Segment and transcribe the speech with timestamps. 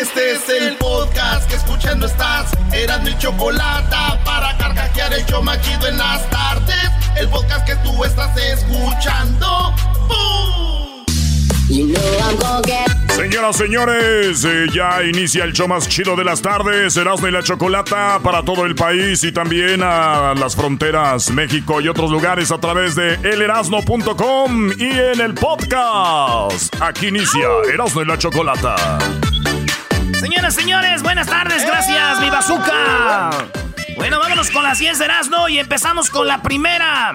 [0.00, 2.50] Este es el podcast que escuchando estás.
[2.70, 3.96] Eran mi chocolate
[4.26, 6.90] para carcajear el yo machido en las tardes.
[7.16, 9.74] El podcast que tú estás escuchando.
[10.06, 11.04] ¡Bum!
[11.70, 16.24] You know I'm gonna get Señoras, señores, eh, ya inicia el show más chido de
[16.24, 21.30] las tardes, Erasmo y la Chocolata para todo el país y también a las fronteras
[21.30, 26.76] México y otros lugares a través de elerasno.com y en el podcast.
[26.82, 28.98] Aquí inicia Erasmo y la Chocolata.
[30.20, 33.30] Señoras, señores, buenas tardes, gracias, mi bazooka.
[33.96, 37.14] Bueno, vámonos con las 10 de Erasmo y empezamos con la primera.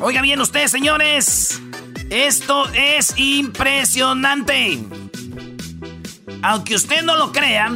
[0.00, 1.60] Oiga bien ustedes, señores.
[2.08, 4.78] Esto es impresionante.
[6.42, 7.70] Aunque usted no lo crea,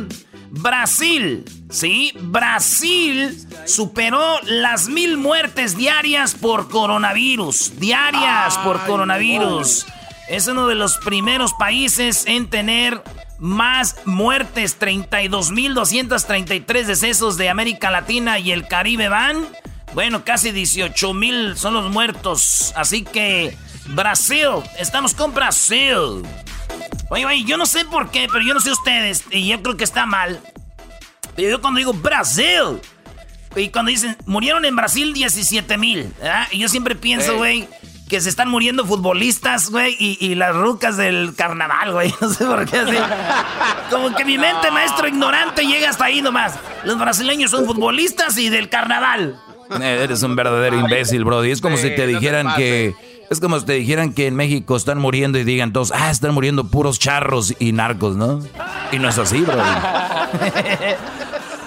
[0.51, 7.79] Brasil, sí, Brasil superó las mil muertes diarias por coronavirus.
[7.81, 9.85] Diarias por coronavirus.
[10.29, 13.03] Es uno de los primeros países en tener
[13.43, 14.81] más muertes.
[14.81, 19.47] 32.233 decesos de América Latina y el Caribe van.
[19.93, 22.73] Bueno, casi 18.000 son los muertos.
[22.77, 23.55] Así que
[23.89, 26.23] Brasil, estamos con Brasil.
[27.11, 29.77] Oye, oye, yo no sé por qué, pero yo no sé ustedes, y yo creo
[29.77, 30.41] que está mal.
[31.37, 32.81] Pero yo cuando digo Brasil,
[33.55, 36.11] y cuando dicen, murieron en Brasil 17 mil,
[36.53, 37.69] y yo siempre pienso, güey,
[38.13, 42.15] que se están muriendo futbolistas, güey, y, y las rucas del carnaval, güey.
[42.21, 42.97] No sé por qué así.
[43.91, 46.59] Como que mi mente, maestro ignorante, llega hasta ahí nomás.
[46.85, 49.41] Los brasileños son futbolistas y del carnaval.
[49.81, 51.53] Eres un verdadero imbécil, Brody.
[51.53, 52.95] Es como si te dijeran que.
[53.31, 56.35] Es como si te dijeran que en México están muriendo y digan todos, ah, están
[56.35, 58.41] muriendo puros charros y narcos, ¿no?
[58.93, 59.63] Y no es así, Brody.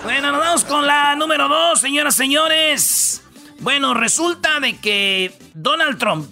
[0.04, 3.25] Bueno, nos vamos con la número dos, señoras, señores.
[3.60, 6.30] Bueno, resulta de que Donald Trump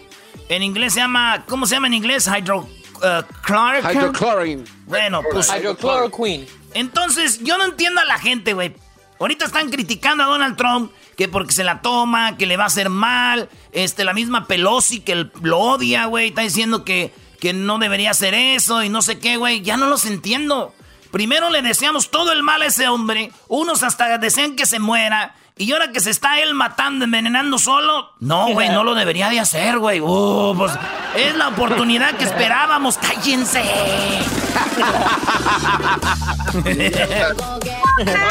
[0.49, 2.27] en inglés se llama, ¿cómo se llama en inglés?
[2.29, 4.65] Hydro, uh, chlor- Hydrochlorine.
[4.87, 6.47] Bueno, pues Hydrochloroquine.
[6.75, 8.75] entonces, yo no entiendo a la gente, güey.
[9.21, 12.69] Ahorita están criticando a Donald Trump que porque se la toma, que le va a
[12.69, 13.49] hacer mal.
[13.73, 16.29] Este, la misma Pelosi que el- lo odia, güey.
[16.29, 19.63] Está diciendo que, que no debería hacer eso y no sé qué, güey.
[19.63, 20.75] Ya no los entiendo.
[21.11, 23.33] Primero le deseamos todo el mal a ese hombre.
[23.49, 25.35] Unos hasta desean que se muera.
[25.57, 28.11] Y ahora que se está él matando, envenenando solo.
[28.21, 30.01] No, güey, no lo debería de hacer, güey.
[30.01, 30.73] Uh, pues
[31.17, 32.97] es la oportunidad que esperábamos.
[32.99, 33.63] ¡Cállense!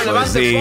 [0.06, 0.56] Pues sí.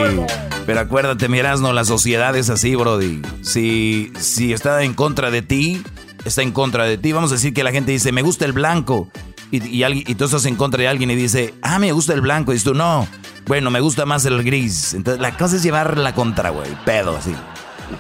[0.67, 3.23] Pero acuérdate, Mirasno, la sociedad es así, Brody.
[3.43, 5.83] Si, si está en contra de ti,
[6.27, 7.13] está en contra de ti.
[7.13, 9.09] Vamos a decir que la gente dice, me gusta el blanco.
[9.51, 12.13] Y, y, alguien- y tú estás en contra de alguien y dice, ah, me gusta
[12.15, 12.53] el blanco.
[12.53, 13.07] Y dices tú, no.
[13.47, 14.93] Bueno, me gusta más el gris.
[14.95, 16.69] Entonces, la cosa es llevar la contra, güey.
[16.85, 17.33] Pedo, así.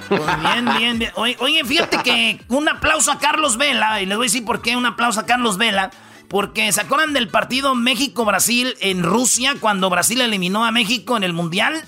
[0.08, 1.12] Pues bien, bien, bien.
[1.14, 4.60] Oye, oye, fíjate que un aplauso a Carlos Vela, y les voy a decir por
[4.60, 5.92] qué un aplauso a Carlos Vela,
[6.26, 11.32] porque se acuerdan del partido México-Brasil en Rusia, cuando Brasil eliminó a México en el
[11.32, 11.84] Mundial.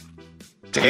[0.70, 0.80] Sí.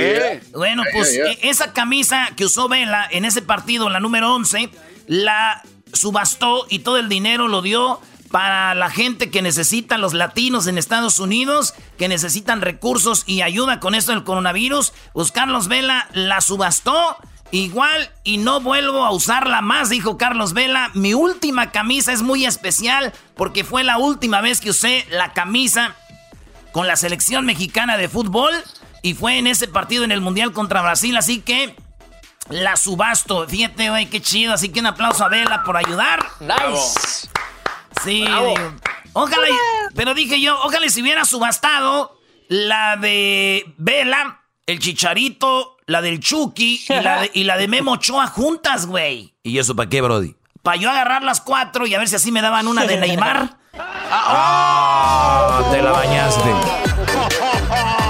[0.54, 4.68] Bueno, pues e- esa camisa que usó Vela en ese partido, la número 11,
[5.08, 5.62] la
[5.92, 8.00] subastó y todo el dinero lo dio
[8.30, 13.80] para la gente que necesita, los latinos en Estados Unidos, que necesitan recursos y ayuda
[13.80, 14.92] con esto del coronavirus.
[15.14, 17.16] Pues Carlos Vela la subastó
[17.50, 20.90] igual y no vuelvo a usarla más, dijo Carlos Vela.
[20.94, 25.96] Mi última camisa es muy especial porque fue la última vez que usé la camisa
[26.72, 28.52] con la selección mexicana de fútbol
[29.02, 31.74] y fue en ese partido en el Mundial contra Brasil, así que
[32.50, 33.46] la subasto.
[33.48, 36.24] Fíjate, güey, qué chido, así que un aplauso a Vela por ayudar.
[36.40, 37.28] Nice.
[38.02, 38.54] Sí, digo,
[39.12, 39.46] ojalá,
[39.94, 42.18] pero dije yo, ojalá si hubiera subastado
[42.48, 47.92] la de Vela, el Chicharito, la del Chucky y la de, y la de Memo
[47.92, 49.34] Ochoa juntas, güey.
[49.42, 50.36] ¿Y eso para qué, Brody?
[50.62, 53.56] Para yo agarrar las cuatro y a ver si así me daban una de Neymar.
[54.10, 55.62] ¡Ah!
[55.70, 56.52] Te la bañaste.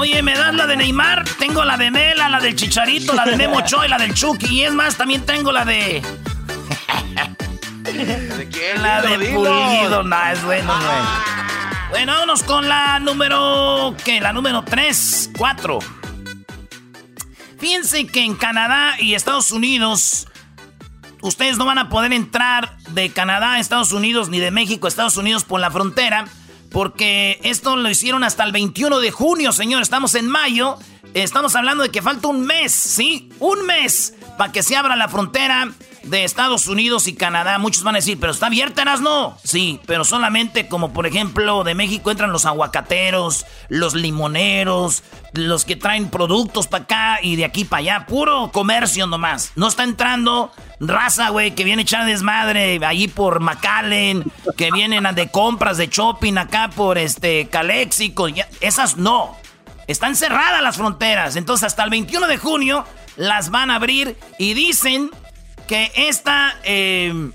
[0.00, 1.26] Oye, ¿me das la de Neymar?
[1.38, 4.46] Tengo la de Nela, la del Chicharito, la de Memo Ochoa y la del Chucky.
[4.46, 6.02] Y es más, también tengo la de...
[7.82, 8.82] ¿De quién?
[8.82, 9.42] La de Dilo.
[9.42, 10.02] Pulido.
[10.02, 11.90] Nah, es bueno, güey.
[11.90, 13.94] Bueno, vámonos con la número...
[14.02, 14.22] ¿Qué?
[14.22, 15.78] La número 3, 4.
[17.58, 20.28] Fíjense que en Canadá y Estados Unidos...
[21.20, 24.88] Ustedes no van a poder entrar de Canadá a Estados Unidos ni de México a
[24.88, 26.24] Estados Unidos por la frontera.
[26.70, 29.82] Porque esto lo hicieron hasta el 21 de junio, señor.
[29.82, 30.78] Estamos en mayo.
[31.14, 33.30] Estamos hablando de que falta un mes, ¿sí?
[33.40, 35.72] Un mes para que se abra la frontera
[36.02, 37.58] de Estados Unidos y Canadá.
[37.58, 39.36] Muchos van a decir, pero está abierta, no.
[39.44, 45.02] Sí, pero solamente como por ejemplo de México entran los aguacateros, los limoneros,
[45.32, 48.06] los que traen productos para acá y de aquí para allá.
[48.06, 49.52] Puro comercio nomás.
[49.56, 50.50] No está entrando
[50.80, 54.24] raza, güey, que viene echar desmadre allí por McAllen,
[54.56, 58.28] que vienen de compras, de shopping acá por este Calexico.
[58.28, 59.36] ya- Esas no.
[59.86, 61.36] Están cerradas las fronteras.
[61.36, 62.84] Entonces hasta el 21 de junio
[63.16, 65.10] las van a abrir y dicen
[65.70, 67.30] que esta, eh,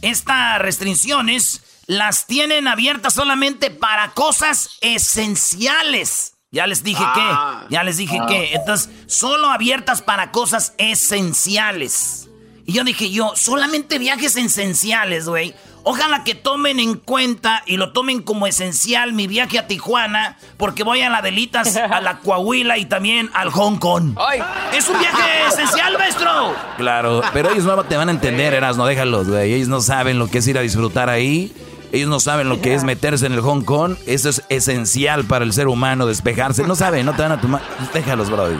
[0.00, 6.36] estas restricciones las tienen abiertas solamente para cosas esenciales.
[6.50, 7.66] Ya les dije Ah.
[7.68, 8.54] que, ya les dije que.
[8.54, 12.28] Entonces, solo abiertas para cosas esenciales.
[12.64, 15.54] Y yo dije yo, solamente viajes esenciales, güey.
[15.86, 20.82] Ojalá que tomen en cuenta y lo tomen como esencial mi viaje a Tijuana, porque
[20.82, 24.16] voy a la Delitas, a la Coahuila y también al Hong Kong.
[24.16, 24.40] Ay.
[24.72, 26.54] Es un viaje esencial, maestro.
[26.78, 29.52] Claro, pero ellos no te van a entender, Erasno, déjalos, güey.
[29.52, 31.52] Ellos no saben lo que es ir a disfrutar ahí.
[31.92, 33.96] Ellos no saben lo que es meterse en el Hong Kong.
[34.06, 36.64] Eso es esencial para el ser humano, despejarse.
[36.64, 37.62] No saben, no te van a tomar.
[37.92, 38.56] Déjalos, brody.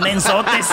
[0.00, 0.68] Mensotes.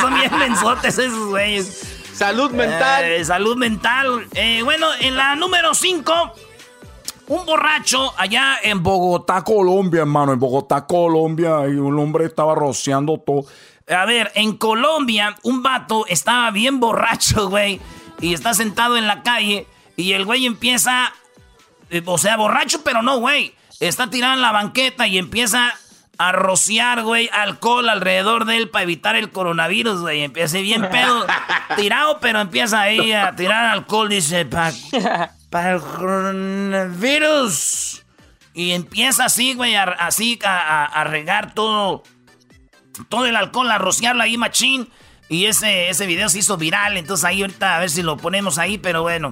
[0.00, 1.91] Son bien mensotes esos güeyes.
[2.14, 3.04] Salud mental.
[3.04, 4.26] Eh, salud mental.
[4.34, 6.12] Eh, bueno, en la número 5,
[7.28, 10.32] un borracho allá en Bogotá, Colombia, hermano.
[10.32, 11.66] En Bogotá, Colombia.
[11.68, 13.44] Y un hombre estaba rociando todo.
[13.88, 17.80] A ver, en Colombia, un vato estaba bien borracho, güey.
[18.20, 19.66] Y está sentado en la calle.
[19.96, 21.12] Y el güey empieza.
[21.90, 23.54] eh, o sea, borracho, pero no, güey.
[23.80, 25.74] Está tirado en la banqueta y empieza
[26.18, 30.22] a rociar, güey, alcohol alrededor de él para evitar el coronavirus, güey.
[30.22, 31.26] Empieza bien pedo.
[31.76, 34.08] tirado, pero empieza ahí a tirar alcohol.
[34.08, 34.72] Dice, para
[35.72, 38.02] el coronavirus.
[38.54, 42.02] Y empieza así, güey, a- así a, a- a regar todo
[43.08, 44.88] todo el alcohol, a rociarlo ahí, machín.
[45.30, 46.98] Y ese, ese video se hizo viral.
[46.98, 49.30] Entonces ahí ahorita a ver si lo ponemos ahí, pero bueno.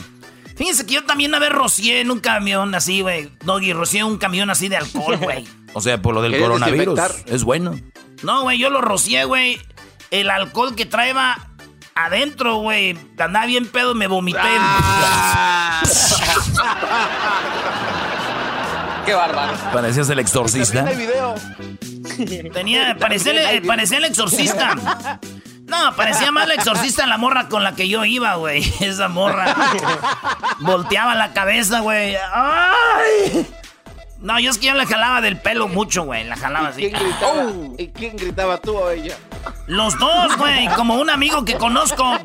[0.60, 3.32] Fíjense que yo también una vez rocié en un camión así, güey.
[3.46, 5.48] Doggy, rocié un camión así de alcohol, güey.
[5.72, 6.96] O sea, por lo del ¿Quieres coronavirus.
[6.96, 7.34] desinfectar?
[7.34, 7.80] Es bueno.
[8.22, 9.58] No, güey, yo lo rocié, güey.
[10.10, 11.48] El alcohol que traeba
[11.94, 12.98] adentro, güey.
[13.18, 14.38] Andaba bien pedo, me vomité.
[14.42, 15.82] Ah.
[19.06, 19.54] Qué bárbaro.
[19.72, 20.82] Parecías el exorcista.
[20.84, 21.36] Video.
[22.52, 25.18] Tenía, parecía, el- parecía el exorcista.
[25.70, 28.62] No, parecía más el exorcista la morra con la que yo iba, güey.
[28.80, 29.54] Esa morra.
[30.58, 32.16] Volteaba la cabeza, güey.
[32.32, 33.46] ¡Ay!
[34.20, 36.24] No, yo es que yo le jalaba del pelo mucho, güey.
[36.24, 36.90] La jalaba así.
[36.90, 37.44] ¿Quién gritaba?
[37.78, 39.16] ¿Y quién gritaba tú o ella?
[39.66, 40.66] Los dos, güey.
[40.74, 42.18] Como un amigo que conozco.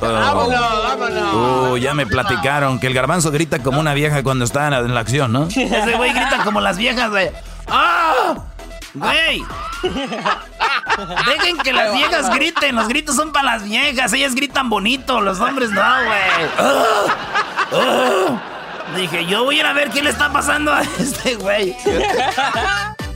[0.00, 1.72] Vámonos, vámonos.
[1.72, 4.78] Uh, ya me platicaron que el garbanzo grita como una vieja cuando está en la,
[4.78, 5.46] en la acción, ¿no?
[5.48, 7.30] Ese güey grita como las viejas, güey.
[7.68, 8.34] ¡Ah!
[8.94, 9.44] Güey.
[11.26, 12.76] Dejen que las viejas griten.
[12.76, 14.12] Los gritos son para las viejas.
[14.12, 15.20] Ellas gritan bonito.
[15.20, 16.50] Los hombres no, güey.
[16.58, 17.04] ¡Ah!
[17.72, 18.42] ¡Ah!
[18.96, 21.76] Dije, yo voy a ir a ver qué le está pasando a este güey.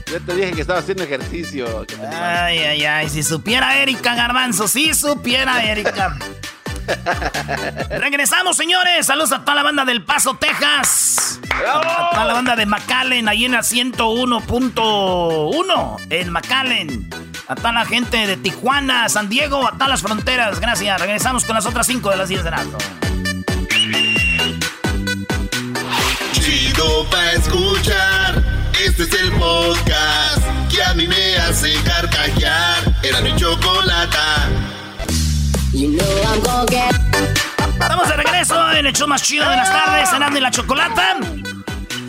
[0.07, 1.85] Yo te dije que estaba haciendo ejercicio.
[2.13, 3.09] Ay, ay, ay.
[3.09, 4.67] Si supiera Erika Garbanzo.
[4.67, 6.15] Si supiera Erika.
[7.89, 9.05] Regresamos, señores.
[9.05, 11.39] Saludos a toda la banda del Paso, Texas.
[11.51, 17.09] A toda la banda de McAllen, ahí en la 101.1 en McAllen.
[17.47, 20.59] A toda la gente de Tijuana, San Diego, a todas las fronteras.
[20.59, 20.99] Gracias.
[20.99, 22.85] Regresamos con las otras 5 de las 10 de noche.
[26.33, 28.43] Chido pa' escuchar.
[28.83, 32.83] Este es el podcast que a mí me hace carcajear.
[33.03, 34.49] Era mi chocolata.
[37.79, 41.17] Estamos de regreso en el show más chido de las tardes, cenando en la chocolata.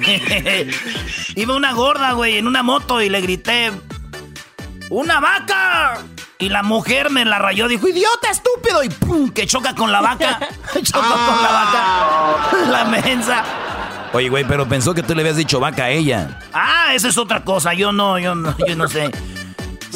[1.35, 3.73] Iba una gorda, güey, en una moto y le grité,
[4.88, 5.99] ¡Una vaca!
[6.38, 8.85] Y la mujer me la rayó, dijo, ¡Idiota, estúpido!
[8.85, 9.30] Y ¡pum!
[9.30, 10.38] que choca con la vaca.
[10.85, 12.68] Chocó con la vaca.
[12.70, 13.42] La mensa.
[14.12, 16.38] Oye, güey, pero pensó que tú le habías dicho vaca a ella.
[16.52, 17.75] Ah, esa es otra cosa.
[17.75, 19.11] Yo no, yo no, yo no sé.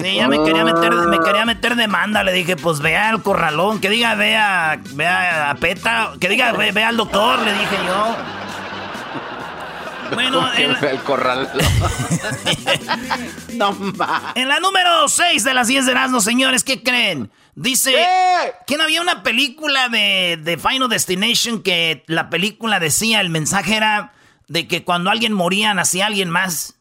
[0.01, 2.25] Sí, ya me quería meter, me quería meter demanda.
[2.25, 6.89] Le dije, pues vea al corralón, que diga, vea, vea a Peta, que diga, vea
[6.89, 8.17] al doctor, le dije yo.
[10.13, 10.79] Bueno, en la...
[10.81, 11.49] el corral.
[13.55, 13.77] no
[14.35, 17.31] En la número 6 de las 10 de Erasmo, señores, ¿qué creen?
[17.55, 17.95] Dice
[18.67, 23.77] que no había una película de, de, Final Destination que la película decía, el mensaje
[23.77, 24.13] era
[24.49, 26.80] de que cuando alguien moría nacía alguien más.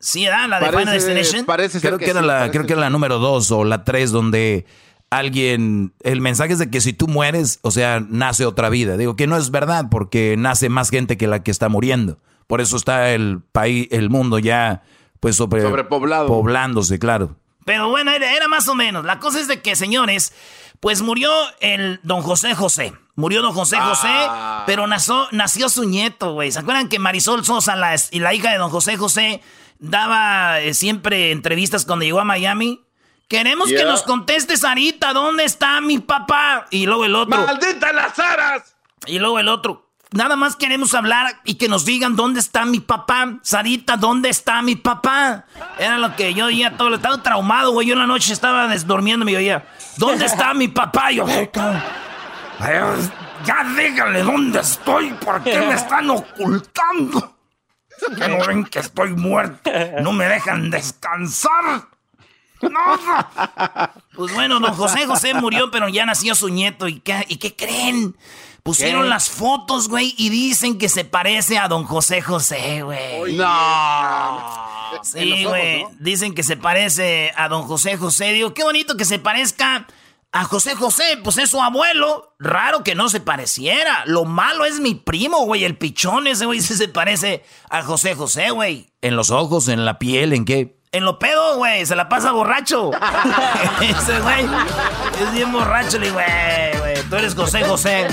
[0.00, 1.44] ¿Sí era la de Final Destination?
[1.44, 4.64] Parece creo que, era la, creo que era la número 2 o la 3 donde
[5.10, 8.96] alguien, el mensaje es de que si tú mueres, o sea, nace otra vida.
[8.96, 12.18] Digo que no es verdad porque nace más gente que la que está muriendo.
[12.46, 14.82] Por eso está el país, el mundo ya,
[15.20, 16.28] pues sobre, sobrepoblado.
[16.28, 17.36] Poblándose, claro.
[17.64, 19.04] Pero bueno, era, más o menos.
[19.04, 20.32] La cosa es de que, señores,
[20.80, 22.94] pues murió el don José José.
[23.14, 24.62] Murió don José José, ah.
[24.64, 26.50] pero nació, nació su nieto, güey.
[26.52, 29.42] ¿Se acuerdan que Marisol Sosa la, y la hija de don José José
[29.78, 32.84] daba eh, siempre entrevistas cuando llegó a Miami?
[33.28, 36.66] Queremos que nos conteste, Sarita, ¿dónde está mi papá?
[36.70, 37.38] Y luego el otro.
[37.44, 38.74] ¡Maldita las aras!
[39.06, 39.90] Y luego el otro.
[40.10, 43.38] Nada más queremos hablar y que nos digan dónde está mi papá.
[43.42, 45.44] Sarita, ¿dónde está mi papá?
[45.78, 46.94] Era lo que yo oía todo.
[46.94, 47.86] Estaba traumado, güey.
[47.86, 49.68] Yo en la noche estaba desdormiendo y oía,
[49.98, 51.12] ¿dónde está mi papá?
[51.12, 51.26] Y yo,
[53.44, 55.10] ya díganle dónde estoy.
[55.10, 57.37] ¿Por qué me están ocultando?
[58.16, 59.70] Que no ven que estoy muerto.
[60.02, 61.88] No me dejan descansar.
[62.62, 62.98] No.
[64.14, 66.88] Pues bueno, don José José murió, pero ya nació su nieto.
[66.88, 68.16] ¿Y qué, ¿y qué creen?
[68.62, 73.34] Pusieron las fotos, güey, y dicen que se parece a don José José, güey.
[73.34, 75.00] No.
[75.02, 75.86] Sí, güey.
[76.00, 78.32] Dicen que se parece a don José José.
[78.32, 79.86] Digo, qué bonito que se parezca
[80.32, 81.18] a José José.
[81.22, 82.34] Pues es su abuelo.
[82.38, 84.04] Raro que no se pareciera.
[84.06, 85.64] Lo malo es mi primo, güey.
[85.64, 88.92] El pichón ese, güey, se parece a José José, güey.
[89.00, 90.78] ¿En los ojos, en la piel, en qué?
[90.90, 92.90] En lo pedo, güey, se la pasa borracho.
[93.82, 94.46] Ese güey
[95.20, 95.98] es bien borracho.
[95.98, 98.08] Le digo, güey, güey, tú eres José José.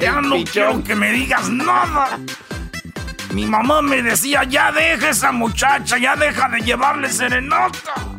[0.00, 2.20] Ya no quiero que me digas nada.
[3.32, 8.15] Mi mamá me decía, ya deja esa muchacha, ya deja de llevarle serenata.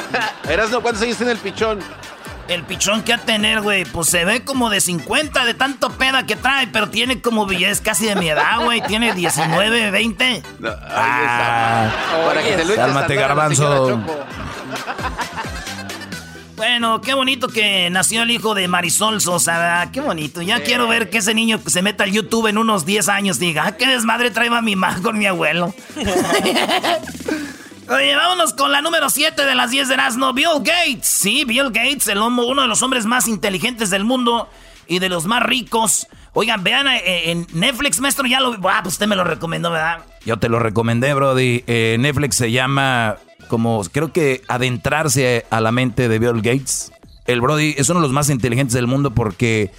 [0.48, 1.80] Eras, ¿cuántos años tiene el pichón?
[2.48, 6.26] El pichón que a tener, güey, pues se ve como de 50 de tanto peda
[6.26, 8.82] que trae, pero tiene como es casi de mi edad, güey.
[8.82, 10.42] Tiene 19, 20.
[10.64, 11.90] ah,
[12.26, 14.02] para que te Cálmate, garbanzo.
[16.54, 20.42] Bueno, qué bonito que nació el hijo de Marisol Sosa, qué bonito.
[20.42, 23.64] Ya quiero ver que ese niño se meta al YouTube en unos 10 años diga,
[23.66, 25.74] ah, qué desmadre trae a mi mamá con mi abuelo.
[27.92, 30.32] Oye, vámonos con la número 7 de las 10 de Erasmo.
[30.32, 31.06] Bill Gates.
[31.06, 34.48] Sí, Bill Gates, el uno de los hombres más inteligentes del mundo
[34.86, 36.06] y de los más ricos.
[36.32, 38.54] Oigan, vean eh, en Netflix, maestro, ya lo...
[38.70, 39.98] Ah, pues usted me lo recomendó, ¿verdad?
[40.24, 41.64] Yo te lo recomendé, Brody.
[41.66, 43.16] Eh, Netflix se llama
[43.48, 46.92] como, creo que adentrarse a la mente de Bill Gates.
[47.26, 49.70] El Brody es uno de los más inteligentes del mundo porque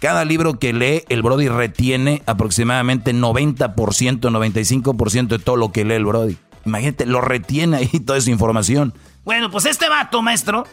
[0.00, 5.94] cada libro que lee, el Brody retiene aproximadamente 90%, 95% de todo lo que lee
[5.94, 6.36] el Brody.
[6.64, 8.94] Imagínate, lo retiene ahí toda esa información.
[9.24, 10.66] Bueno, pues este vato, maestro,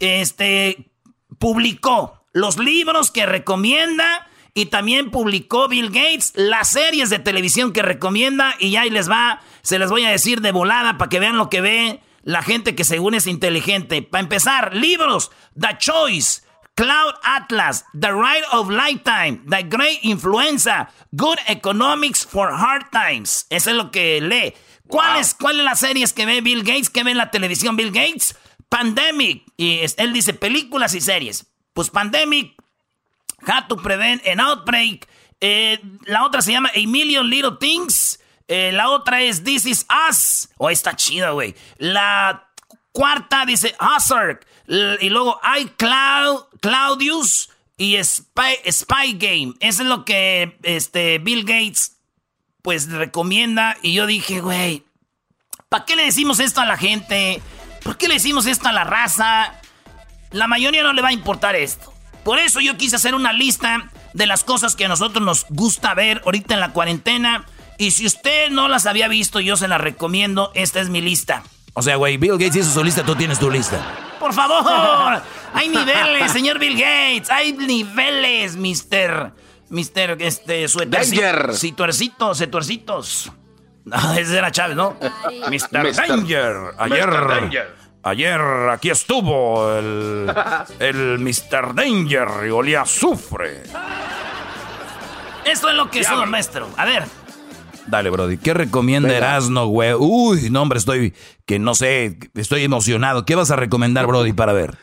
[0.00, 0.90] este,
[1.38, 7.82] publicó los libros que recomienda y también publicó Bill Gates las series de televisión que
[7.82, 11.36] recomienda y ahí les va, se les voy a decir de volada para que vean
[11.36, 14.02] lo que ve la gente que según es inteligente.
[14.02, 16.42] Para empezar, libros, The Choice,
[16.74, 23.46] Cloud Atlas, The Ride of Lifetime, The Great Influenza, Good Economics for Hard Times.
[23.50, 24.54] Eso es lo que lee.
[24.90, 26.90] ¿Cuáles son las series que ve Bill Gates?
[26.90, 28.36] ¿Qué ve en la televisión Bill Gates?
[28.68, 29.44] Pandemic.
[29.56, 31.46] Y él dice películas y series.
[31.72, 32.54] Pues Pandemic,
[33.46, 35.08] How to Prevent an Outbreak.
[35.40, 38.20] Eh, la otra se llama A Million Little Things.
[38.48, 40.48] Eh, la otra es This Is Us.
[40.58, 41.54] Oh, está chida, güey.
[41.78, 42.48] La
[42.92, 44.40] cuarta dice Hazard.
[45.00, 49.54] Y luego iCloud, Claudius y Spy, Spy Game.
[49.60, 51.99] Eso es lo que este, Bill Gates
[52.62, 53.76] pues recomienda.
[53.82, 54.84] Y yo dije, güey,
[55.68, 57.42] ¿para qué le decimos esto a la gente?
[57.82, 59.54] ¿Por qué le decimos esto a la raza?
[60.30, 61.92] La mayoría no le va a importar esto.
[62.24, 65.94] Por eso yo quise hacer una lista de las cosas que a nosotros nos gusta
[65.94, 67.46] ver ahorita en la cuarentena.
[67.78, 70.52] Y si usted no las había visto, yo se las recomiendo.
[70.54, 71.42] Esta es mi lista.
[71.72, 73.80] O sea, güey, Bill Gates hizo su lista, tú tienes tu lista.
[74.18, 75.22] Por favor,
[75.54, 77.30] hay niveles, señor Bill Gates.
[77.30, 79.32] Hay niveles, mister.
[79.70, 81.54] Mister, este, suéter.
[81.54, 83.32] Si tuercitos, se tuercitos.
[83.84, 84.96] No, ese era Chávez, ¿no?
[85.48, 85.94] Mr.
[85.94, 86.56] Danger.
[86.78, 87.80] Ayer.
[88.02, 90.32] Ayer aquí estuvo el,
[90.78, 91.74] el Mr.
[91.74, 93.62] Danger y olía azufre.
[95.44, 96.68] Esto es lo que son, maestro.
[96.76, 97.04] A ver.
[97.86, 98.38] Dale, Brody.
[98.38, 99.94] ¿Qué recomienda Erasno, güey?
[99.94, 103.24] Uy, no, hombre, estoy, que no sé, estoy emocionado.
[103.24, 104.78] ¿Qué vas a recomendar, Brody, para ver?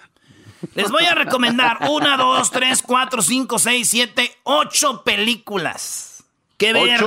[0.75, 6.23] Les voy a recomendar una, dos, tres, cuatro, cinco, seis, siete, ocho películas.
[6.57, 7.05] ¿Qué ver?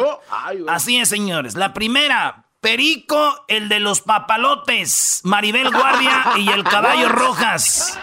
[0.68, 1.54] Así es, señores.
[1.54, 7.98] La primera, Perico, el de los papalotes, Maribel Guardia y el caballo Rojas.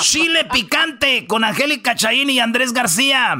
[0.00, 3.36] Chile picante con Angélica Chaín y Andrés García.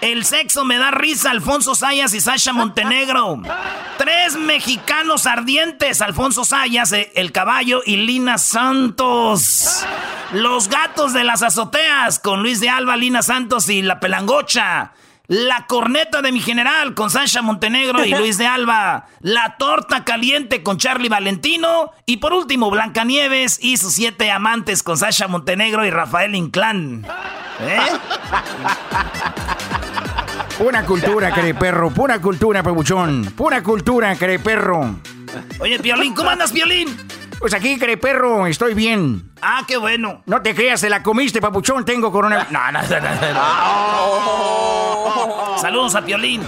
[0.00, 3.42] El sexo me da risa, Alfonso Sayas y Sasha Montenegro.
[3.96, 9.86] Tres mexicanos ardientes, Alfonso Sayas, eh, el caballo y Lina Santos.
[10.32, 14.94] Los gatos de las azoteas con Luis de Alba, Lina Santos y la pelangocha.
[15.26, 19.06] La corneta de mi general con Sasha Montenegro y Luis de Alba.
[19.20, 21.92] La torta caliente con Charlie Valentino.
[22.04, 27.06] Y por último, Blancanieves y sus siete amantes con Sasha Montenegro y Rafael Inclán.
[27.58, 27.78] ¿Eh?
[30.58, 31.90] Pura cultura, perro.
[31.90, 33.24] Pura cultura, pebuchón.
[33.34, 34.14] Pura cultura,
[34.44, 34.96] perro.
[35.58, 36.94] Oye, Piolín, ¿cómo andas, Piolín?
[37.38, 39.30] Pues aquí, perro, estoy bien.
[39.40, 40.22] Ah, qué bueno.
[40.26, 42.52] No te creas, se la comiste, papuchón, tengo coronavirus.
[42.52, 43.00] No, no, no,
[43.32, 44.93] no.
[45.64, 46.42] Saludos a Piolín.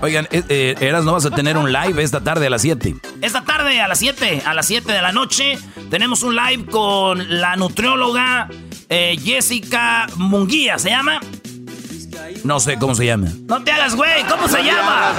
[0.00, 2.96] Oigan, eh, eh, Eras, ¿no vas a tener un live esta tarde a las 7?
[3.20, 5.58] Esta tarde a las 7, a las 7 de la noche,
[5.90, 8.48] tenemos un live con la nutrióloga
[8.88, 11.20] eh, Jessica Munguía, ¿se llama?
[12.42, 13.28] No sé cómo se llama.
[13.46, 15.12] No te hagas, güey, ¿cómo se llama?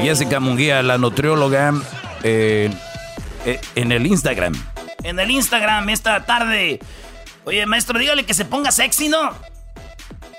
[0.00, 1.74] Jessica Munguía, la nutrióloga.
[2.22, 2.70] Eh,
[3.44, 4.54] eh, en el Instagram.
[5.02, 6.80] En el Instagram esta tarde.
[7.44, 9.49] Oye, maestro, dígale que se ponga sexy, ¿no?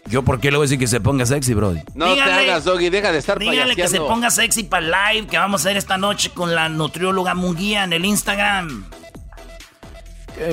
[0.08, 1.82] ¿Yo por qué le voy a decir que se ponga sexy, Brody?
[1.94, 5.28] No te hagas, Doggy, deja de estar Dígale que se ponga sexy para el live
[5.28, 8.86] que vamos a hacer esta noche con la nutrióloga Munguía en el Instagram.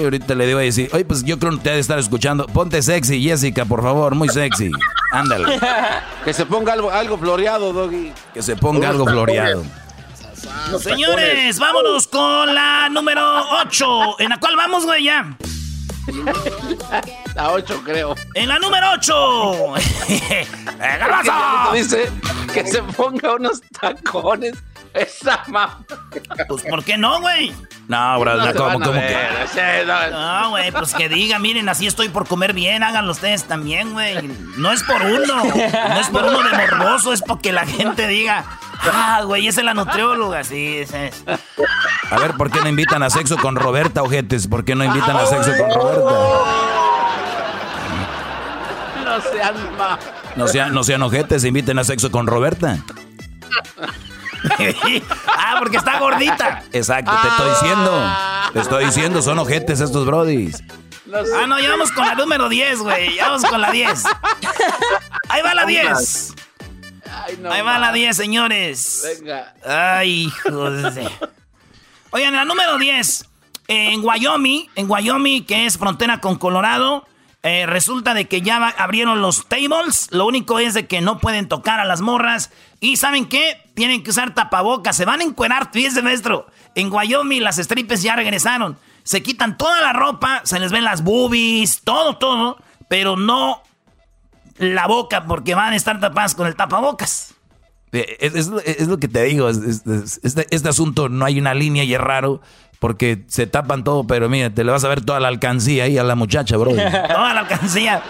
[0.02, 2.46] ahorita le digo a decir, oye, pues yo creo que te ha de estar escuchando.
[2.46, 4.70] Ponte sexy, Jessica, por favor, muy sexy.
[5.10, 5.58] Ándale.
[6.24, 8.12] que se ponga algo, algo floreado, Doggy.
[8.34, 9.64] Que se ponga algo floreado.
[10.78, 13.22] Señores, vámonos con la número
[13.62, 14.20] 8.
[14.20, 15.36] ¿En la cual vamos, güey, ya?
[17.34, 18.14] La 8, creo.
[18.34, 19.74] En la número 8.
[20.78, 21.72] ¡Garbazo!
[21.72, 22.10] Dice
[22.52, 24.54] que se ponga unos tacones.
[24.94, 25.84] Esa mamá.
[26.48, 27.54] Pues, ¿por qué no, güey?
[27.88, 28.52] No, bro, no.
[30.10, 34.26] No, güey, pues que diga, miren, así estoy por comer bien, háganlo ustedes también, güey.
[34.56, 38.44] No es por uno, no es por uno de morboso, es porque la gente diga,
[38.92, 41.24] Ah, güey, esa es la nutrióloga, sí, esa es.
[42.10, 44.46] A ver, ¿por qué no invitan a sexo con Roberta, ojetes?
[44.46, 46.10] ¿Por qué no invitan a sexo con Roberta?
[49.04, 49.98] No sean más.
[50.36, 52.78] No sean, no sean ojetes, inviten a sexo con Roberta.
[55.26, 56.62] ah, porque está gordita.
[56.72, 58.14] Exacto, te estoy diciendo.
[58.52, 60.62] Te estoy diciendo, son ojetes estos brodis.
[61.12, 63.16] ah, no, ya vamos con la número 10, güey.
[63.16, 64.04] Ya vamos con la 10.
[65.28, 66.34] Ahí va la 10.
[67.50, 69.02] Ahí va la 10, señores.
[69.18, 69.54] Venga.
[69.64, 71.10] Ay, hijo de...
[72.10, 73.28] Oigan, la número 10.
[73.68, 77.06] En Wyoming, en Wyoming, que es frontera con Colorado,
[77.42, 80.08] eh, resulta de que ya abrieron los tables.
[80.10, 82.50] Lo único es de que no pueden tocar a las morras.
[82.80, 83.60] Y ¿saben qué?
[83.74, 84.96] Tienen que usar tapabocas.
[84.96, 86.46] Se van a encuerar, fíjense, maestro.
[86.74, 88.78] En Wyoming las strippers ya regresaron.
[89.02, 92.56] Se quitan toda la ropa, se les ven las boobies, todo, todo.
[92.88, 93.62] Pero no
[94.56, 97.34] la boca porque van a estar tapadas con el tapabocas.
[97.92, 98.48] Eh, es,
[98.86, 102.40] lo que te digo, este, este, asunto no hay una línea y es raro
[102.78, 105.98] porque se tapan todo, pero mira, te le vas a ver toda la alcancía ahí
[105.98, 106.70] a la muchacha, bro.
[106.74, 108.02] toda la alcancía.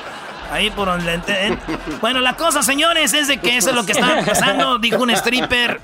[0.50, 1.20] Ahí por donde...
[2.00, 5.10] Bueno, la cosa, señores, es de que eso es lo que está pasando, dijo un
[5.10, 5.80] stripper.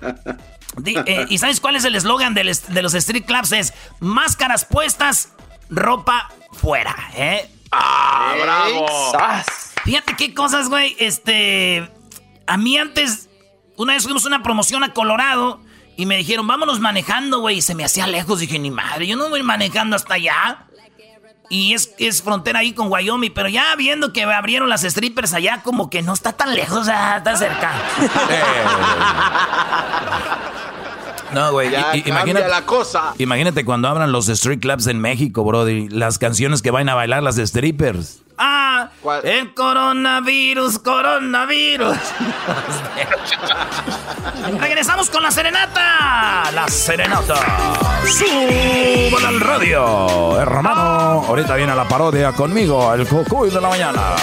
[0.84, 3.52] Eh, ¿Y sabes cuál es el eslogan de, los street clubs?
[3.52, 5.30] Es máscaras puestas,
[5.70, 7.48] ropa fuera, ¿eh?
[7.70, 8.86] ¡Ah, bravo!
[9.84, 10.96] Fíjate qué cosas, güey.
[10.98, 11.88] Este.
[12.46, 13.28] A mí antes.
[13.76, 15.60] Una vez fuimos a una promoción a Colorado.
[15.96, 17.58] Y me dijeron, vámonos manejando, güey.
[17.58, 18.40] Y se me hacía lejos.
[18.40, 20.66] Dije, ni madre, yo no voy manejando hasta allá.
[21.50, 23.32] Y es, es frontera ahí con Wyoming.
[23.32, 27.36] Pero ya viendo que abrieron las strippers allá, como que no está tan lejos, está
[27.36, 27.72] cerca.
[31.32, 31.68] No, güey.
[32.06, 33.14] Imagínate la cosa.
[33.18, 35.66] Imagínate cuando abran los street clubs en México, bro.
[35.66, 38.23] las canciones que van a bailar las strippers.
[38.36, 38.90] Ah,
[39.22, 41.96] el coronavirus, coronavirus.
[44.60, 46.50] Regresamos con la serenata.
[46.52, 47.36] La serenata.
[48.06, 51.24] Suban al radio, hermano.
[51.28, 54.16] Ahorita viene la parodia conmigo, el cucuy de la mañana.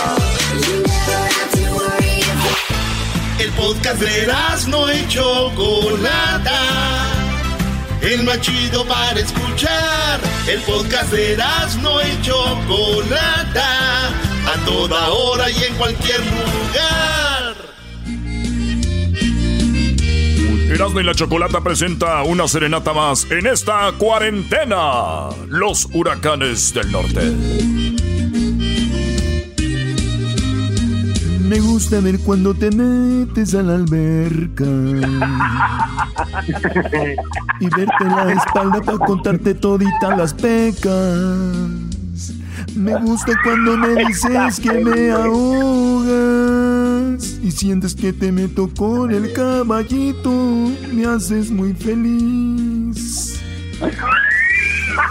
[3.40, 4.28] El podcast de
[4.68, 7.11] no y Chocolata.
[8.02, 10.20] El más chido para escuchar.
[10.48, 11.38] El podcast de
[11.82, 14.08] no y Chocolata.
[14.08, 17.56] A toda hora y en cualquier lugar.
[20.74, 25.30] Erasmo y la Chocolata presenta una serenata más en esta cuarentena.
[25.48, 28.11] Los huracanes del norte.
[31.52, 34.64] Me gusta ver cuando te metes a la alberca
[37.60, 40.94] y verte la espalda para contarte todita las pecas.
[42.74, 46.42] Me gusta cuando me dices que me ahogas
[47.44, 50.32] y sientes que te meto con el caballito.
[50.94, 53.42] Me haces muy feliz.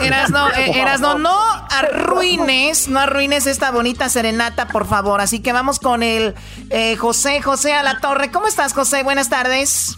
[0.00, 1.36] Erasno, eh, Erasno, no
[1.70, 5.20] arruines, no arruines esta bonita serenata, por favor.
[5.20, 6.34] Así que vamos con el
[6.70, 8.30] eh, José, José a la torre.
[8.30, 9.02] ¿Cómo estás, José?
[9.02, 9.96] Buenas tardes.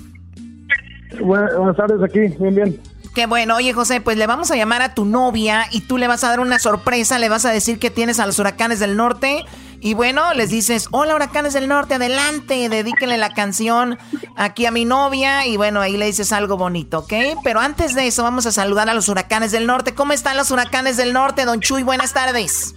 [1.21, 2.81] buenas tardes, aquí, bien, bien.
[3.15, 6.09] Qué bueno, oye José, pues le vamos a llamar a tu novia y tú le
[6.09, 8.97] vas a dar una sorpresa, le vas a decir que tienes a los huracanes del
[8.97, 9.45] norte
[9.85, 13.99] y bueno, les dices, hola huracanes del norte, adelante, dedíquenle la canción
[14.37, 17.13] aquí a mi novia y bueno, ahí le dices algo bonito, ¿ok?
[17.43, 19.93] Pero antes de eso vamos a saludar a los huracanes del norte.
[19.93, 21.83] ¿Cómo están los huracanes del norte, don Chuy?
[21.83, 22.77] Buenas tardes.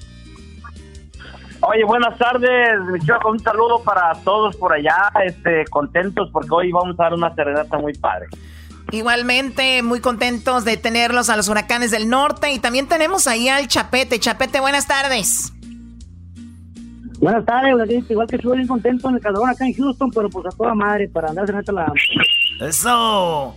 [1.61, 2.49] Oye, buenas tardes,
[3.27, 7.77] un saludo para todos por allá, este, contentos porque hoy vamos a dar una serenata
[7.77, 8.25] muy padre.
[8.89, 12.51] Igualmente, muy contentos de tenerlos a los huracanes del norte.
[12.51, 14.19] Y también tenemos ahí al Chapete.
[14.19, 15.51] Chapete, buenas tardes.
[17.19, 20.45] Buenas tardes, igual que estoy bien contento en el calor acá en Houston, pero pues
[20.47, 21.91] a toda madre para andar en la...
[22.61, 23.55] ¡Eso!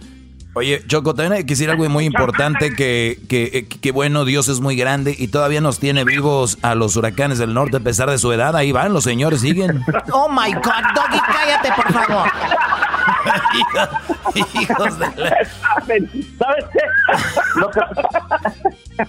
[0.55, 4.61] Oye, Choco, también hay que decir algo muy importante, que, que, que, bueno, Dios es
[4.61, 8.19] muy grande y todavía nos tiene vivos a los huracanes del norte a pesar de
[8.19, 8.57] su edad.
[8.57, 9.85] Ahí van, los señores siguen.
[10.13, 12.29] Oh, my God, Doggy, cállate, por favor.
[14.61, 15.07] Hijos de
[16.39, 16.81] ¿Sabes qué?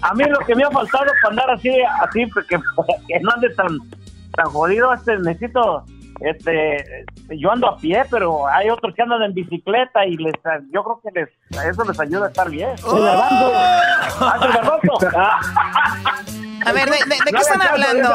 [0.01, 2.57] a mí lo que me ha faltado para andar así, así, porque
[3.07, 3.79] que no ande tan,
[4.39, 5.84] tan jodido, este, necesito
[6.21, 10.34] este yo ando a pie pero hay otros que andan en bicicleta y les
[10.73, 11.30] yo creo que les
[11.65, 12.71] eso les ayuda a estar bien.
[12.86, 12.97] Oh.
[16.65, 16.98] A ver, ¿de,
[17.32, 18.10] qué están hablando?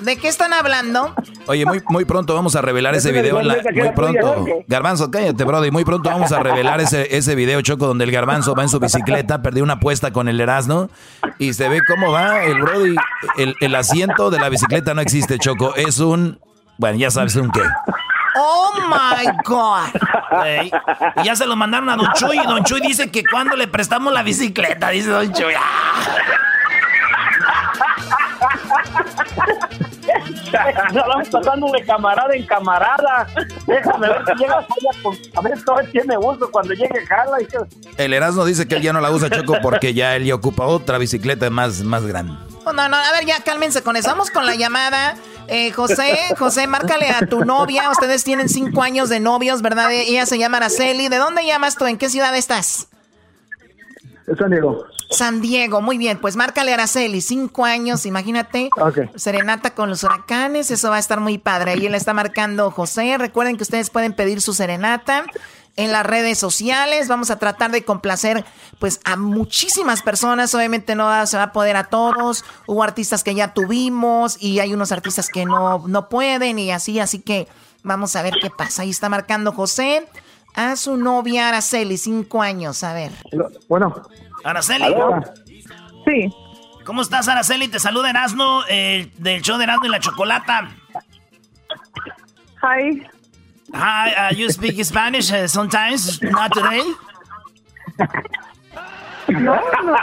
[0.00, 1.14] ¿De qué están hablando?
[1.46, 3.40] Oye, muy, muy pronto vamos a revelar ese video.
[3.40, 4.46] muy pronto.
[4.66, 5.70] Garbanzo, cállate, brody.
[5.70, 8.80] Muy pronto vamos a revelar ese, ese video, Choco, donde el Garbanzo va en su
[8.80, 10.90] bicicleta, perdió una apuesta con el Erasmo
[11.38, 12.96] y se ve cómo va el brody.
[13.36, 15.74] El, el asiento de la bicicleta no existe, Choco.
[15.74, 16.38] Es un
[16.78, 17.60] bueno, ya sabes un qué.
[18.34, 19.88] Oh my God.
[21.22, 22.38] y ya se lo mandaron a Don Chuy.
[22.38, 25.54] Y Don Chuy dice que cuando le prestamos la bicicleta, dice Don Chuy.
[25.54, 26.51] Nos
[30.94, 33.26] vamos pasando de camarada en camarada.
[33.66, 34.66] Déjame ver si llega
[35.34, 37.38] a ver si tiene uso cuando llegue Carla.
[37.96, 40.66] El Erasmo dice que él ya no la usa Choco porque ya él ya ocupa
[40.66, 42.34] otra bicicleta más, más grande.
[42.64, 44.08] No, no, a ver, ya cálmense con eso.
[44.08, 45.16] Vamos con la llamada.
[45.48, 47.90] Eh, José, José, márcale a tu novia.
[47.90, 49.90] Ustedes tienen cinco años de novios, ¿verdad?
[49.92, 51.08] Ella se llama Araceli.
[51.08, 51.86] ¿De dónde llamas tú?
[51.86, 52.88] ¿En qué ciudad estás?
[54.38, 54.86] San Diego.
[55.12, 56.18] San Diego, muy bien.
[56.20, 58.70] Pues márcale a Araceli, cinco años, imagínate.
[59.14, 61.72] Serenata con los huracanes, eso va a estar muy padre.
[61.72, 63.16] Ahí le está marcando José.
[63.18, 65.24] Recuerden que ustedes pueden pedir su serenata
[65.76, 67.08] en las redes sociales.
[67.08, 68.44] Vamos a tratar de complacer
[68.78, 70.54] pues a muchísimas personas.
[70.54, 72.44] Obviamente no se va a poder a todos.
[72.66, 77.00] Hubo artistas que ya tuvimos y hay unos artistas que no, no pueden y así.
[77.00, 77.48] Así que
[77.82, 78.82] vamos a ver qué pasa.
[78.82, 80.06] Ahí está marcando José
[80.54, 82.82] a su novia Araceli, cinco años.
[82.84, 83.12] A ver.
[83.68, 84.02] Bueno.
[84.44, 84.94] Araceli.
[86.04, 86.34] Sí.
[86.84, 87.68] ¿Cómo estás, Araceli?
[87.68, 90.68] Te saluda Erasmo eh, del show de Erasmo y la Chocolata.
[92.62, 93.06] Hi.
[93.74, 96.82] Hi, uh, you speak Spanish uh, sometimes, not today?
[99.28, 99.96] No, no,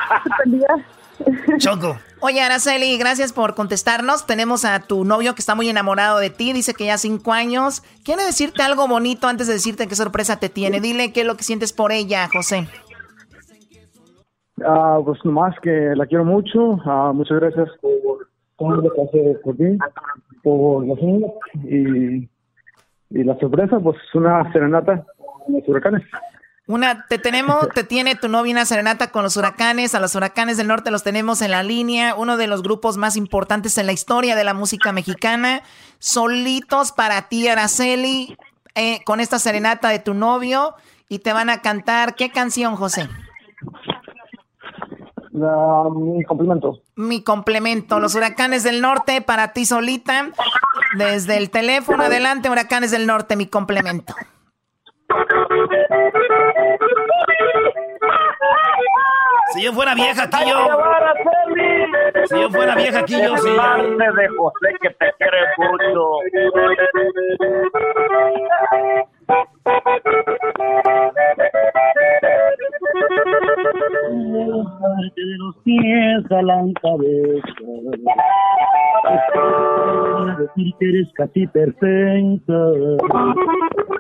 [1.60, 2.00] Choco.
[2.22, 4.26] Oye, Araceli, gracias por contestarnos.
[4.26, 7.84] Tenemos a tu novio que está muy enamorado de ti, dice que ya cinco años.
[8.04, 10.82] Quiere decirte algo bonito antes de decirte qué sorpresa te tiene.
[10.82, 12.68] Dile qué es lo que sientes por ella, José.
[14.66, 16.80] Ah, pues nomás que la quiero mucho.
[16.86, 19.78] Ah, muchas gracias por todo lo que hace por ti,
[20.44, 21.32] por los niños
[21.64, 22.28] y
[23.10, 26.04] y la sorpresa, pues una serenata con los huracanes.
[26.68, 30.58] Una, te tenemos, te tiene tu novia una serenata con los huracanes, a los huracanes
[30.58, 33.92] del norte los tenemos en la línea, uno de los grupos más importantes en la
[33.92, 35.64] historia de la música mexicana,
[35.98, 38.38] solitos para ti, Araceli,
[38.76, 40.76] eh, con esta serenata de tu novio,
[41.08, 43.10] y te van a cantar, ¿qué canción, José?
[45.32, 46.82] Mi complemento.
[46.96, 48.00] Mi complemento.
[48.00, 50.30] Los huracanes del norte para ti solita.
[50.98, 54.16] Desde el teléfono adelante, huracanes del norte, mi complemento.
[59.54, 60.68] Si yo fuera vieja aquí yo.
[62.26, 63.50] Si yo fuera vieja aquí yo sí.
[63.50, 66.20] de José que te quiere mucho
[74.80, 77.44] parte de los pies a la cabeza.
[80.38, 82.72] Decir que eres casi perfecta.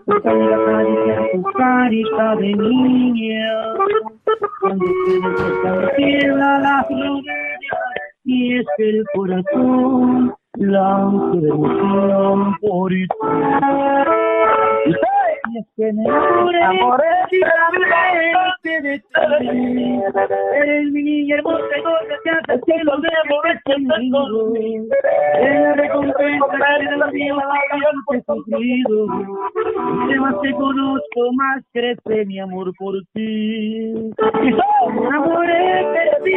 [0.07, 3.73] Acariciar tu carita de niña.
[4.61, 7.33] Cuando tienes esta la gloria
[8.25, 13.07] y es el corazón blanco de emoción por ti.
[15.51, 17.39] Y es que me enamoré de ti.
[20.55, 21.91] Eres mi niña hermosa y no
[22.23, 24.53] te haces que lo debo conmigo.
[25.39, 26.45] Es la recompensa
[26.79, 27.43] de la vida
[28.09, 29.07] que he sufrido.
[30.01, 34.11] Entre más te conozco, más crece mi amor por ti.
[34.43, 36.33] Me enamoré de ti,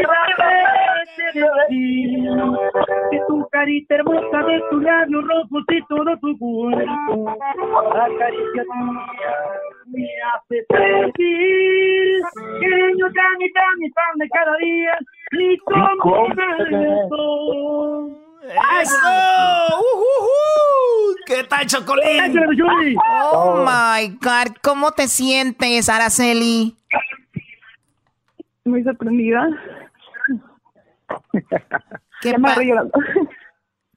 [1.35, 2.27] de ti.
[3.11, 7.31] De tu carita hermosa, de tu labio rojo y todo tu cuerpo.
[7.91, 8.65] Acaricia
[9.87, 12.21] me hace sentir
[12.61, 14.99] que yo tan y tan y tan de cada día
[15.33, 16.27] ni como
[18.83, 18.97] ¡Eso!
[19.79, 22.35] Uh, ¿Qué tal, Chocolín?
[23.33, 26.77] Oh my God, ¿cómo te sientes, Araceli?
[28.65, 29.49] Muy sorprendida.
[32.21, 32.35] ¿Qué,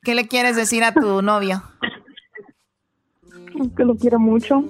[0.05, 1.63] ¿Qué le quieres decir a tu novio?
[3.75, 4.63] Que lo quiero mucho.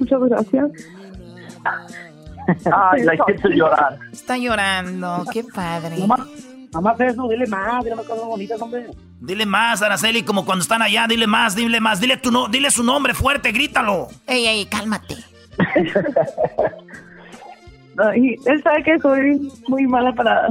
[0.00, 0.72] Muchas gracias.
[2.72, 3.96] Ay, la hiciste llorar.
[4.12, 5.98] Está llorando, qué padre.
[6.72, 8.88] Mamá, eso, dile más, dile más cosas bonitas, hombre.
[9.20, 12.72] Dile más, Araceli, como cuando están allá, dile más, dile más, dile tu no, dile
[12.72, 14.08] su nombre fuerte, grítalo.
[14.26, 15.14] Ey, ey, cálmate.
[18.14, 20.48] él sabe que soy muy mala para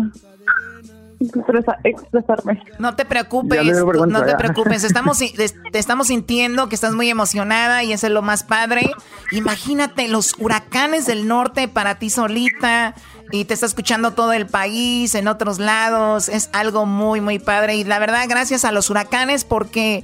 [1.84, 2.62] expresarme.
[2.80, 3.64] No te preocupes,
[4.08, 4.84] no te preocupes.
[4.88, 8.92] Estamos, te estamos sintiendo que estás muy emocionada y eso es lo más padre.
[9.32, 12.94] Imagínate los huracanes del norte para ti solita
[13.32, 16.30] y te está escuchando todo el país, en otros lados.
[16.30, 17.76] Es algo muy, muy padre.
[17.76, 20.04] Y la verdad, gracias a los huracanes porque...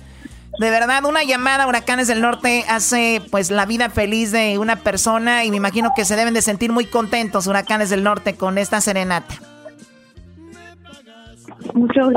[0.60, 4.76] De verdad, una llamada a Huracanes del Norte hace pues la vida feliz de una
[4.76, 8.60] persona y me imagino que se deben de sentir muy contentos Huracanes del Norte con
[8.60, 9.34] esta serenata.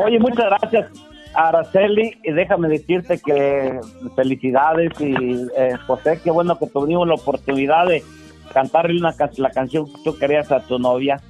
[0.04, 0.90] Oye, muchas gracias,
[1.34, 2.18] Araceli.
[2.24, 3.80] Y déjame decirte que
[4.14, 8.02] felicidades y eh, José, qué bueno que tuvimos la oportunidad de
[8.52, 11.20] cantarle una, la canción que tú querías a tu novia.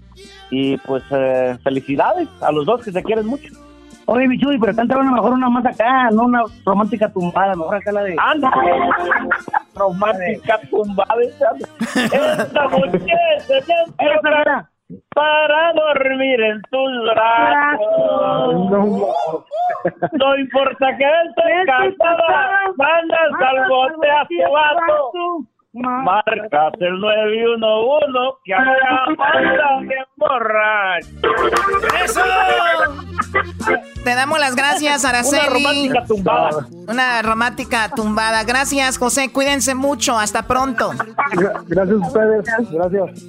[0.51, 3.53] Y pues eh, felicidades a los dos que se quieren mucho.
[4.09, 7.91] Oye, mi pero cántame una mejor una más acá, no una romántica tumbada, mejor acá
[7.91, 8.15] la de...
[8.19, 8.51] ¡Anda!
[9.75, 11.23] romántica tumbada.
[11.25, 13.17] Esta noche
[13.49, 14.76] se
[15.15, 18.71] para dormir en tus brazos.
[20.13, 25.47] No, importa que estés cansada, mandas al bote a tu vato.
[25.77, 31.09] Marcas el 911 que acá bien borracho.
[32.03, 32.21] ¡Eso!
[34.05, 35.43] Te damos las gracias, Araceli.
[35.43, 36.67] Una romántica tumbada.
[36.89, 38.45] Una romántica tumbada.
[38.45, 39.31] Gracias, José.
[39.31, 40.19] Cuídense mucho.
[40.19, 40.93] Hasta pronto.
[41.67, 42.45] Gracias a ustedes.
[42.71, 43.27] Gracias.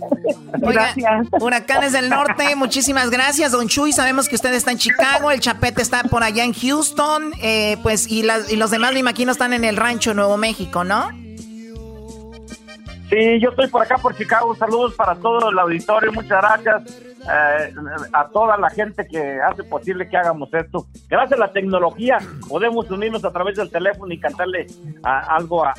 [0.60, 1.28] gracias.
[1.42, 3.92] Huracanes del Norte, muchísimas gracias, Don Chuy.
[3.92, 8.08] Sabemos que usted está en Chicago, el Chapete está por allá en Houston, eh, pues,
[8.08, 11.10] y, y los demás, me imagino, están en el rancho Nuevo México, ¿no?
[13.10, 14.54] Sí, yo estoy por acá por Chicago.
[14.56, 16.12] Saludos para todo el auditorio.
[16.12, 17.74] Muchas gracias eh,
[18.12, 20.88] a toda la gente que hace posible que hagamos esto.
[21.08, 22.18] Gracias a la tecnología
[22.50, 24.68] podemos unirnos a través del teléfono y cantarle
[25.04, 25.74] algo a,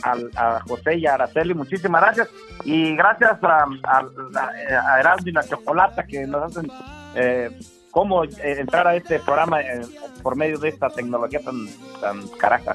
[0.67, 1.53] José y a Araceli.
[1.53, 2.29] Muchísimas gracias.
[2.65, 6.71] Y gracias a, a, y la Chocolata que nos hacen
[7.15, 7.51] eh,
[7.91, 9.83] cómo eh, entrar a este programa eh,
[10.23, 11.67] por medio de esta tecnología tan,
[12.01, 12.75] tan caraja.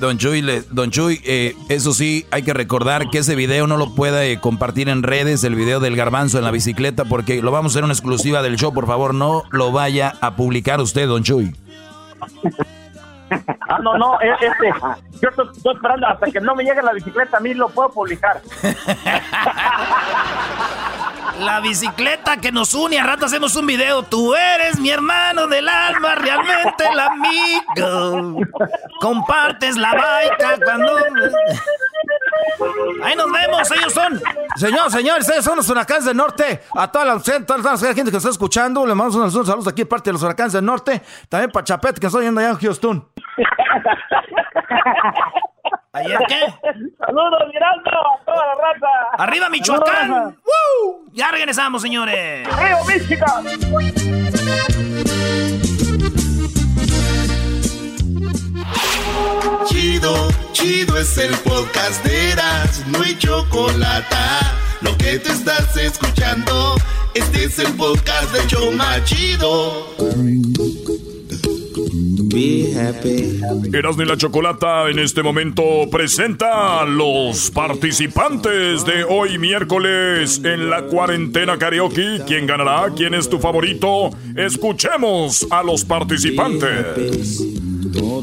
[0.00, 3.94] Don Chuy, don Chuy eh, eso sí, hay que recordar que ese video no lo
[3.94, 7.74] puede compartir en redes, el video del garbanzo en la bicicleta, porque lo vamos a
[7.74, 8.74] hacer una exclusiva del show.
[8.74, 11.54] Por favor, no lo vaya a publicar usted, don Chuy.
[13.68, 14.72] Ah, no, no, e, este,
[15.20, 18.40] yo estoy, esperando hasta que no me llegue la bicicleta, a mí lo puedo publicar.
[21.40, 24.02] La bicicleta que nos une, a rato hacemos un video.
[24.02, 28.40] Tú eres mi hermano del alma, realmente el amigo.
[29.00, 30.96] Compartes la baica cuando...
[33.02, 34.20] Ahí nos vemos, ellos son.
[34.56, 36.62] Señor, señores, ellos son los huracanes del norte.
[36.74, 40.10] A toda la, toda la gente que está escuchando, le mandamos unos saludos aquí parte
[40.10, 41.02] de los huracanes del norte.
[41.28, 43.08] También para Chapet, que estoy yendo allá en Houston.
[45.96, 46.40] ¿Ayer qué?
[46.98, 48.86] Saludos, Mirando, a toda la raza.
[49.16, 50.10] ¡Arriba, Michoacán!
[50.10, 51.06] ¡Woo!
[51.12, 52.46] Ya regresamos, señores.
[52.46, 53.46] ¡Río, Michigan!
[59.64, 64.16] Chido, chido es el podcast de Eras, no hay chocolate.
[64.82, 66.74] Lo que te estás escuchando.
[67.14, 69.86] Este es el podcast de Choma Chido.
[72.28, 73.40] Be happy.
[74.04, 81.56] La Chocolata en este momento presenta a los participantes de hoy miércoles en la cuarentena
[81.56, 82.20] karaoke.
[82.26, 82.92] ¿Quién ganará?
[82.96, 84.10] ¿Quién es tu favorito?
[84.36, 87.65] Escuchemos a los participantes.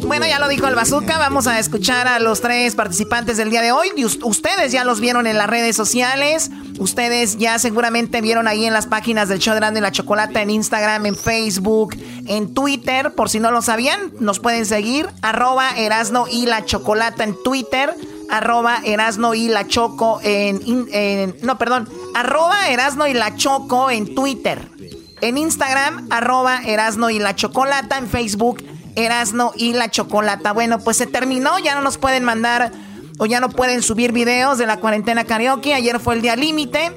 [0.05, 1.17] Bueno, ya lo dijo el bazooka.
[1.17, 3.89] Vamos a escuchar a los tres participantes del día de hoy.
[4.23, 6.51] Ustedes ya los vieron en las redes sociales.
[6.79, 10.49] Ustedes ya seguramente vieron ahí en las páginas del show de y la Chocolata en
[10.49, 11.95] Instagram, en Facebook,
[12.27, 13.13] en Twitter.
[13.13, 15.07] Por si no lo sabían, nos pueden seguir.
[15.21, 17.93] Arroba Erasno y la Chocolata en Twitter.
[18.29, 21.35] Arroba Erasno y la Choco en.
[21.41, 21.87] No, perdón.
[22.15, 22.69] Arroba
[23.07, 24.69] y la Choco en Twitter.
[25.21, 27.97] En Instagram, arroba Erasno y la Chocolata.
[27.97, 28.61] En Facebook,
[28.95, 30.53] Erasno y la Chocolata.
[30.53, 32.71] Bueno, pues se terminó, ya no nos pueden mandar
[33.19, 35.73] o ya no pueden subir videos de la cuarentena karaoke.
[35.73, 36.95] Ayer fue el día límite.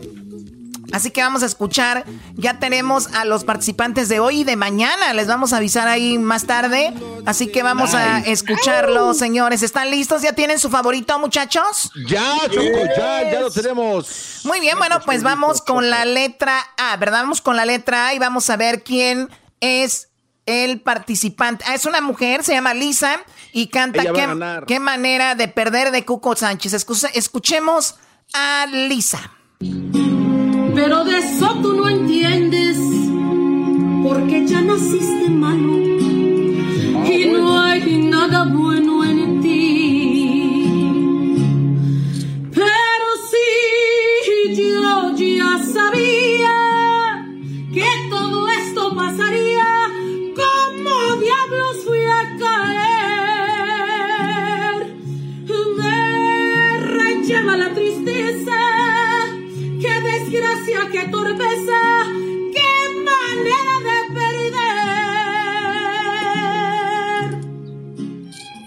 [0.92, 2.04] Así que vamos a escuchar,
[2.35, 6.16] ya tenemos a los participantes de hoy y de mañana, les vamos a avisar ahí
[6.16, 6.94] más tarde,
[7.26, 9.64] así que vamos a escucharlos, señores.
[9.64, 10.22] ¿Están listos?
[10.22, 11.90] ¿Ya tienen su favorito, muchachos?
[12.06, 14.40] Ya, Choco, ya, ya lo tenemos.
[14.44, 17.22] Muy bien, bueno, pues vamos con la letra A, ¿verdad?
[17.22, 19.28] Vamos con la letra A y vamos a ver quién
[19.61, 20.09] es
[20.46, 21.64] el participante.
[21.66, 23.20] Ah, es una mujer, se llama Lisa
[23.52, 26.72] y canta qué, qué, manera de perder de Cuco Sánchez.
[27.14, 27.96] escuchemos
[28.32, 29.32] a Lisa.
[29.59, 32.78] Pero de eso tú no entiendes,
[34.04, 35.76] porque ya naciste malo
[37.04, 40.66] y no hay nada bueno en ti.
[42.52, 46.25] Pero sí, yo ya sabía
[60.66, 61.79] desgracia, qué torpeza,
[62.52, 62.70] qué
[63.05, 64.57] manera de perder.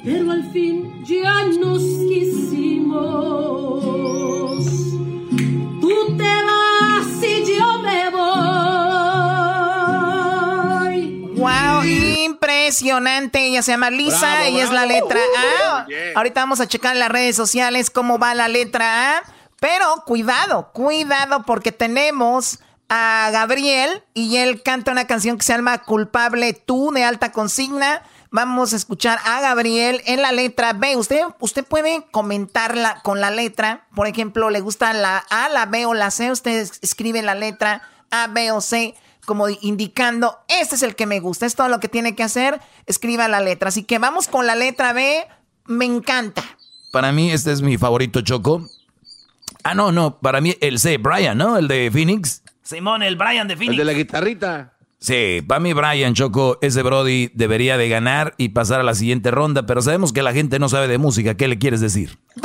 [0.03, 3.83] Pero al fin ya nos quisimos.
[5.81, 8.19] Tú te vas y yo me voy.
[11.37, 11.83] Wow,
[12.25, 13.45] impresionante.
[13.47, 15.85] Ella se llama Lisa, ella es la letra A.
[16.15, 19.23] Ahorita vamos a checar en las redes sociales cómo va la letra A.
[19.59, 25.83] Pero cuidado, cuidado porque tenemos a Gabriel y él canta una canción que se llama
[25.83, 28.01] Culpable tú de alta consigna.
[28.31, 30.95] Vamos a escuchar a Gabriel en la letra B.
[30.95, 33.87] Usted, usted puede comentarla con la letra.
[33.95, 36.31] Por ejemplo, le gusta la A, la B o la C.
[36.31, 38.95] Usted escribe la letra A, B o C
[39.29, 42.59] como indicando, este es el que me gusta, es todo lo que tiene que hacer,
[42.87, 43.69] escriba la letra.
[43.69, 45.23] Así que vamos con la letra B,
[45.67, 46.43] me encanta.
[46.91, 48.67] Para mí este es mi favorito Choco.
[49.63, 51.57] Ah, no, no, para mí el C, Brian, ¿no?
[51.57, 52.43] El de Phoenix.
[52.63, 53.71] Simón, el Brian de Phoenix.
[53.73, 54.73] El de la guitarrita.
[54.99, 59.31] Sí, para mí Brian Choco, ese Brody debería de ganar y pasar a la siguiente
[59.31, 61.35] ronda, pero sabemos que la gente no sabe de música.
[61.35, 62.19] ¿Qué le quieres decir?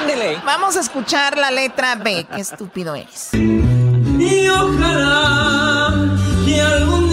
[0.00, 0.38] Ándele.
[0.46, 2.26] Vamos a escuchar la letra B.
[2.34, 3.30] Qué estúpido eres
[4.20, 5.94] y ojalá
[6.44, 7.09] que algún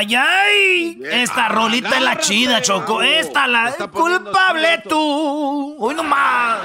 [0.00, 3.02] Esta rolita es la chida, Choco.
[3.02, 5.76] Esta la culpable tú.
[5.78, 6.58] Uy, nomás.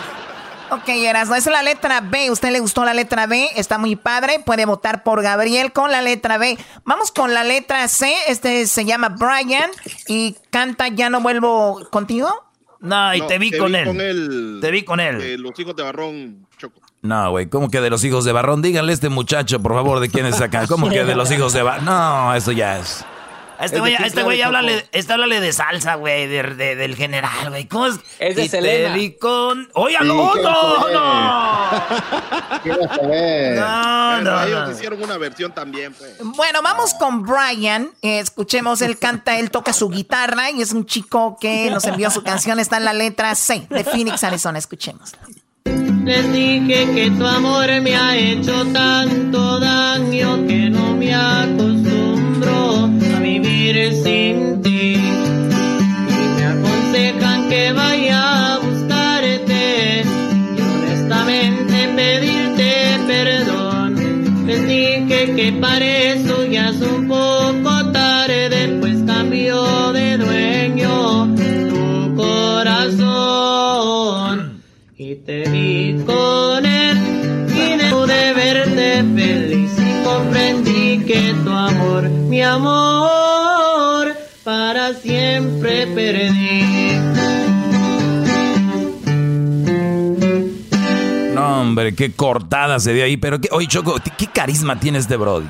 [0.71, 2.31] Ok, Erasmo, esa es la letra B.
[2.31, 3.49] ¿Usted le gustó la letra B?
[3.55, 4.39] Está muy padre.
[4.43, 6.57] Puede votar por Gabriel con la letra B.
[6.85, 8.13] Vamos con la letra C.
[8.27, 9.69] Este se llama Brian
[10.07, 12.29] y canta Ya no vuelvo contigo.
[12.79, 14.59] No, y te vi, con, él.
[14.61, 15.41] Te vi con él.
[15.41, 16.81] los hijos de Barrón, Choco.
[17.01, 18.61] No, güey, ¿cómo que de los hijos de Barrón?
[18.61, 20.67] Díganle a este muchacho, por favor, de quién es acá.
[20.67, 21.85] ¿Cómo que de los hijos de Barrón?
[21.85, 23.05] No, eso ya es.
[23.61, 27.65] Este güey, este güey, háblale, este háblale de salsa, güey, de, de, del general, güey.
[27.67, 27.95] ¿Cómo es?
[28.19, 28.93] Es de y Selena.
[28.93, 29.69] Te vi con...
[29.73, 31.69] ¡Oye, no, no, no!
[33.55, 34.71] No, no, ellos no.
[34.71, 36.17] hicieron una versión también, pues.
[36.21, 37.91] Bueno, vamos con Brian.
[38.01, 42.23] Escuchemos, él canta, él toca su guitarra y es un chico que nos envió su
[42.23, 42.59] canción.
[42.59, 44.59] Está en la letra C de Phoenix, Arizona.
[44.59, 45.13] Escuchemos.
[46.05, 51.84] Les dije que tu amor me ha hecho tanto daño que no me acostumbro a
[53.73, 54.93] sin ti.
[54.93, 54.99] Y
[56.37, 60.03] me aconsejan que vaya a buscarte
[60.55, 64.45] y honestamente pedirte perdón.
[64.45, 72.15] Les dije que para eso ya es un poco tarde, pues cambió de dueño tu
[72.15, 73.25] corazón.
[74.95, 76.97] Y te vi con él
[77.49, 83.34] y no pude verte feliz y comprendí que tu amor, mi amor,
[85.05, 86.61] siempre perdí.
[91.33, 93.17] No, hombre, qué cortada se dio ahí.
[93.17, 95.47] Pero, qué, oye, Choco, ¿qué carisma tiene este Brody?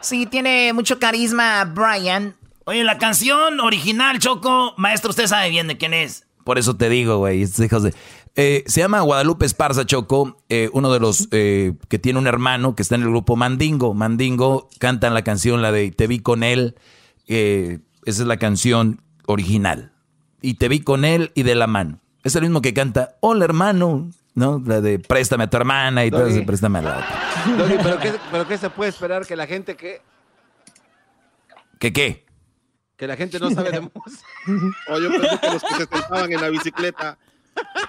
[0.00, 2.34] Sí, tiene mucho carisma Brian.
[2.64, 6.26] Oye, la canción original, Choco, maestro, usted sabe bien de quién es.
[6.44, 7.94] Por eso te digo, güey, estos hijos de...
[8.34, 12.76] Eh, se llama Guadalupe Esparza Choco, eh, uno de los eh, que tiene un hermano
[12.76, 13.94] que está en el grupo Mandingo.
[13.94, 16.76] Mandingo cantan la canción, la de Te vi con él.
[18.08, 19.92] Esa es la canción original.
[20.40, 22.00] Y Te vi con él y de la mano.
[22.24, 24.62] Es el mismo que canta Hola hermano, ¿no?
[24.64, 27.56] La de Préstame a tu hermana y todo eso, Préstame a la otra.
[27.58, 30.00] Doggy, ¿pero, qué, ¿Pero qué se puede esperar que la gente que,
[31.78, 32.26] ¿Qué qué?
[32.96, 34.26] que la gente no sabe de música?
[34.88, 37.18] O yo pensé que los que se sentaban en la bicicleta.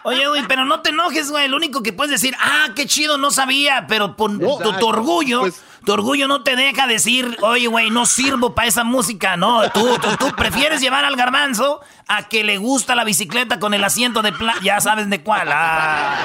[0.04, 1.48] Oye, güey, pero no te enojes, güey.
[1.48, 3.86] Lo único que puedes decir, ah, qué chido, no sabía.
[3.88, 5.44] Pero por tu, tu orgullo,
[5.86, 9.38] tu orgullo no te deja decir, oye, güey, no sirvo para esa música.
[9.38, 13.74] No, tú, tú, tú prefieres llevar al garbanzo a que le gusta la bicicleta con
[13.74, 15.50] el asiento de pla Ya sabes de cuál.
[15.52, 16.16] Ah.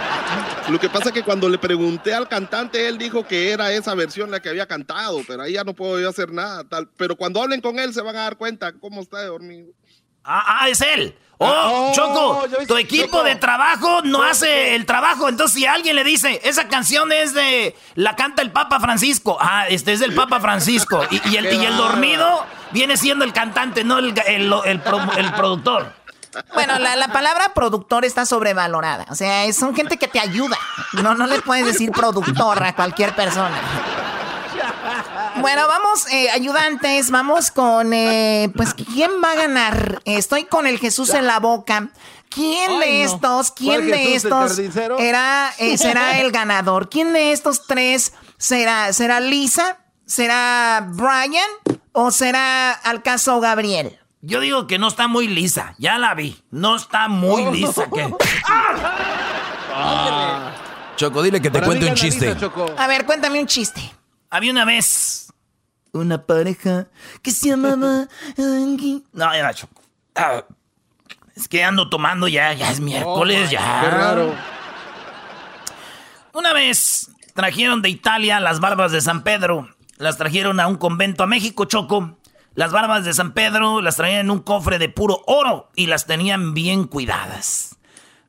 [0.69, 3.95] Lo que pasa es que cuando le pregunté al cantante, él dijo que era esa
[3.95, 6.65] versión la que había cantado, pero ahí ya no puedo yo hacer nada.
[6.65, 6.89] Tal.
[6.97, 9.69] Pero cuando hablen con él se van a dar cuenta cómo está de dormido.
[10.25, 11.17] Ah, ah, es él.
[11.39, 13.25] Oh, Ah, oh, Choco, ya viste, tu equipo Choco.
[13.25, 14.31] de trabajo no Choco.
[14.31, 15.29] hace el trabajo.
[15.29, 17.77] Entonces, si alguien le dice, esa canción es de.
[17.97, 19.37] La canta el Papa Francisco.
[19.41, 21.05] Ah, este es del Papa Francisco.
[21.11, 25.13] Y, y el, y el dormido viene siendo el cantante, no el, el, el pro-
[25.17, 25.93] el productor.
[26.55, 29.07] Bueno, la, la palabra productor está sobrevalorada.
[29.11, 30.57] O sea, es- son gente que te ayuda.
[30.95, 33.61] No, no le puedes decir productor a cualquier persona.
[35.45, 40.01] Bueno, vamos, eh, ayudantes, vamos con, eh, pues, ¿quién va a ganar?
[40.07, 41.91] Estoy con el Jesús en la boca.
[42.31, 43.13] ¿Quién Ay, de no.
[43.13, 46.89] estos, quién ¿Cuál de Jesús, estos era, eh, será el ganador?
[46.89, 48.91] ¿Quién de estos tres será?
[48.95, 49.81] ¿Será Lisa?
[50.07, 51.51] ¿Será Brian?
[51.93, 53.99] ¿O será al caso Gabriel?
[54.23, 55.75] Yo digo que no está muy lisa.
[55.77, 56.43] Ya la vi.
[56.51, 57.85] No está muy lisa.
[57.91, 58.15] que
[60.97, 62.33] Choco, dile que te Para cuente un chiste.
[62.33, 62.51] Lisa.
[62.79, 63.93] A ver, cuéntame un chiste.
[64.31, 65.24] Había una vez
[65.95, 66.89] una pareja
[67.23, 68.09] que se llamaba.
[69.13, 69.83] No, ya, Choco.
[70.15, 70.45] Ah,
[71.35, 73.81] es que ando tomando ya, ya es miércoles, Oh, ya.
[73.83, 74.35] Qué raro.
[76.33, 79.69] Una vez trajeron de Italia las barbas de San Pedro.
[79.97, 82.19] Las trajeron a un convento a México, Choco.
[82.55, 86.07] Las barbas de San Pedro las traían en un cofre de puro oro y las
[86.07, 87.74] tenían bien cuidadas.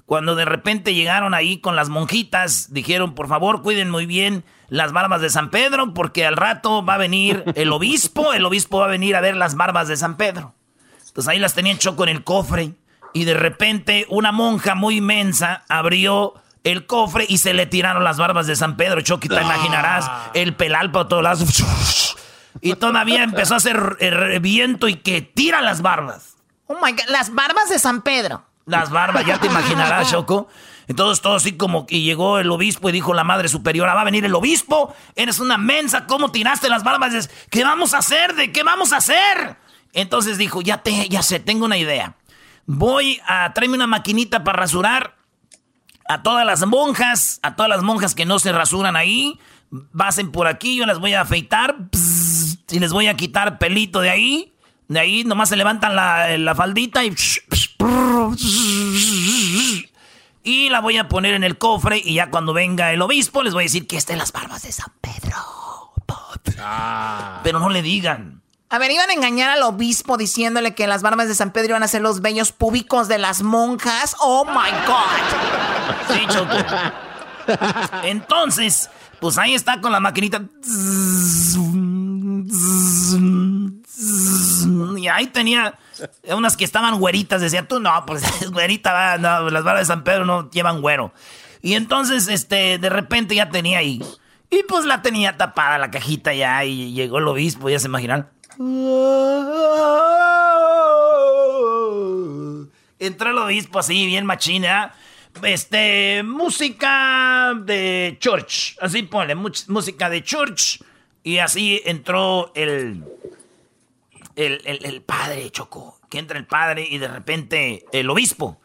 [0.05, 4.91] Cuando de repente llegaron ahí con las monjitas, dijeron, por favor, cuiden muy bien las
[4.91, 8.85] barbas de San Pedro, porque al rato va a venir el obispo, el obispo va
[8.85, 10.53] a venir a ver las barbas de San Pedro.
[11.07, 12.73] Entonces ahí las tenían Choco en el cofre.
[13.13, 16.33] Y de repente una monja muy inmensa abrió
[16.65, 18.99] el cofre y se le tiraron las barbas de San Pedro.
[19.01, 22.15] Choco, te imaginarás el pelal por todos lados.
[22.61, 26.35] Y todavía empezó a hacer eh, viento y que tira las barbas.
[26.67, 28.43] Oh my God, las barbas de San Pedro.
[28.65, 30.47] Las barbas, ya te imaginarás, Choco.
[30.87, 34.05] Entonces todo así como que llegó el obispo y dijo la madre superiora, va a
[34.05, 37.29] venir el obispo, eres una mensa, ¿cómo tiraste las barbas?
[37.49, 38.35] ¿Qué vamos a hacer?
[38.35, 39.57] ¿De qué vamos a hacer?
[39.93, 42.15] Entonces dijo, ya, te, ya sé, tengo una idea.
[42.65, 45.15] Voy a traerme una maquinita para rasurar
[46.07, 49.39] a todas las monjas, a todas las monjas que no se rasuran ahí.
[49.97, 54.01] Pasen por aquí, yo las voy a afeitar pss, y les voy a quitar pelito
[54.01, 54.54] de ahí.
[54.87, 57.15] De ahí nomás se levantan la, la faldita y...
[60.43, 63.53] Y la voy a poner en el cofre y ya cuando venga el obispo les
[63.53, 65.35] voy a decir que estén las barbas de San Pedro.
[67.43, 68.43] Pero no le digan.
[68.69, 71.83] A ver, iban a engañar al obispo diciéndole que las barbas de San Pedro iban
[71.83, 74.15] a ser los bellos púbicos de las monjas.
[74.19, 76.15] Oh my God.
[76.15, 76.55] Sí, Choco.
[78.03, 80.41] Entonces, pues ahí está con la maquinita.
[83.97, 85.77] Y ahí tenía
[86.29, 87.41] unas que estaban güeritas.
[87.41, 91.13] Decía, tú no, pues es güerita, no, las balas de San Pedro no llevan güero.
[91.61, 94.01] Y entonces, este, de repente ya tenía ahí.
[94.49, 96.63] Y pues la tenía tapada la cajita ya.
[96.63, 98.29] Y llegó el obispo, ya se imaginan.
[102.99, 104.93] Entró el obispo así, bien machina.
[105.43, 108.77] Este, música de church.
[108.79, 110.79] Así ponle, música de church.
[111.23, 113.03] Y así entró el,
[114.35, 115.99] el, el, padre Choco.
[116.09, 118.59] Que entra el padre y de repente el obispo.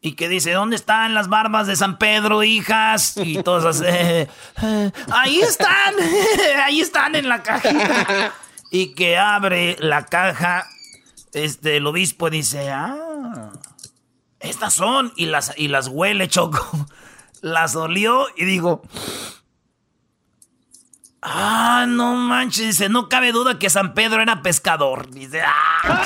[0.00, 3.16] Y que dice, ¿dónde están las barbas de San Pedro, hijas?
[3.16, 4.28] Y eh,
[4.62, 5.94] eh, ahí están,
[6.64, 8.34] ahí están en la cajita.
[8.70, 10.66] Y que abre la caja,
[11.32, 13.52] este, el obispo dice, ah,
[14.40, 16.86] estas son, y las, y las huele, Choco.
[17.40, 18.80] Las olió y digo,
[21.24, 25.10] ah, no manches, dice, no cabe duda que San Pedro era pescador.
[25.10, 26.02] Dice, ah.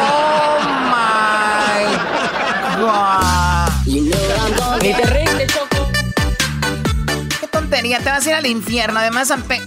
[0.00, 0.58] oh
[0.90, 1.96] my
[2.82, 3.66] God.
[4.82, 5.88] Ni te Choco.
[7.40, 8.98] Qué tontería, te vas a ir al infierno.
[8.98, 9.66] Además, San Pedro.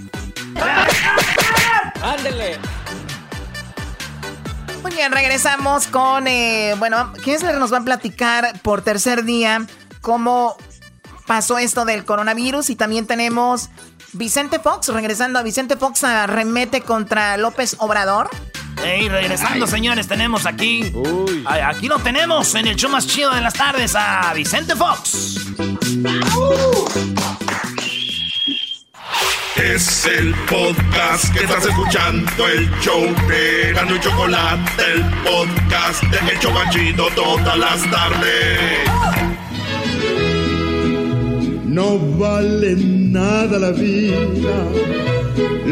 [2.01, 2.57] Ándele.
[4.81, 9.65] Muy bien, regresamos con, eh, bueno, ¿quién nos va a platicar por tercer día
[10.01, 10.55] cómo
[11.27, 12.69] pasó esto del coronavirus?
[12.69, 13.69] Y también tenemos
[14.13, 18.29] Vicente Fox, regresando a Vicente Fox arremete contra López Obrador.
[18.83, 20.91] Hey, regresando, señores, tenemos aquí.
[20.93, 21.43] Uy.
[21.45, 25.37] Aquí lo tenemos en el show más chido de las tardes a Vicente Fox.
[29.57, 36.31] Es el podcast que estás escuchando, el show de Gano y Chocolate, el podcast de
[36.31, 39.18] El Chocachito todas las tardes.
[41.79, 44.19] No vale nada la vida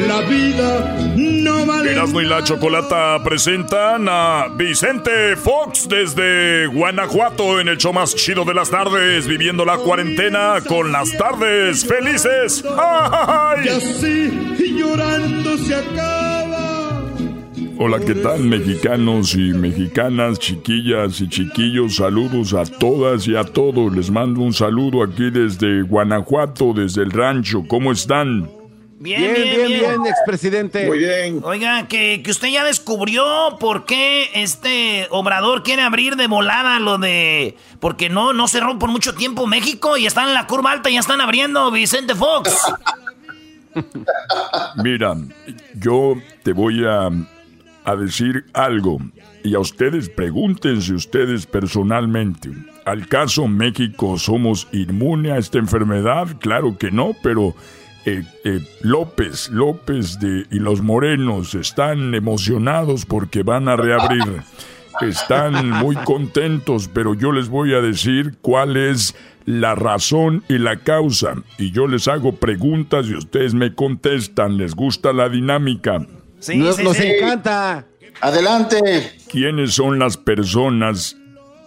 [0.08, 1.92] la vida no vale.
[1.92, 8.46] Erasmo y la Chocolata presentan a Vicente Fox desde Guanajuato en el show más chido
[8.46, 12.64] de las tardes, viviendo la cuarentena con las tardes felices.
[13.66, 16.27] Y así llorando se acaba.
[17.80, 21.98] Hola, ¿qué tal mexicanos y mexicanas, chiquillas y chiquillos?
[21.98, 23.96] Saludos a todas y a todos.
[23.96, 27.64] Les mando un saludo aquí desde Guanajuato, desde el rancho.
[27.68, 28.50] ¿Cómo están?
[29.00, 30.88] Bien, bien, bien, expresidente.
[30.88, 31.42] Muy bien.
[31.44, 33.24] Oiga, que, usted ya descubrió
[33.60, 37.56] por qué este Obrador quiere abrir de volada lo de...
[37.80, 40.94] Porque no, no cerró por mucho tiempo México y están en la curva alta y
[40.94, 42.58] ya están abriendo Vicente Fox.
[44.84, 45.16] Mira,
[45.76, 47.12] yo te voy a,
[47.88, 49.00] a decir algo
[49.46, 52.52] y a ustedes pregúntense ustedes personalmente.
[52.84, 56.28] ¿Al caso México somos inmune a esta enfermedad?
[56.40, 57.56] Claro que no, pero
[58.06, 64.42] eh, eh, López, López de, y los morenos están emocionados porque van a reabrir.
[65.00, 69.16] Están muy contentos, pero yo les voy a decir cuál es
[69.46, 71.36] la razón y la causa.
[71.58, 74.58] Y yo les hago preguntas y ustedes me contestan.
[74.58, 76.06] ¿Les gusta la dinámica?
[76.40, 77.86] Sí, nos, nos encanta.
[78.22, 79.18] Adelante.
[79.30, 81.16] ¿Quiénes son las personas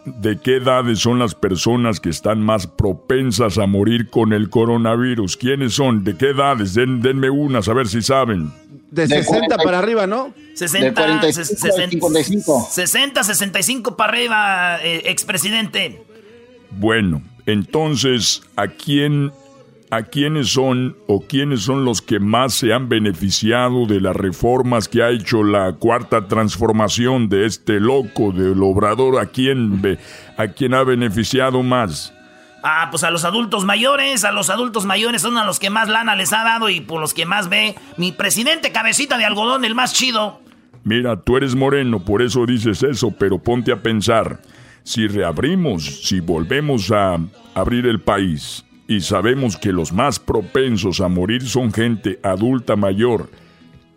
[0.04, 5.36] ¿De qué edades son las personas que están más propensas a morir con el coronavirus?
[5.36, 6.04] ¿Quiénes son?
[6.04, 6.74] ¿De qué edades?
[6.74, 8.50] denme unas, a ver si saben.
[8.90, 10.32] De, 60 para arriba, ¿no?
[10.54, 12.68] 60, 65.
[12.70, 16.02] 60, 65 para arriba, eh, expresidente.
[16.70, 19.32] Bueno, entonces, ¿a quién
[19.91, 24.88] a quiénes son o quiénes son los que más se han beneficiado de las reformas
[24.88, 29.99] que ha hecho la cuarta transformación de este loco del obrador, a quién,
[30.36, 32.14] a quién ha beneficiado más.
[32.62, 35.88] Ah, pues a los adultos mayores, a los adultos mayores son a los que más
[35.88, 39.64] lana les ha dado y por los que más ve mi presidente cabecita de algodón,
[39.64, 40.41] el más chido.
[40.84, 44.41] Mira, tú eres moreno, por eso dices eso, pero ponte a pensar,
[44.82, 47.18] si reabrimos, si volvemos a
[47.55, 53.30] abrir el país, y sabemos que los más propensos a morir son gente adulta mayor,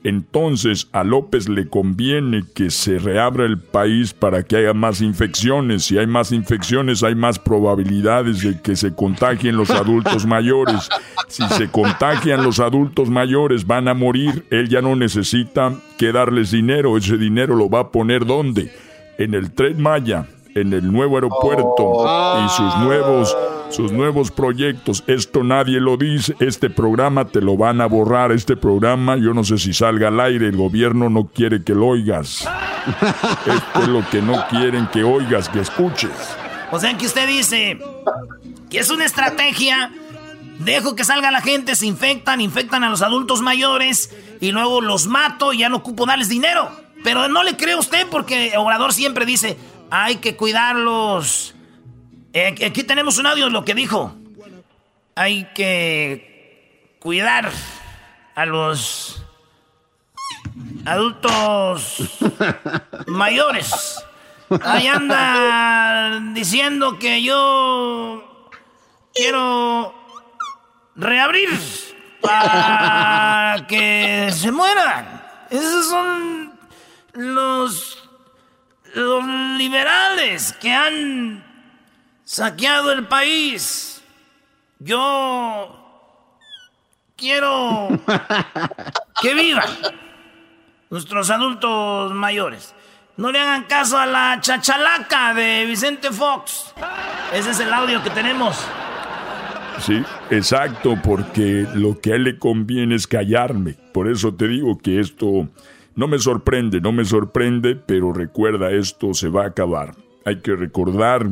[0.04, 5.86] entonces a López le conviene que se reabra el país para que haya más infecciones.
[5.86, 10.90] Si hay más infecciones hay más probabilidades de que se contagien los adultos mayores.
[11.28, 14.46] Si se contagian los adultos mayores van a morir.
[14.52, 16.98] Él ya no necesita que darles dinero.
[16.98, 18.72] Ese dinero lo va a poner ¿dónde?
[19.18, 22.06] En el Tren Maya, en el nuevo aeropuerto
[22.46, 23.36] y sus nuevos
[23.74, 25.04] sus nuevos proyectos.
[25.08, 26.36] Esto nadie lo dice.
[26.40, 28.32] Este programa te lo van a borrar.
[28.32, 30.48] Este programa, yo no sé si salga al aire.
[30.48, 32.48] El gobierno no quiere que lo oigas.
[33.46, 36.12] Esto es lo que no quieren que oigas, que escuches.
[36.72, 37.80] O sea que usted dice
[38.70, 39.92] que es una estrategia.
[40.60, 45.08] Dejo que salga la gente, se infectan, infectan a los adultos mayores y luego los
[45.08, 46.70] mato y ya no ocupo darles dinero.
[47.04, 49.58] Pero no le cree usted porque Obrador siempre dice,
[49.90, 51.56] hay que cuidarlos.
[52.36, 54.16] Eh, aquí tenemos un audio de lo que dijo.
[55.14, 57.52] Hay que cuidar
[58.34, 59.24] a los
[60.84, 62.10] adultos
[63.06, 64.04] mayores.
[64.64, 68.50] Ahí anda diciendo que yo
[69.14, 69.94] quiero
[70.96, 71.50] reabrir
[72.20, 75.24] para que se mueran.
[75.52, 76.60] Esos son
[77.14, 78.10] los,
[78.96, 79.24] los
[79.58, 81.43] liberales que han
[82.26, 84.04] saqueado el país.
[84.80, 85.80] Yo
[87.16, 87.90] quiero
[89.22, 89.70] que vivan
[90.90, 92.76] nuestros adultos mayores.
[93.16, 96.74] No le hagan caso a la chachalaca de Vicente Fox.
[97.32, 98.58] Ese es el audio que tenemos.
[99.80, 103.76] Sí, exacto, porque lo que a él le conviene es callarme.
[103.94, 105.48] Por eso te digo que esto
[105.96, 109.96] no me sorprende, no me sorprende, pero recuerda, esto se va a acabar.
[110.26, 111.28] Hay que recordar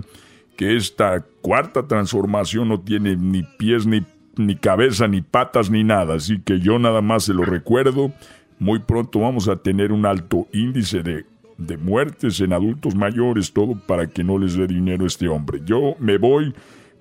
[0.55, 4.05] que esta cuarta transformación no tiene ni pies, ni,
[4.37, 6.15] ni cabeza, ni patas, ni nada.
[6.15, 8.11] Así que yo nada más se lo recuerdo.
[8.59, 11.25] Muy pronto vamos a tener un alto índice de,
[11.57, 15.61] de muertes en adultos mayores, todo para que no les dé dinero este hombre.
[15.65, 16.53] Yo me voy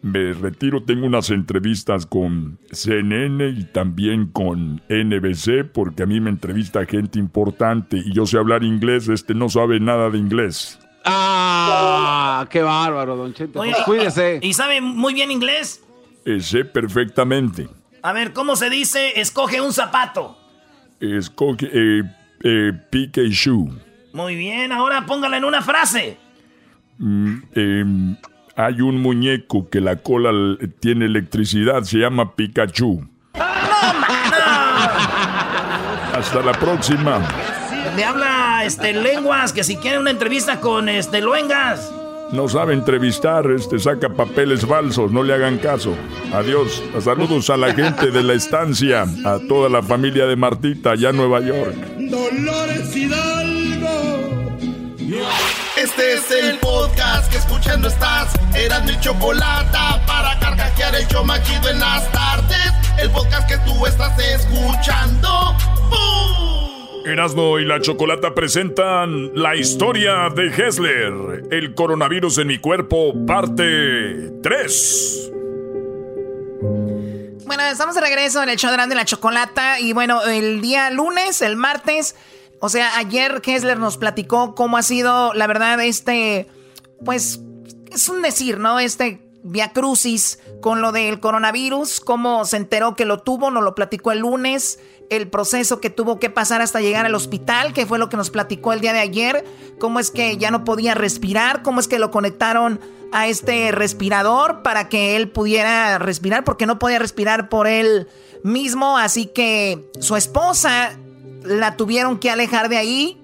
[0.02, 6.30] me retiro, tengo unas entrevistas con CNN y también con NBC, porque a mí me
[6.30, 10.79] entrevista gente importante y yo sé hablar inglés, este no sabe nada de inglés.
[11.04, 12.46] ¡Ah!
[12.50, 13.58] ¡Qué bárbaro, don Cheto!
[13.60, 14.38] Pues cuídese.
[14.42, 15.82] ¿Y sabe muy bien inglés?
[16.24, 17.68] Eh, sé perfectamente.
[18.02, 20.38] A ver, ¿cómo se dice escoge un zapato?
[21.00, 22.02] Escoge, eh,
[22.42, 22.72] eh,
[23.30, 23.70] shoe.
[24.12, 26.18] Muy bien, ahora póngala en una frase.
[26.98, 27.84] Mm, eh,
[28.56, 30.30] hay un muñeco que la cola
[30.80, 33.08] tiene electricidad, se llama Pikachu.
[36.14, 37.20] Hasta la próxima.
[37.96, 41.92] Le habla este lenguas que si quiere una entrevista con este luengas.
[42.32, 45.94] No sabe entrevistar, este saca papeles falsos, no le hagan caso.
[46.32, 46.82] Adiós.
[47.00, 51.16] Saludos a la gente de la estancia, a toda la familia de Martita allá en
[51.16, 51.74] Nueva York.
[51.98, 52.94] Dolores
[55.76, 58.32] este es el podcast que escuchando estás.
[58.54, 62.72] Eran mi chocolate para carcajear el yo machido en las tardes.
[62.98, 65.56] El podcast que tú estás escuchando.
[65.88, 66.59] ¡Bum!
[67.04, 74.30] Erasmo y la Chocolata presentan la historia de Hessler, el coronavirus en mi cuerpo, parte
[74.42, 75.32] 3.
[77.46, 81.42] Bueno, estamos de regreso en el show de la Chocolata y bueno, el día lunes,
[81.42, 82.16] el martes,
[82.60, 86.48] o sea, ayer Kessler nos platicó cómo ha sido, la verdad, este,
[87.04, 87.40] pues,
[87.92, 88.78] es un decir, ¿no?
[88.78, 93.74] Este Via Crucis con lo del coronavirus, cómo se enteró que lo tuvo, nos lo
[93.74, 94.78] platicó el lunes,
[95.08, 98.30] el proceso que tuvo que pasar hasta llegar al hospital, que fue lo que nos
[98.30, 99.44] platicó el día de ayer,
[99.78, 102.80] cómo es que ya no podía respirar, cómo es que lo conectaron
[103.12, 108.08] a este respirador para que él pudiera respirar, porque no podía respirar por él
[108.44, 110.96] mismo, así que su esposa
[111.44, 113.20] la tuvieron que alejar de ahí.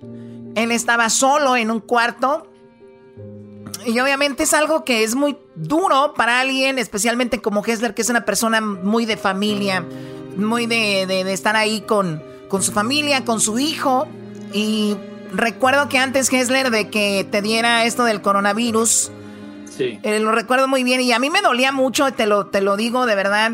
[0.55, 2.49] Él estaba solo en un cuarto.
[3.87, 8.11] Y obviamente es algo que es muy duro para alguien, especialmente como Hessler, que es
[8.11, 9.85] una persona muy de familia,
[10.37, 14.07] muy de, estar ahí con, con su familia, con su hijo.
[14.53, 14.97] Y
[15.33, 19.13] recuerdo que antes Hessler de que te diera esto del coronavirus,
[19.77, 20.01] sí.
[20.03, 22.77] Eh, lo recuerdo muy bien y a mí me dolía mucho, te lo, te lo
[22.77, 23.53] digo de verdad,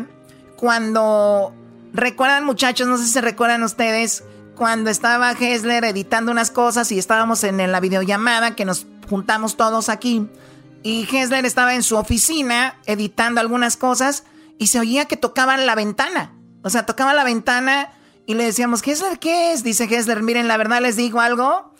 [0.55, 1.53] cuando
[1.93, 4.23] recuerdan muchachos, no sé si se recuerdan ustedes,
[4.55, 9.89] cuando estaba Hessler editando unas cosas y estábamos en, la videollamada que nos juntamos todos
[9.89, 10.27] aquí.
[10.81, 14.23] Y Hessler estaba en su oficina editando algunas cosas
[14.57, 16.33] y se oía que tocaban la ventana.
[16.63, 17.91] O sea, tocaban la ventana
[18.25, 19.63] y le decíamos, Hessler, ¿qué es?
[19.63, 21.75] Dice Hessler, miren, la verdad les digo algo.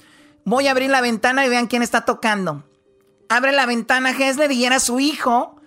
[0.46, 2.70] Voy a abrir la ventana y vean quién está tocando.
[3.30, 5.60] Abre la ventana Hessler y era su hijo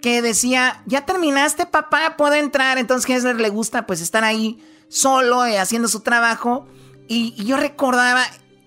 [0.00, 2.78] que decía, ya terminaste papá, puedo entrar.
[2.78, 6.66] Entonces Hessler le gusta pues estar ahí solo eh, haciendo su trabajo.
[7.08, 8.24] Y, yo recordaba,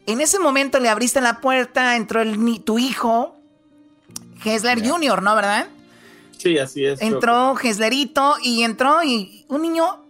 [0.07, 3.35] en ese momento le abriste la puerta, entró el, tu hijo,
[4.43, 5.35] Hesler Jr., ¿no?
[5.35, 5.67] ¿Verdad?
[6.37, 7.01] Sí, así es.
[7.01, 10.05] Entró Heslerito y entró y un niño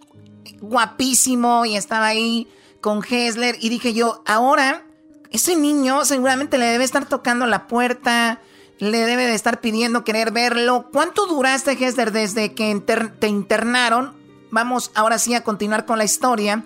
[0.62, 2.48] guapísimo y estaba ahí
[2.80, 4.84] con Hesler y dije yo, ahora
[5.32, 8.39] ese niño seguramente le debe estar tocando la puerta,
[8.80, 10.89] le debe de estar pidiendo querer verlo.
[10.91, 12.82] ¿Cuánto duraste, Hesler, desde que
[13.20, 14.18] te internaron
[14.52, 16.64] vamos ahora sí a continuar con la historia.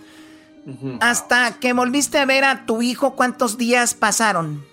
[0.99, 4.63] Hasta que volviste a ver a tu hijo, ¿cuántos días pasaron?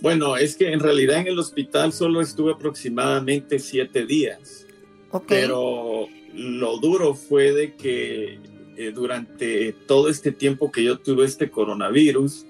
[0.00, 4.66] Bueno, es que en realidad en el hospital solo estuve aproximadamente siete días.
[5.26, 8.38] Pero lo duro fue de que
[8.76, 12.46] eh, durante todo este tiempo que yo tuve este coronavirus,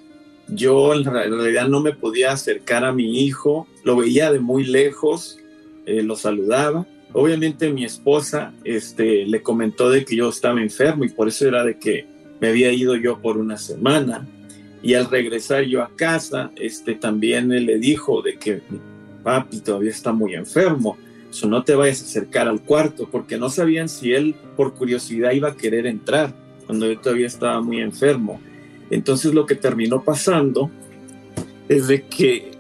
[0.49, 5.39] yo en realidad no me podía acercar a mi hijo, lo veía de muy lejos,
[5.87, 6.87] eh, lo saludaba.
[7.13, 11.65] Obviamente mi esposa este, le comentó de que yo estaba enfermo y por eso era
[11.65, 12.07] de que
[12.41, 14.27] me había ido yo por una semana.
[14.83, 18.81] Y al regresar yo a casa, este, también él le dijo de que mi
[19.23, 20.97] papi todavía está muy enfermo,
[21.31, 25.33] so no te vayas a acercar al cuarto, porque no sabían si él por curiosidad
[25.33, 26.35] iba a querer entrar
[26.67, 28.41] cuando yo todavía estaba muy enfermo.
[28.91, 30.71] Entonces lo que terminó pasando
[31.69, 32.51] es de que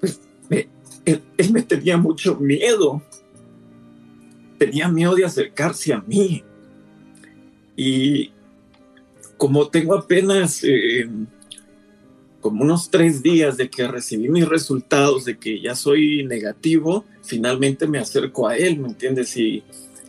[0.00, 0.20] pues,
[1.04, 3.02] él, él me tenía mucho miedo,
[4.58, 6.44] tenía miedo de acercarse a mí.
[7.80, 8.32] Y
[9.36, 11.08] como tengo apenas eh,
[12.40, 17.86] como unos tres días de que recibí mis resultados, de que ya soy negativo, finalmente
[17.86, 19.36] me acerco a él, ¿me entiendes?
[19.36, 19.62] Y,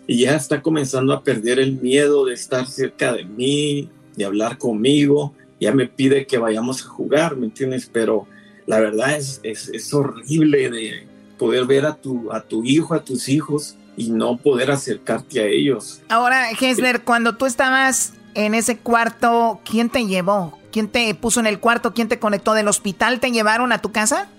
[0.08, 5.36] ya está comenzando a perder el miedo de estar cerca de mí, de hablar conmigo,
[5.62, 7.88] ya me pide que vayamos a jugar, ¿me entiendes?
[7.94, 8.26] Pero
[8.66, 11.04] la verdad es, es, es horrible de
[11.38, 15.46] poder ver a tu, a tu hijo, a tus hijos y no poder acercarte a
[15.46, 16.02] ellos.
[16.10, 20.58] Ahora, Hesler, cuando tú estabas en ese cuarto, ¿quién te llevó?
[20.72, 21.94] ¿Quién te puso en el cuarto?
[21.94, 22.54] ¿Quién te conectó?
[22.54, 24.30] ¿Del hospital te llevaron a tu casa?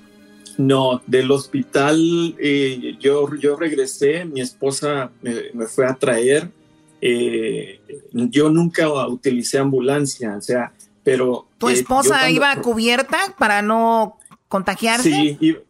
[0.59, 6.51] No, del hospital eh, yo, yo regresé, mi esposa me, fue a traer.
[7.01, 7.81] Eh,
[8.13, 10.73] yo nunca utilicé ambulancia, o sea,
[11.03, 11.47] pero...
[11.59, 15.11] ¿Tu eh, esposa iba cubierta para no contagiarse?
[15.11, 15.61] Sí, iba,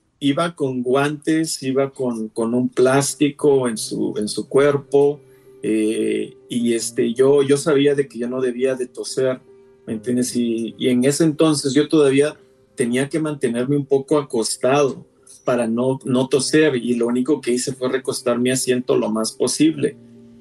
[0.55, 5.21] con guantes, iba con, con, un plástico en su, en su cuerpo.
[5.63, 9.41] Eh, y este, yo, yo sabía de que yo no debía de toser,
[9.87, 10.35] ¿me entiendes?
[10.37, 12.37] Y, y, en ese entonces yo todavía
[12.75, 15.07] tenía que mantenerme un poco acostado
[15.45, 19.33] para no, no toser y lo único que hice fue recostar mi asiento lo más
[19.33, 19.97] posible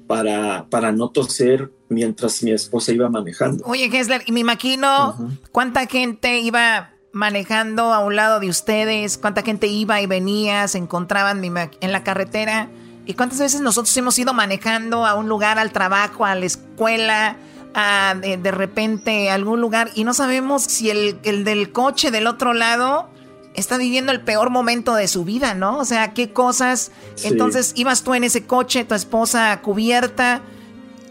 [0.06, 3.64] para, para no toser mientras mi esposa iba manejando.
[3.66, 5.16] Oye, Gessler, y me imagino
[5.52, 10.78] cuánta gente iba manejando a un lado de ustedes, cuánta gente iba y venía, se
[10.78, 12.68] encontraban en la carretera.
[13.06, 17.36] ¿Y cuántas veces nosotros hemos ido manejando a un lugar, al trabajo, a la escuela,
[17.74, 22.26] a de, repente a algún lugar y no sabemos si el, el, del coche del
[22.26, 23.08] otro lado
[23.54, 25.78] está viviendo el peor momento de su vida, ¿no?
[25.78, 26.92] O sea, qué cosas.
[27.24, 30.40] Entonces, ibas tú en ese coche, tu esposa cubierta,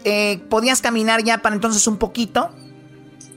[0.04, 2.50] eh, ¿podías caminar ya para entonces un poquito?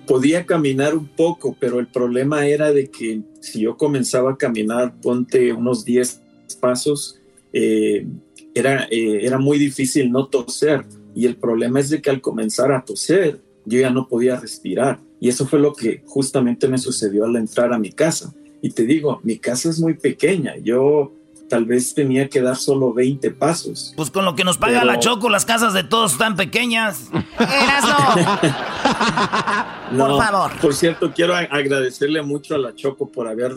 [0.07, 4.99] Podía caminar un poco, pero el problema era de que si yo comenzaba a caminar,
[5.01, 6.21] ponte unos 10
[6.59, 7.19] pasos,
[7.53, 8.05] eh,
[8.53, 10.85] era, eh, era muy difícil no toser.
[11.15, 14.99] Y el problema es de que al comenzar a toser, yo ya no podía respirar.
[15.19, 18.33] Y eso fue lo que justamente me sucedió al entrar a mi casa.
[18.61, 20.57] Y te digo, mi casa es muy pequeña.
[20.57, 21.13] Yo
[21.49, 23.93] tal vez tenía que dar solo 20 pasos.
[23.95, 27.09] Pues con lo que nos paga la Choco, las casas de todos están pequeñas.
[29.91, 30.07] no.
[30.07, 30.51] por favor.
[30.59, 33.53] Por cierto, quiero agradecerle mucho a la Choco por haber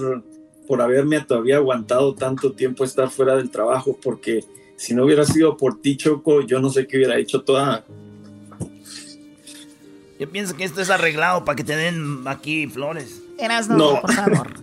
[0.67, 4.45] por haberme todavía aguantado tanto tiempo estar fuera del trabajo, porque
[4.77, 7.85] si no hubiera sido por ti, Choco, yo no sé qué hubiera hecho toda.
[10.19, 13.23] Yo pienso que esto es arreglado para que te den aquí flores.
[13.39, 14.55] Eras no, por favor.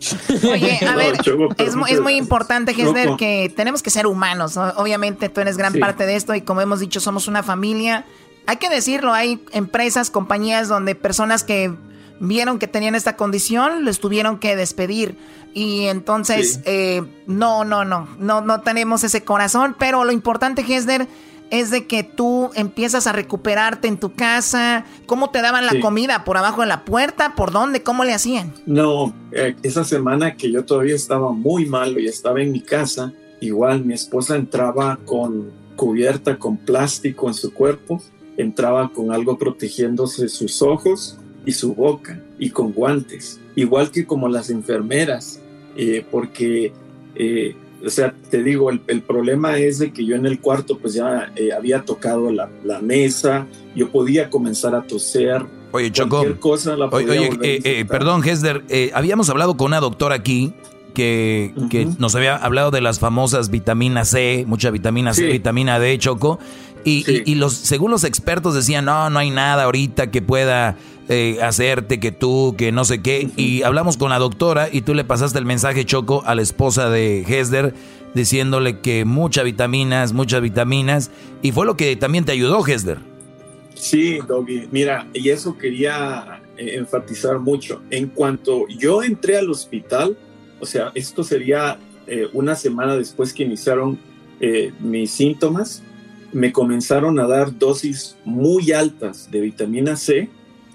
[0.51, 1.15] Oye, a ver,
[1.57, 4.57] es, muy importante, Gessler, que tenemos que ser humanos.
[4.57, 8.05] Obviamente tú eres gran parte de esto y como hemos dicho, somos una familia.
[8.47, 11.73] Hay que decirlo, hay empresas, compañías donde personas que
[12.19, 15.17] vieron que tenían esta condición, les tuvieron que despedir.
[15.53, 19.75] Y entonces, eh, no, no, no, no, no tenemos ese corazón.
[19.77, 21.07] Pero lo importante, Hesder,
[21.53, 24.85] es de que tú empiezas a recuperarte en tu casa.
[25.05, 26.23] ¿Cómo te daban la comida?
[26.23, 27.35] ¿Por abajo de la puerta?
[27.35, 27.83] ¿Por dónde?
[27.83, 28.51] ¿Cómo le hacían?
[28.65, 33.13] No, eh, esa semana que yo todavía estaba muy malo y estaba en mi casa,
[33.39, 38.01] igual mi esposa entraba con cubierta con plástico en su cuerpo,
[38.35, 44.27] entraba con algo protegiéndose sus ojos y su boca y con guantes, igual que como
[44.27, 45.39] las enfermeras,
[45.77, 46.73] eh, porque,
[47.13, 47.55] eh,
[47.85, 51.31] o sea, te digo, el, problema es de que yo en el cuarto pues ya
[51.35, 52.49] eh, había tocado la,
[52.81, 55.45] mesa, yo podía comenzar a toser.
[55.71, 56.23] Oye, Choco.
[56.39, 58.63] cosa oye, perdón, Hesder,
[58.93, 60.53] habíamos hablado con una doctora aquí
[60.93, 65.97] que, que, nos había hablado de las famosas vitaminas C, mucha vitamina C, vitamina D,
[65.97, 66.39] Choco.
[66.85, 70.75] Y, y, los, según los expertos decían, no, no hay nada ahorita que pueda
[71.09, 73.29] eh, hacerte, que tú, que no sé qué.
[73.35, 76.89] Y hablamos con la doctora y tú le pasaste el mensaje choco a la esposa
[76.89, 77.73] de Hesder
[78.13, 81.11] diciéndole que muchas vitaminas, muchas vitaminas.
[81.41, 82.99] Y fue lo que también te ayudó, Hesder.
[83.73, 84.69] Sí, Doggy.
[84.71, 87.81] Mira, y eso quería eh, enfatizar mucho.
[87.89, 90.17] En cuanto yo entré al hospital,
[90.59, 93.99] o sea, esto sería eh, una semana después que iniciaron
[94.81, 95.83] mis síntomas,
[96.33, 100.29] me comenzaron a dar dosis muy altas de vitamina C,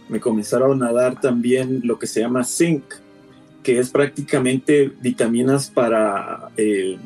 [0.08, 2.82] me comenzaron a dar también lo que se llama zinc,
[3.62, 6.96] que es prácticamente vitaminas para eh,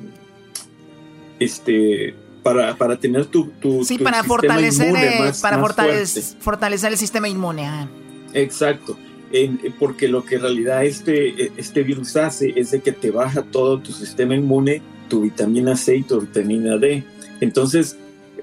[1.38, 4.92] este para, para tener tu, tu sí para fortalecer
[5.40, 7.68] para fortalecer, el sistema inmune
[8.34, 8.96] exacto.
[9.78, 13.78] Porque lo que en realidad este, este virus hace es de que te baja todo
[13.78, 17.03] tu sistema inmune, tu vitamina C y tu vitamina D.
[17.40, 17.96] Entonces,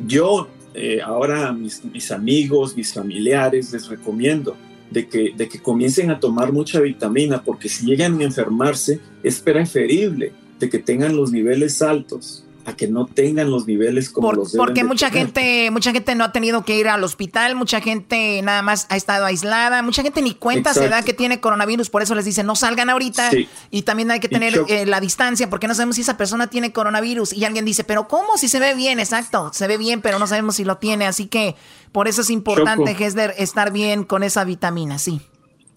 [0.07, 4.55] yo eh, ahora mis, mis, amigos, mis familiares, les recomiendo
[4.89, 9.39] de que, de que comiencen a tomar mucha vitamina, porque si llegan a enfermarse, es
[9.39, 14.51] preferible de que tengan los niveles altos a que no tengan los niveles como los
[14.51, 18.41] deben Porque mucha gente, mucha gente no ha tenido que ir al hospital, mucha gente
[18.41, 22.01] nada más ha estado aislada, mucha gente ni cuenta se da que tiene coronavirus, por
[22.01, 23.31] eso les dicen no salgan ahorita
[23.71, 26.71] y también hay que tener eh, la distancia porque no sabemos si esa persona tiene
[26.71, 27.33] coronavirus.
[27.33, 28.37] Y alguien dice, pero ¿cómo?
[28.37, 31.27] Si se ve bien, exacto, se ve bien, pero no sabemos si lo tiene, así
[31.27, 31.55] que
[31.91, 35.21] por eso es importante, Hesler, estar bien con esa vitamina, sí.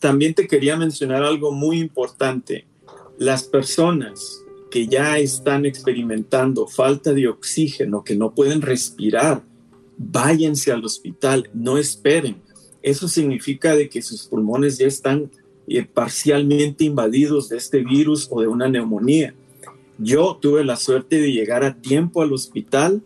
[0.00, 2.66] También te quería mencionar algo muy importante.
[3.18, 4.41] Las personas
[4.72, 9.44] que ya están experimentando falta de oxígeno, que no pueden respirar,
[9.98, 12.36] váyanse al hospital, no esperen.
[12.82, 15.30] Eso significa de que sus pulmones ya están
[15.68, 19.34] eh, parcialmente invadidos de este virus o de una neumonía.
[19.98, 23.02] Yo tuve la suerte de llegar a tiempo al hospital,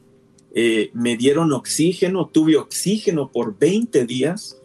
[0.55, 4.63] eh, me dieron oxígeno, tuve oxígeno por 20 días,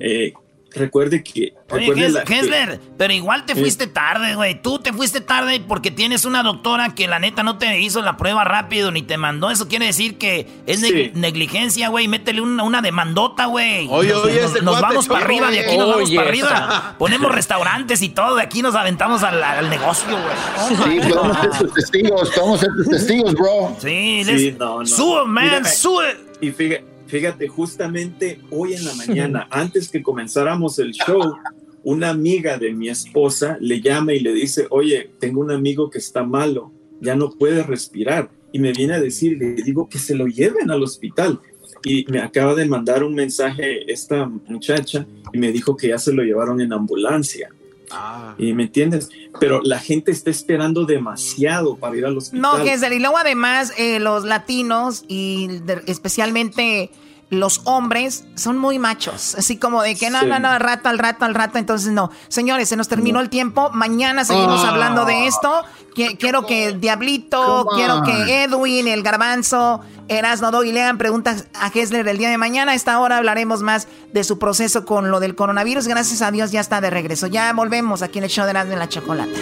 [0.00, 0.34] eh,
[0.74, 1.54] recuerde que...
[1.70, 4.60] Oye, Hesler, pero igual te fuiste tarde, güey.
[4.60, 8.16] Tú te fuiste tarde porque tienes una doctora que la neta no te hizo la
[8.16, 9.50] prueba rápido ni te mandó.
[9.50, 10.80] Eso quiere decir que es
[11.14, 12.08] negligencia, güey.
[12.08, 13.88] Métele una, una demandota, güey.
[13.90, 16.96] Oye, nos, oye, nos, vamos para arriba, de aquí nos vamos para arriba.
[16.98, 21.00] Ponemos restaurantes y todo, de aquí nos aventamos al, negocio, güey.
[21.00, 23.76] sí, podemos ser tus testigos, podemos ser tus testigos, bro.
[23.78, 26.16] Sí, sí no, sube, man, sube.
[26.40, 31.36] Y fíjate, Fíjate, justamente hoy en la mañana, antes que comenzáramos el show,
[31.84, 35.98] una amiga de mi esposa le llama y le dice, oye, tengo un amigo que
[35.98, 38.30] está malo, ya no puede respirar.
[38.50, 41.38] Y me viene a decir, le digo que se lo lleven al hospital.
[41.84, 46.14] Y me acaba de mandar un mensaje esta muchacha y me dijo que ya se
[46.14, 47.50] lo llevaron en ambulancia.
[47.92, 48.34] Ah.
[48.38, 49.10] ¿Y me entiendes?
[49.38, 52.40] Pero la gente está esperando demasiado para ir al hospital.
[52.40, 55.48] No, Gessler, y luego además eh, los latinos y
[55.86, 56.90] especialmente
[57.32, 60.98] los hombres son muy machos, así como de que no, no, no, al rato, al
[60.98, 62.10] rato, al rato, entonces no.
[62.28, 65.64] Señores, se nos terminó el tiempo, mañana seguimos hablando de esto.
[65.94, 72.18] Quiero que Diablito, quiero que Edwin, el Garbanzo, Erasno y lean preguntas a Hessler el
[72.18, 72.72] día de mañana.
[72.72, 75.86] A esta hora hablaremos más de su proceso con lo del coronavirus.
[75.88, 77.26] Gracias a Dios ya está de regreso.
[77.26, 79.38] Ya volvemos aquí en el show de Erasno en la Chocolata.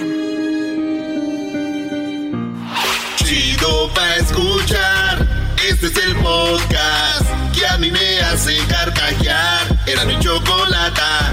[3.17, 5.29] Chido pa' escuchar.
[5.69, 9.79] Este es el podcast que a mí me hace carcajear.
[9.87, 11.33] Era mi chocolata.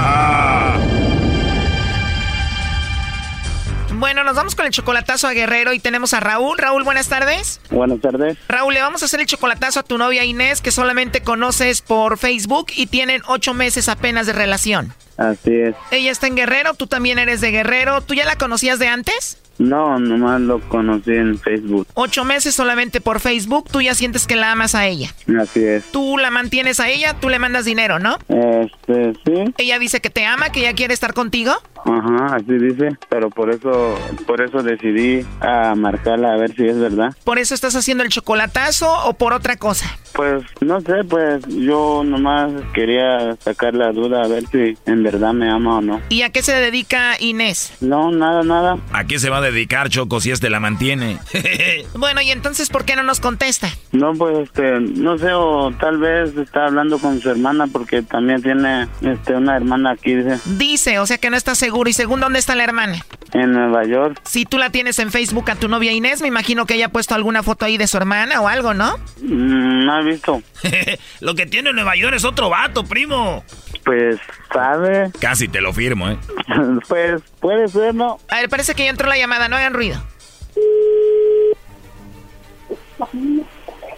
[4.01, 6.57] Bueno, nos vamos con el chocolatazo a Guerrero y tenemos a Raúl.
[6.57, 7.61] Raúl, buenas tardes.
[7.69, 8.35] Buenas tardes.
[8.47, 12.17] Raúl, le vamos a hacer el chocolatazo a tu novia Inés, que solamente conoces por
[12.17, 14.91] Facebook y tienen ocho meses apenas de relación.
[15.17, 15.75] Así es.
[15.91, 18.01] Ella está en Guerrero, tú también eres de Guerrero.
[18.01, 19.37] ¿Tú ya la conocías de antes?
[19.61, 21.87] No, nomás lo conocí en Facebook.
[21.93, 25.13] Ocho meses solamente por Facebook, tú ya sientes que la amas a ella.
[25.39, 25.85] Así es.
[25.91, 28.17] Tú la mantienes a ella, tú le mandas dinero, ¿no?
[28.27, 29.53] Este, sí.
[29.57, 31.53] Ella dice que te ama, que ella quiere estar contigo.
[31.83, 33.97] Ajá, así dice, pero por eso,
[34.27, 37.15] por eso decidí a marcarla a ver si es verdad.
[37.23, 39.97] ¿Por eso estás haciendo el chocolatazo o por otra cosa?
[40.13, 45.33] Pues no sé, pues yo nomás quería sacar la duda a ver si en verdad
[45.33, 46.01] me ama o no.
[46.09, 47.73] ¿Y a qué se dedica Inés?
[47.81, 48.77] No, nada, nada.
[48.91, 49.50] ¿A qué se va a dedicar
[49.89, 51.17] Choco si este la mantiene?
[51.95, 53.69] bueno, ¿y entonces por qué no nos contesta?
[53.91, 58.41] No, pues este, no sé, o tal vez está hablando con su hermana porque también
[58.41, 60.39] tiene este una hermana aquí, dice.
[60.57, 63.05] Dice, o sea que no está seguro ¿Y según dónde está la hermana?
[63.33, 64.21] En Nueva York.
[64.23, 66.89] Si tú la tienes en Facebook a tu novia Inés, me imagino que ella ha
[66.89, 68.97] puesto alguna foto ahí de su hermana o algo, ¿no?
[69.21, 70.41] Mm, no he visto.
[71.21, 73.43] Lo que tiene en Nueva York es otro vato, primo.
[73.83, 74.19] Pues,
[74.53, 75.11] ¿sabe?
[75.19, 76.17] Casi te lo firmo, ¿eh?
[76.87, 78.19] pues, puede ser, ¿no?
[78.29, 80.01] A ver, parece que ya entró la llamada, no hagan ruido.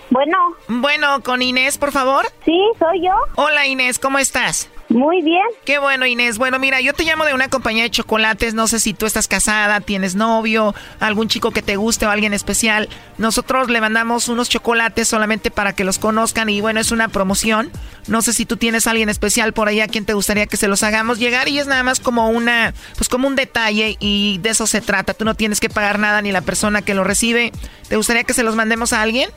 [0.10, 0.38] Bueno.
[0.68, 2.26] Bueno, con Inés, por favor.
[2.46, 3.14] Sí, soy yo.
[3.36, 4.70] Hola Inés, ¿cómo estás?
[4.94, 5.42] Muy bien.
[5.66, 6.38] Qué bueno, Inés.
[6.38, 8.54] Bueno, mira, yo te llamo de una compañía de chocolates.
[8.54, 12.32] No sé si tú estás casada, tienes novio, algún chico que te guste o alguien
[12.32, 12.88] especial.
[13.18, 17.72] Nosotros le mandamos unos chocolates solamente para que los conozcan y bueno, es una promoción.
[18.08, 20.58] No sé si tú tienes a alguien especial por ahí a quien te gustaría que
[20.58, 24.38] se los hagamos llegar y es nada más como una, pues como un detalle y
[24.44, 25.16] de eso se trata.
[25.16, 27.52] Tú no tienes que pagar nada ni la persona que lo recibe.
[27.90, 29.32] ¿Te gustaría que se los mandemos a alguien?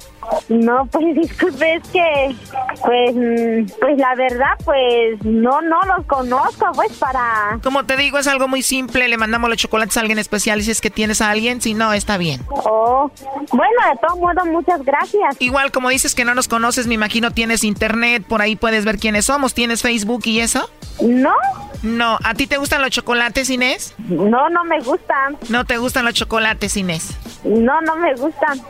[0.48, 2.36] No, pues disculpe, es que,
[2.84, 7.58] pues, mm, pues la verdad, pues no, no los conozco, pues para.
[7.62, 9.08] Como te digo, es algo muy simple.
[9.08, 11.74] Le mandamos los chocolates a alguien especial y si es que tienes a alguien, si
[11.74, 12.42] no, está bien.
[12.50, 13.10] Oh,
[13.52, 15.36] bueno, de todo modo, muchas gracias.
[15.40, 18.98] Igual, como dices que no nos conoces, me imagino tienes internet, por ahí puedes ver
[18.98, 19.54] quiénes somos.
[19.54, 20.68] ¿Tienes Facebook y eso?
[21.00, 21.34] No.
[21.82, 23.94] No, ¿a ti te gustan los chocolates, Inés?
[23.98, 25.36] No, no me gustan.
[25.50, 27.16] ¿No te gustan los chocolates, Inés?
[27.44, 28.60] No, no me gustan.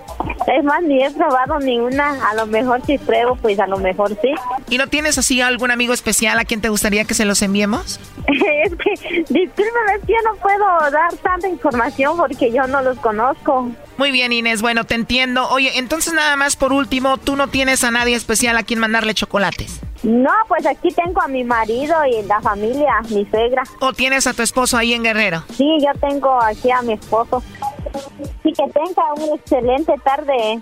[0.46, 2.28] Es más, ni he probado ni una.
[2.28, 4.32] A lo mejor si pruebo, pues a lo mejor sí.
[4.68, 8.01] ¿Y no tienes así algún amigo especial a quien te gustaría que se los enviemos?
[8.26, 12.99] es que, discúlpeme, es que yo no puedo dar tanta información porque yo no los
[12.99, 13.70] conozco.
[13.97, 14.62] Muy bien, Inés.
[14.62, 15.49] Bueno, te entiendo.
[15.49, 19.14] Oye, entonces nada más por último, ¿tú no tienes a nadie especial a quien mandarle
[19.14, 19.80] chocolates?
[20.03, 23.62] No, pues aquí tengo a mi marido y la familia, mi suegra.
[23.80, 25.42] ¿O tienes a tu esposo ahí en Guerrero?
[25.53, 27.42] Sí, yo tengo aquí a mi esposo.
[28.44, 30.61] Y que tenga una excelente tarde.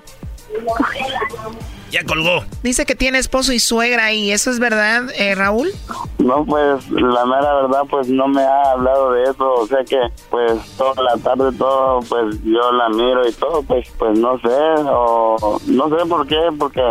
[1.90, 2.44] Ya colgó.
[2.64, 5.70] Dice que tiene esposo y suegra y ¿eso es verdad, eh, Raúl?
[6.18, 9.52] No, pues la mera verdad, pues no me ha hablado de eso.
[9.52, 13.88] O sea que, pues toda la tarde, todo, pues yo la miro y todo, pues,
[13.96, 14.48] pues no sé.
[14.88, 16.82] O no sé por qué, porque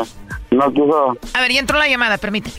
[0.52, 1.18] no quiso.
[1.34, 2.56] A ver, ya entró la llamada, permíteme.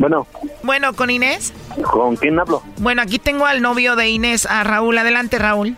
[0.00, 0.26] Bueno.
[0.62, 1.52] Bueno, ¿con Inés?
[1.92, 2.62] ¿Con quién hablo?
[2.78, 4.96] Bueno, aquí tengo al novio de Inés, a Raúl.
[4.96, 5.76] Adelante, Raúl.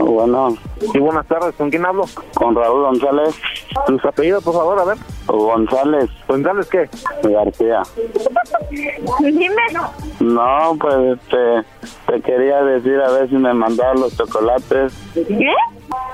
[0.00, 0.56] Bueno.
[0.92, 1.54] Sí, buenas tardes.
[1.56, 2.04] ¿Con quién hablo?
[2.34, 3.34] Con Raúl González.
[3.86, 4.78] ¿Tus apellidos, por favor?
[4.80, 4.96] A ver.
[5.26, 6.10] González.
[6.28, 6.88] ¿González qué?
[7.22, 7.82] García.
[9.20, 9.62] Dime.
[10.20, 11.62] No, pues este,
[12.06, 14.92] te quería decir a ver si me mandaban los chocolates.
[15.14, 15.52] ¿Qué?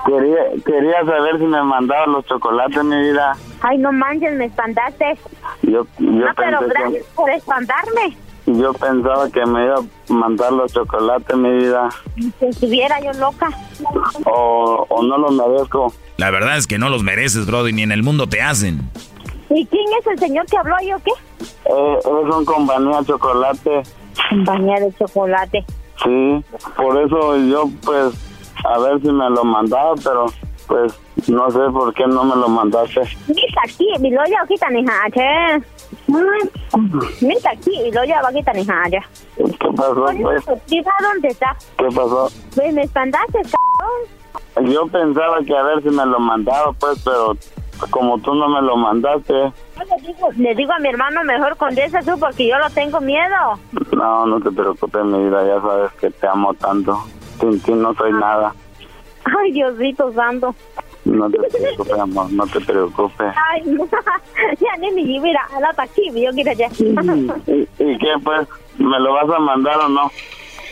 [0.06, 3.32] Quería, quería saber si me mandaban los chocolates, mi vida.
[3.62, 5.18] Ay, no manches, me espantaste.
[5.62, 8.16] Yo, yo no, pero pensé que- gracias por espantarme.
[8.46, 11.88] Yo pensaba que me iba a mandar los chocolates, mi vida.
[12.16, 13.48] Si estuviera yo loca.
[14.24, 15.92] O, o no los merezco.
[16.16, 18.90] La verdad es que no los mereces, Brody, ni en el mundo te hacen.
[19.50, 21.10] ¿Y quién es el señor que habló yo qué?
[21.64, 23.82] Eh, es un compañía chocolate.
[24.30, 25.64] Compañía de chocolate.
[26.02, 26.44] Sí,
[26.76, 28.14] por eso yo, pues,
[28.64, 30.26] a ver si me lo mandaba, pero,
[30.66, 30.92] pues,
[31.28, 33.00] no sé por qué no me lo mandaste.
[33.28, 34.68] Mira aquí, mi loya kita
[37.20, 38.88] Mira aquí, mi loya va kita ni haja.
[39.36, 40.44] ¿Qué pasó, pues?
[40.46, 41.56] Dónde está.
[41.76, 42.28] ¿Qué pasó?
[42.54, 44.70] Pues me espantaste, cabrón.
[44.72, 47.36] Yo pensaba que a ver si me lo mandaba, pues, pero
[47.90, 49.52] como tú no me lo mandaste, Yo
[49.96, 53.58] Le digo, le digo a mi hermano mejor condesa tú porque yo lo tengo miedo.
[53.92, 57.02] no, no te preocupes, mi vida, ya sabes que te amo tanto.
[57.40, 58.54] Sin ti no soy nada.
[59.24, 60.54] Ay, Diosito santo.
[61.04, 63.32] No te preocupes, amor, no te preocupes.
[63.50, 63.86] Ay, no.
[64.60, 66.68] ya ni mi mira, la yo quiero ya.
[67.46, 68.46] ¿Y, y qué, pues?
[68.78, 70.10] ¿Me lo vas a mandar o no?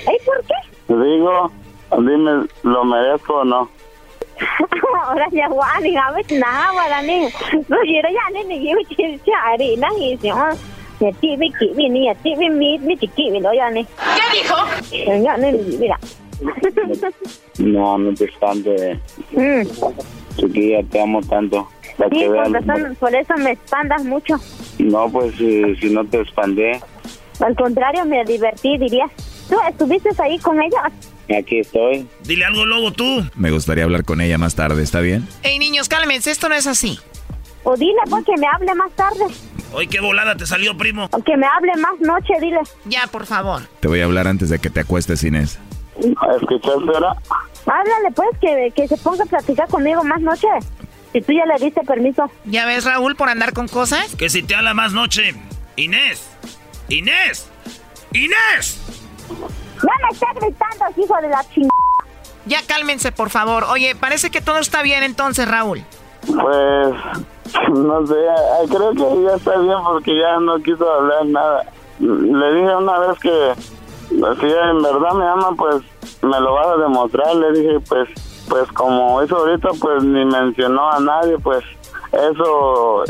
[0.06, 0.94] ¿Ay, por qué?
[0.94, 1.50] Digo,
[1.98, 3.68] dime, ¿lo merezco o no?
[5.02, 7.24] Ahora ya guani, a ver, nada, ni.
[7.68, 8.76] No quiero ya ni ni yo
[9.24, 10.48] chari, na y si no.
[11.00, 13.84] Ya ni ya mi vi lo ya ni.
[13.84, 14.56] ¿Qué dijo?
[15.22, 15.98] Ya ni mira.
[17.58, 18.98] No, no te espantes,
[19.32, 19.62] Mm.
[20.36, 21.68] chiquilla, te amo tanto.
[21.96, 24.36] Para Sí, que por eso, por eso me espantas mucho.
[24.78, 26.80] No, pues si, si no te expandé,
[27.40, 29.10] Al contrario, me divertí, dirías.
[29.48, 30.90] ¿Tú estuviste ahí con ella?
[31.38, 32.06] aquí estoy.
[32.24, 33.22] Dile algo, lobo, tú.
[33.36, 35.26] Me gustaría hablar con ella más tarde, ¿está bien?
[35.42, 36.98] Ey, niños, cálmense, esto no es así.
[37.64, 39.24] O dile, pues, que me hable más tarde.
[39.72, 41.08] Hoy qué volada te salió, primo.
[41.12, 42.60] O que me hable más noche, dile.
[42.86, 43.62] Ya, por favor.
[43.80, 45.58] Te voy a hablar antes de que te acuestes, Inés.
[45.98, 47.16] ¿Escuchaste ahora?
[47.66, 50.48] Háblale, pues, que, que se ponga a platicar conmigo más noche.
[51.12, 52.30] Si tú ya le diste permiso.
[52.44, 54.14] ¿Ya ves, Raúl, por andar con cosas?
[54.16, 55.34] Que si te habla más noche.
[55.76, 56.28] Inés.
[56.88, 57.48] Inés.
[58.12, 58.80] Inés.
[59.28, 61.72] No me estés gritando, hijo de la chingada.
[62.46, 63.64] Ya cálmense, por favor.
[63.64, 65.84] Oye, parece que todo está bien entonces, Raúl.
[66.26, 66.94] Pues,
[67.70, 68.14] no sé,
[68.68, 71.64] creo que ya está bien porque ya no quiso hablar nada.
[72.00, 73.52] Le dije una vez que
[74.08, 75.82] si en verdad me ama, pues
[76.22, 77.34] me lo vas a demostrar.
[77.36, 78.08] Le dije, pues,
[78.48, 81.64] pues como eso ahorita, pues ni mencionó a nadie, pues
[82.12, 83.04] eso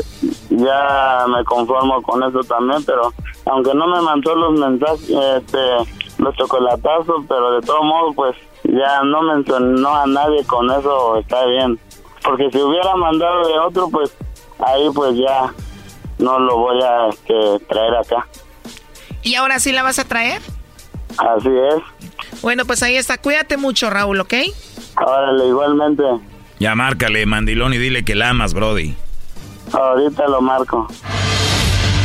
[0.49, 3.13] ya me conformo con eso también, pero
[3.45, 5.77] aunque no me mandó los mensajes, este,
[6.17, 11.45] los chocolatazos, pero de todo modo, pues ya no mencionó a nadie con eso, está
[11.45, 11.79] bien.
[12.23, 14.13] Porque si hubiera mandado de otro, pues
[14.59, 15.53] ahí pues ya
[16.17, 18.27] no lo voy a este, traer acá.
[19.21, 20.41] ¿Y ahora sí la vas a traer?
[21.19, 22.41] Así es.
[22.41, 23.17] Bueno, pues ahí está.
[23.17, 24.33] Cuídate mucho, Raúl, ¿ok?
[25.05, 26.03] Órale, igualmente.
[26.59, 28.95] Ya márcale, mandilón, y dile que la amas, Brody.
[29.71, 30.87] Ahorita lo marco.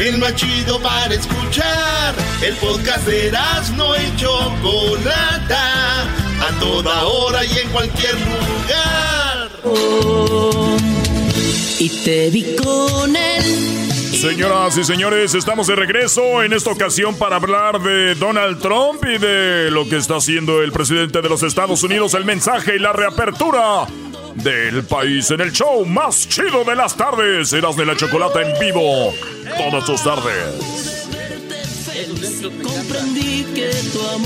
[0.00, 2.14] el más chido para escuchar.
[2.42, 3.32] El podcast de
[3.76, 9.50] no y Chocolata, a toda hora y en cualquier lugar.
[11.78, 13.44] y te vi con él.
[14.20, 19.18] Señoras y señores, estamos de regreso en esta ocasión para hablar de Donald Trump y
[19.18, 22.92] de lo que está haciendo el presidente de los Estados Unidos, el mensaje y la
[22.92, 23.86] reapertura
[24.34, 27.52] del país en el show más chido de las tardes.
[27.52, 29.12] Eras de la chocolate en vivo
[29.56, 30.80] todas tus tardes.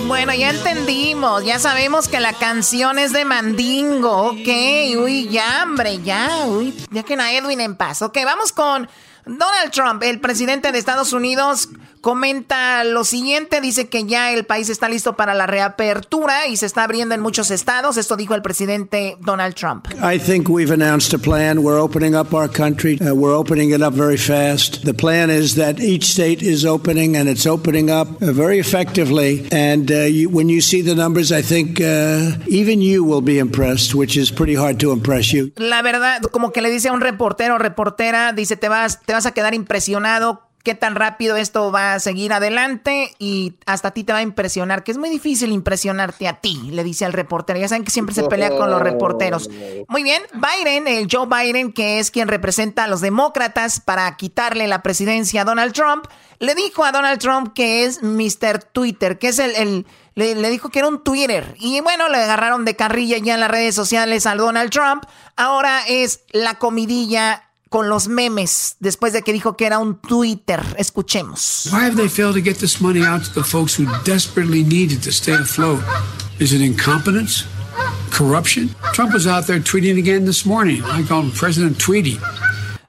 [0.07, 4.48] Bueno, ya entendimos, ya sabemos que la canción es de Mandingo, ok,
[4.98, 8.02] uy, ya, hombre, ya, uy, ya que a Edwin en paz.
[8.02, 8.88] Ok, vamos con
[9.27, 11.68] Donald Trump, el presidente de Estados Unidos,
[12.05, 16.66] comenta lo siguiente, dice que ya el país está listo para la reapertura y se
[16.66, 19.87] está abriendo en muchos estados, esto dijo el presidente Donald Trump.
[20.03, 21.62] I think we've announced a plan.
[21.62, 22.99] We're opening up our country.
[23.01, 24.85] Uh, we're opening it up very fast.
[24.85, 29.49] The plan is that each state is opening and it's opening up uh, very effectively
[29.51, 33.39] and uh, you, when you see the numbers I think uh, even you will be
[33.39, 35.53] impressed, which is pretty hard to impress you.
[35.57, 39.27] La verdad, como que le dice a un reportero, reportera, dice, "Te vas te vas
[39.27, 44.03] a quedar impresionado qué tan rápido esto va a seguir adelante y hasta a ti
[44.03, 47.61] te va a impresionar, que es muy difícil impresionarte a ti, le dice al reportero.
[47.61, 49.51] Ya saben que siempre se pelea con los reporteros.
[49.89, 54.67] Muy bien, Biden, el Joe Biden, que es quien representa a los demócratas para quitarle
[54.67, 56.07] la presidencia a Donald Trump,
[56.39, 58.65] le dijo a Donald Trump que es Mr.
[58.73, 61.55] Twitter, que es el, le, le, dijo que era un Twitter.
[61.59, 65.05] Y bueno, le agarraron de carrilla ya en las redes sociales al Donald Trump.
[65.37, 67.45] Ahora es la comidilla
[67.75, 70.62] con los memes después de que dijo que era un Twitter.
[70.79, 71.68] Escuchemos.
[71.72, 75.03] Why have they failed to get this money out to the folks who desperately needed
[75.03, 75.81] to stay afloat?
[76.39, 77.47] Is it incompetence?
[78.12, 78.70] Corruption?
[78.93, 80.85] Trump was out there tweeting again this morning.
[80.85, 82.20] I call him President Tweety.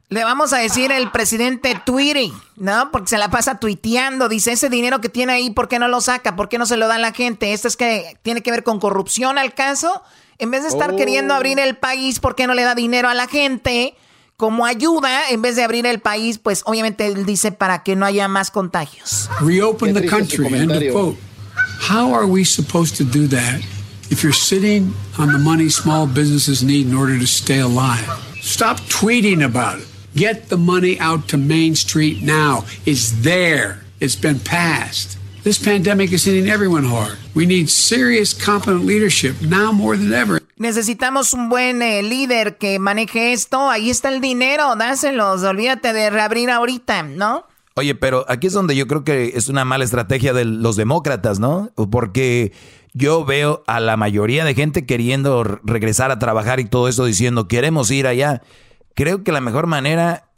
[0.09, 2.91] Le vamos a decir el presidente Tweety, ¿no?
[2.91, 4.29] Porque se la pasa tuiteando.
[4.29, 6.35] Dice, ese dinero que tiene ahí, ¿por qué no lo saca?
[6.35, 7.53] ¿Por qué no se lo da a la gente?
[7.53, 10.03] Esto es que tiene que ver con corrupción al caso.
[10.37, 10.95] En vez de estar oh.
[10.95, 13.95] queriendo abrir el país, ¿por qué no le da dinero a la gente?
[14.37, 18.05] Como ayuda, en vez de abrir el país, pues obviamente él dice para que no
[18.05, 19.29] haya más contagios.
[19.41, 21.17] Reopen the country, end of quote.
[21.79, 23.61] How are we supposed to do that
[24.09, 28.05] if you're sitting on the money small businesses need in order to stay alive?
[28.41, 29.87] Stop tweeting about it.
[30.15, 32.65] Get the money out to Main Street now.
[32.85, 33.81] It's there.
[33.99, 35.17] It's been passed.
[35.45, 37.19] This pandemic is hitting everyone hard.
[37.35, 40.41] We need serious, competent leadership now more than ever.
[40.57, 43.69] Necesitamos un buen eh, líder que maneje esto.
[43.69, 45.43] Ahí está el dinero, dáselos.
[45.43, 47.45] Olvídate de reabrir ahorita, ¿no?
[47.75, 51.37] Oye, pero aquí es donde yo creo que es una mala estrategia de los demócratas,
[51.37, 51.69] ¿no?
[51.91, 52.51] Porque
[52.93, 57.47] yo veo a la mayoría de gente queriendo regresar a trabajar y todo eso diciendo,
[57.47, 58.41] queremos ir allá.
[58.95, 60.31] Creo que la mejor manera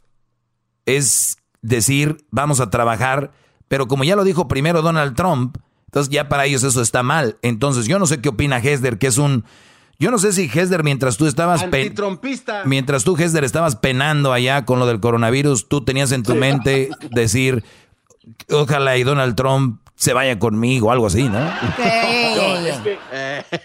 [0.84, 3.32] es decir, vamos a trabajar,
[3.68, 7.36] pero como ya lo dijo primero Donald Trump, entonces ya para ellos eso está mal.
[7.42, 9.44] Entonces yo no sé qué opina Hesder, que es un
[10.00, 11.64] yo no sé si Hesder, mientras tú estabas...
[12.66, 16.90] Mientras tú, Hesder, estabas penando allá con lo del coronavirus, tú tenías en tu mente
[17.10, 17.64] decir,
[18.48, 21.40] ojalá y Donald Trump se vaya conmigo, algo así, ¿no?
[22.64, 22.98] es que,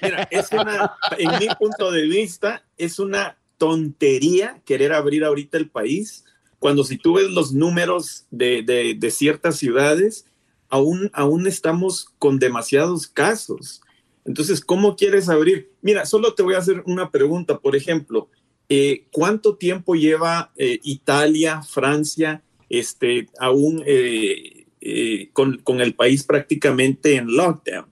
[0.02, 5.70] mira, es una, en mi punto de vista, es una tontería querer abrir ahorita el
[5.70, 6.26] país,
[6.64, 10.27] cuando si tú ves los números de, de, de ciertas ciudades,
[10.69, 13.81] aún, aún estamos con demasiados casos.
[14.23, 15.73] Entonces, ¿cómo quieres abrir?
[15.81, 18.30] Mira, solo te voy a hacer una pregunta, por ejemplo,
[18.69, 24.68] eh, ¿cuánto tiempo lleva eh, Italia, Francia, este, aún eh,
[25.34, 27.88] con, con, el país prácticamente en lockdown?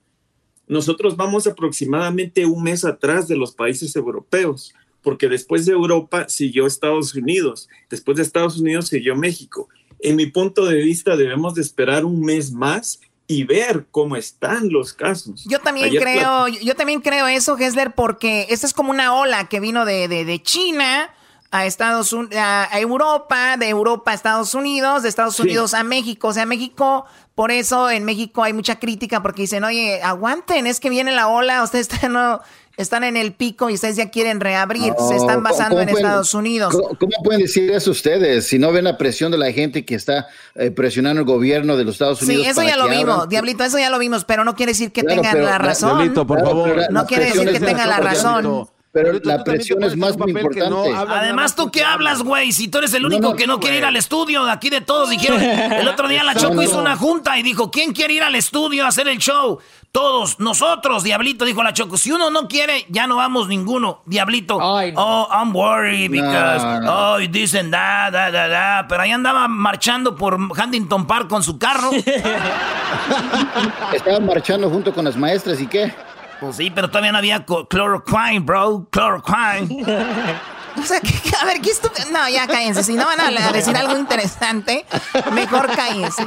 [0.66, 6.66] Nosotros vamos aproximadamente un mes atrás de los países europeos, porque después de Europa siguió
[6.66, 9.70] Estados Unidos, después de Estados Unidos siguió México.
[10.00, 13.00] En mi punto de vista, debemos de esperar un mes más
[13.32, 15.46] y ver cómo están los casos.
[15.48, 19.62] Yo también creo, yo también creo eso, Gessler, porque esta es como una ola que
[19.62, 21.14] vino de, de, China.
[21.50, 26.30] a Estados a Europa, de Europa a Estados Unidos, de Estados Unidos a México.
[26.30, 30.82] O sea, México, por eso en México hay mucha crítica porque dicen, oye, aguanten, es
[30.82, 32.42] que viene la ola, ustedes están, no,
[32.78, 36.74] están en el pico y ustedes ya quieren reabrir, se están basando en Estados Unidos.
[37.00, 40.28] ¿cómo, pueden decir eso ustedes si no ven la presión de la gente que está
[40.56, 42.44] eh, presionando el gobierno de los Estados Unidos?
[42.44, 45.04] Sí, eso ya lo vimos, Diablito, eso ya lo vimos, pero no quiere decir que
[45.04, 45.98] tengan la razón.
[45.98, 46.92] Diablito, por favor.
[46.92, 48.68] No quiere decir que tengan la razón.
[48.94, 50.94] Pero la presión es más importante.
[50.94, 52.52] Además, ¿tú qué hablas, güey?
[52.52, 55.10] Si tú eres el único que no quiere ir al estudio, de aquí de todos
[55.10, 55.42] dijeron.
[55.42, 58.84] El otro día la Choco hizo una junta y dijo, ¿quién quiere ir al estudio
[58.84, 59.60] a hacer el show?
[59.94, 61.98] Todos, nosotros, Diablito, dijo la Choco.
[61.98, 64.02] Si uno no quiere, ya no vamos ninguno.
[64.06, 68.86] Diablito, oh, I'm worried because, oh, dicen da, da, da, da.
[68.88, 71.92] Pero ahí andaba marchando por Huntington Park con su carro.
[73.94, 75.94] Estaban marchando junto con las maestras y qué?
[76.42, 78.88] Pues sí, pero todavía no había chloroquine, bro.
[78.92, 79.86] Chloroquine.
[80.78, 81.02] O sea,
[81.42, 82.10] a ver, ¿qué estúpido?
[82.12, 82.82] No, ya cállense.
[82.84, 84.86] Si no van a decir algo interesante,
[85.34, 86.26] mejor cállense.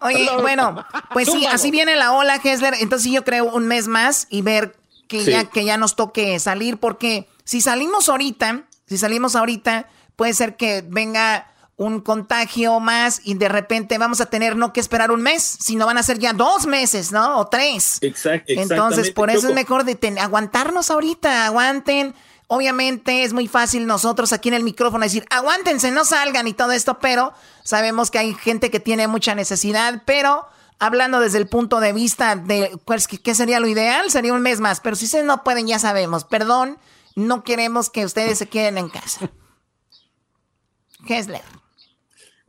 [0.00, 2.74] Oye, bueno, pues sí, así viene la ola, Hessler.
[2.78, 4.76] Entonces yo creo un mes más y ver
[5.08, 10.34] que, ya, que ya nos toque salir, porque si salimos ahorita, si salimos ahorita, puede
[10.34, 11.49] ser que venga
[11.80, 15.86] un contagio más y de repente vamos a tener no que esperar un mes, sino
[15.86, 17.38] van a ser ya dos meses, ¿no?
[17.38, 17.96] O tres.
[18.02, 18.52] Exacto.
[18.52, 22.14] Entonces, por eso es mejor de aguantarnos ahorita, aguanten.
[22.48, 26.72] Obviamente es muy fácil nosotros aquí en el micrófono decir, aguántense, no salgan y todo
[26.72, 27.32] esto, pero
[27.62, 30.44] sabemos que hay gente que tiene mucha necesidad, pero
[30.78, 34.60] hablando desde el punto de vista de pues, qué sería lo ideal, sería un mes
[34.60, 36.76] más, pero si ustedes no pueden, ya sabemos, perdón,
[37.14, 39.30] no queremos que ustedes se queden en casa.
[41.06, 41.40] Kessler.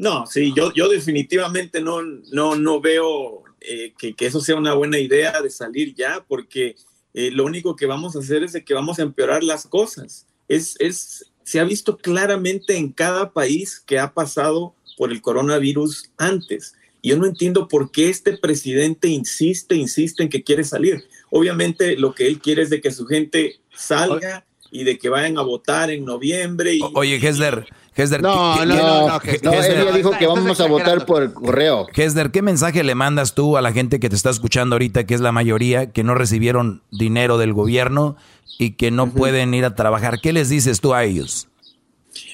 [0.01, 4.73] No, sí, yo, yo definitivamente no, no, no veo eh, que, que, eso sea una
[4.73, 6.75] buena idea de salir ya, porque
[7.13, 10.25] eh, lo único que vamos a hacer es de que vamos a empeorar las cosas.
[10.47, 16.09] Es, es, se ha visto claramente en cada país que ha pasado por el coronavirus
[16.17, 16.73] antes.
[17.03, 21.03] Y yo no entiendo por qué este presidente insiste, insiste en que quiere salir.
[21.29, 25.37] Obviamente lo que él quiere es de que su gente salga y de que vayan
[25.37, 26.73] a votar en noviembre.
[26.73, 29.07] Y, Oye, Hesler, Hesder, no, no, no,
[29.43, 31.87] no, él dijo que vamos a votar por el correo.
[31.93, 35.13] Hesder, ¿qué mensaje le mandas tú a la gente que te está escuchando ahorita, que
[35.13, 38.15] es la mayoría, que no recibieron dinero del gobierno
[38.57, 40.21] y que no pueden ir a trabajar?
[40.21, 41.49] ¿Qué les dices tú a ellos?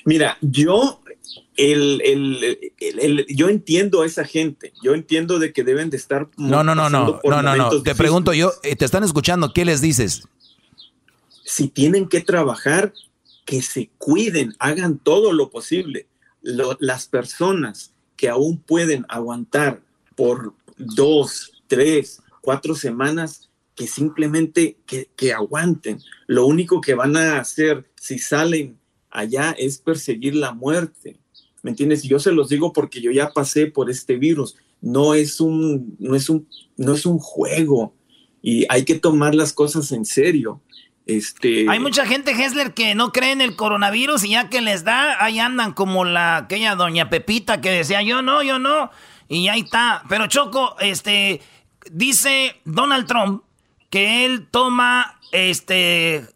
[0.05, 1.01] Mira, yo,
[1.55, 4.73] el, el, el, yo entiendo a esa gente.
[4.83, 6.27] Yo entiendo de que deben de estar.
[6.37, 7.81] No, no, no, no, no, no, no.
[7.81, 10.27] Te pregunto yo, eh, te están escuchando, ¿qué les dices?
[11.45, 12.93] Si tienen que trabajar,
[13.47, 16.07] que se cuiden, hagan todo lo posible.
[16.41, 19.81] las personas que aún pueden aguantar
[20.15, 25.99] por dos, tres, cuatro semanas, que simplemente que, que aguanten.
[26.27, 28.77] Lo único que van a hacer si salen
[29.09, 31.17] allá es perseguir la muerte.
[31.63, 32.03] ¿Me entiendes?
[32.03, 34.57] Yo se los digo porque yo ya pasé por este virus.
[34.81, 37.93] No es un, no es un, no es un juego
[38.41, 40.61] y hay que tomar las cosas en serio.
[41.07, 41.65] Este...
[41.69, 45.23] Hay mucha gente, Hessler, que no cree en el coronavirus y ya que les da,
[45.23, 48.91] ahí andan como la aquella doña Pepita que decía yo no, yo no.
[49.29, 50.03] Y ahí está.
[50.09, 51.41] Pero Choco, este,
[51.89, 53.43] dice Donald Trump
[53.89, 56.27] que él toma este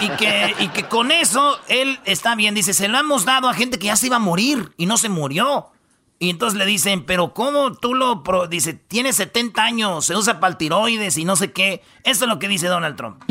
[0.00, 2.54] y que, y que con eso él está bien.
[2.54, 4.96] Dice, se lo hemos dado a gente que ya se iba a morir y no
[4.96, 5.71] se murió.
[6.22, 8.22] Y entonces le dicen, pero ¿cómo tú lo...?
[8.48, 11.82] Dice, tiene 70 años, se usa para el tiroides y no sé qué.
[12.04, 13.24] Eso es lo que dice Donald Trump.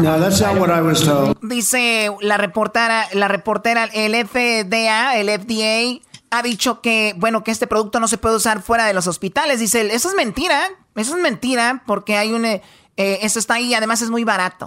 [0.00, 1.36] No, that's not what I was told.
[1.42, 7.66] Dice la reportera, la reportera, el FDA, el FDA ha dicho que, bueno, que este
[7.66, 9.60] producto no se puede usar fuera de los hospitales.
[9.60, 10.62] Dice, eso es mentira,
[10.96, 12.46] eso es mentira, porque hay un
[12.98, 14.66] eh, eso está ahí, además es muy barato.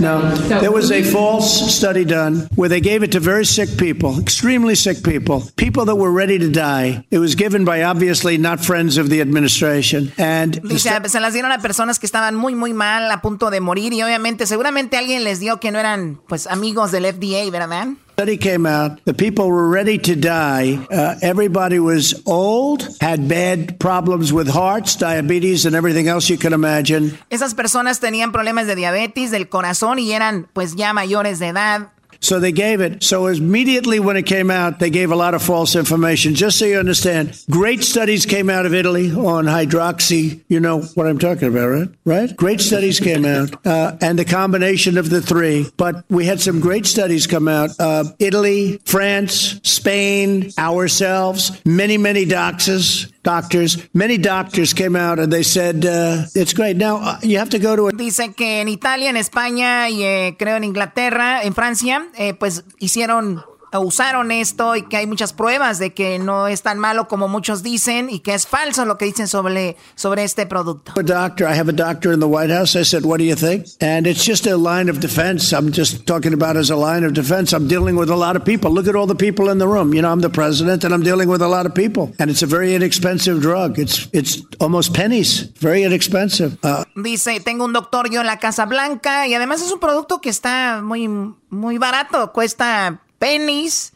[0.00, 0.20] No,
[0.58, 4.74] there was a false study done where they gave it to very sick people, extremely
[4.74, 7.06] sick people, people that were ready to die.
[7.12, 10.12] It was given by obviously not friends of the administration.
[10.18, 13.60] And Dice, se las dieron a personas que estaban muy, muy mal, a punto de
[13.60, 17.90] morir, y obviamente, seguramente alguien les dio que no eran, pues, amigos del FDA, ¿verdad?
[18.18, 18.98] Study came out.
[19.04, 20.84] The people were ready to die.
[20.90, 26.52] Uh, everybody was old, had bad problems with hearts, diabetes, and everything else you can
[26.52, 27.16] imagine.
[27.30, 31.92] Esas personas tenían problemas de diabetes, del corazón y eran pues ya mayores de edad.
[32.20, 33.02] So they gave it.
[33.02, 36.34] So immediately when it came out, they gave a lot of false information.
[36.34, 40.40] Just so you understand, great studies came out of Italy on hydroxy.
[40.48, 41.88] You know what I'm talking about, right?
[42.04, 42.36] Right?
[42.36, 45.70] Great studies came out, uh, and the combination of the three.
[45.76, 47.70] But we had some great studies come out.
[47.78, 53.78] Uh, Italy, France, Spain, ourselves, many, many doctors doctors.
[53.92, 56.76] Many doctors came out and they said uh, it's great.
[56.76, 57.88] Now uh, you have to go to.
[57.88, 62.34] A- Dice que en Italia, en España y eh, creo en Inglaterra, en Francia, eh,
[62.34, 63.42] pues hicieron
[63.72, 67.62] usaron esto y que hay muchas pruebas de que no es tan malo como muchos
[67.62, 70.92] dicen y que es falso lo que dicen sobre, sobre este producto.
[70.96, 72.74] A doctor, I have a doctor in the White House.
[72.74, 75.54] I said, "What do you think?" And it's just a line of defense.
[75.54, 77.54] I'm just talking about as a line of defense.
[77.54, 78.70] I'm dealing with a lot of people.
[78.72, 79.92] Look at all the people in the room.
[79.92, 82.12] You know, I'm the president, and I'm dealing with a lot of people.
[82.18, 83.78] And it's a very inexpensive drug.
[83.78, 85.50] It's it's almost pennies.
[85.60, 86.58] Very inexpensive.
[86.62, 90.20] Uh, Dice, tengo un doctor yo en la Casa Blanca y además es un producto
[90.20, 91.08] que está muy
[91.50, 92.32] muy barato.
[92.32, 93.92] Cuesta pennies,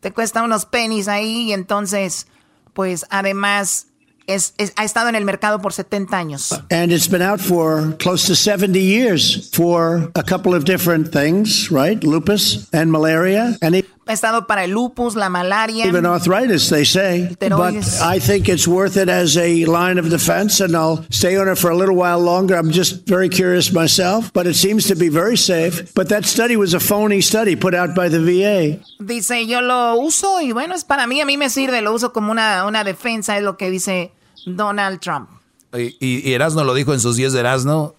[0.00, 2.26] te cuesta unos pennies ahí y entonces,
[2.72, 3.86] pues además
[4.26, 6.52] es, es, ha estado en el mercado por 70 años.
[6.70, 11.70] And it's been out for close to 70 years for a couple of different things,
[11.70, 12.02] right?
[12.02, 13.56] Lupus and malaria.
[13.62, 15.86] And it, ha estado para el lupus, la malaria.
[15.86, 17.34] Even arthritis, they say.
[17.40, 21.48] But I think it's worth it as a line of defense, and I'll stay on
[21.48, 22.56] it for a little while longer.
[22.56, 25.92] I'm just very curious myself, but it seems to be very safe.
[25.94, 28.80] But that study was a phony study put out by the VA.
[29.00, 32.12] Dice, yo lo uso y bueno, es para mí, a mí me sirve, lo uso
[32.12, 34.12] como una, una defensa, es lo que dice
[34.46, 35.30] Donald Trump.
[35.72, 37.94] Y, y Erasno lo dijo en sus 10 de Erasno.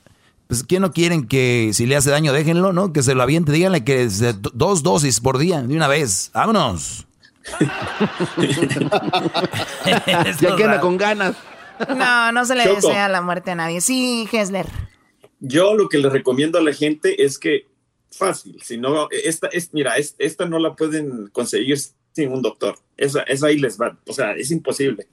[0.47, 2.93] Pues, ¿quién no quieren que si le hace daño, déjenlo, ¿no?
[2.93, 6.31] Que se lo aviente, díganle que es de dos dosis por día, de una vez.
[6.33, 7.07] ¡Vámonos!
[10.41, 11.35] ya queda con ganas.
[11.95, 12.75] No, no se le Choco.
[12.75, 13.81] desea la muerte a nadie.
[13.81, 14.67] Sí, Hesler.
[15.39, 17.67] Yo lo que le recomiendo a la gente es que,
[18.11, 21.77] fácil, si no, esta, es, mira, es, esta no la pueden conseguir
[22.13, 22.77] sin un doctor.
[22.97, 25.07] Esa, esa ahí les va, o sea, es imposible.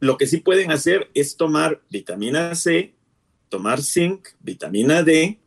[0.00, 2.94] Lo que sí pueden hacer es tomar vitamina C,
[3.56, 5.38] tomar zinc, vitamina D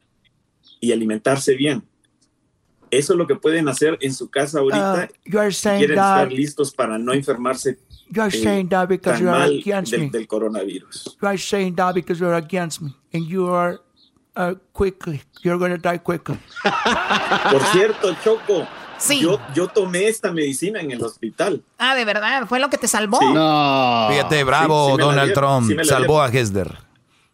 [0.79, 1.83] y alimentarse bien.
[2.89, 5.09] Eso es lo que pueden hacer en su casa ahorita.
[5.11, 7.77] Uh, you are si saying quieren that- estar listos para no enfermarse
[8.09, 10.09] You are eh, saying that because tan you are mal against del, me.
[10.09, 11.17] del coronavirus.
[11.21, 13.81] You are saying that because you're against me, and you are
[14.37, 15.21] uh, quickly.
[15.43, 16.39] You're gonna die quickly.
[17.51, 18.65] Por cierto, Choco,
[18.97, 19.19] Sí.
[19.19, 21.61] yo, yo tomé esta medicina en el hospital.
[21.77, 23.19] Ah, de verdad, fue lo que te salvó.
[23.19, 25.81] Fíjate, bravo, Sí, sí Donald dieron, Trump.
[25.81, 26.35] sí salvó dieron.
[26.35, 26.77] a Hesder.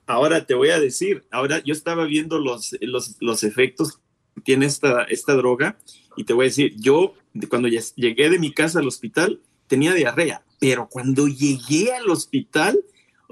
[0.05, 3.99] Ahora te voy a decir, ahora yo estaba viendo los, los, los efectos
[4.35, 5.77] que tiene esta, esta droga
[6.17, 7.13] y te voy a decir, yo
[7.49, 12.79] cuando llegué de mi casa al hospital tenía diarrea, pero cuando llegué al hospital,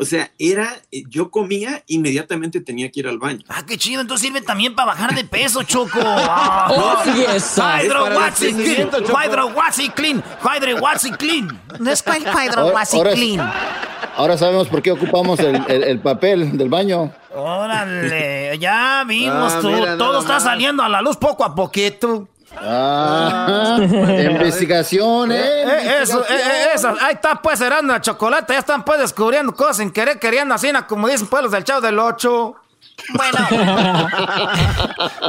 [0.01, 3.43] o sea, era, yo comía, inmediatamente tenía que ir al baño.
[3.49, 4.01] Ah, qué chido.
[4.01, 5.99] Entonces sirve también para bajar de peso, Choco.
[6.03, 6.71] Ah.
[6.71, 7.83] Oh, sí, esa.
[7.83, 8.89] Hydro Clean.
[8.89, 9.53] Hydro
[9.95, 10.23] Clean.
[10.43, 11.61] Hydro Clean.
[11.79, 13.53] No es Hydro Clean.
[14.17, 17.11] Ahora sabemos por qué ocupamos el, el- el papel del baño.
[17.33, 19.69] Órale, ya vimos Ah, tú.
[19.69, 20.43] mira, Todo está más.
[20.43, 22.27] saliendo a la luz poco a poquito.
[22.59, 23.77] Ah,
[24.29, 25.39] investigación, ¿eh?
[25.41, 26.93] Eh, eso, eh, eh, eso.
[27.01, 28.53] Ahí está pues herando la chocolate.
[28.53, 31.81] Ya están pues descubriendo cosas sin querer, queriendo así, como dicen pues los del chavo
[31.81, 32.55] del 8.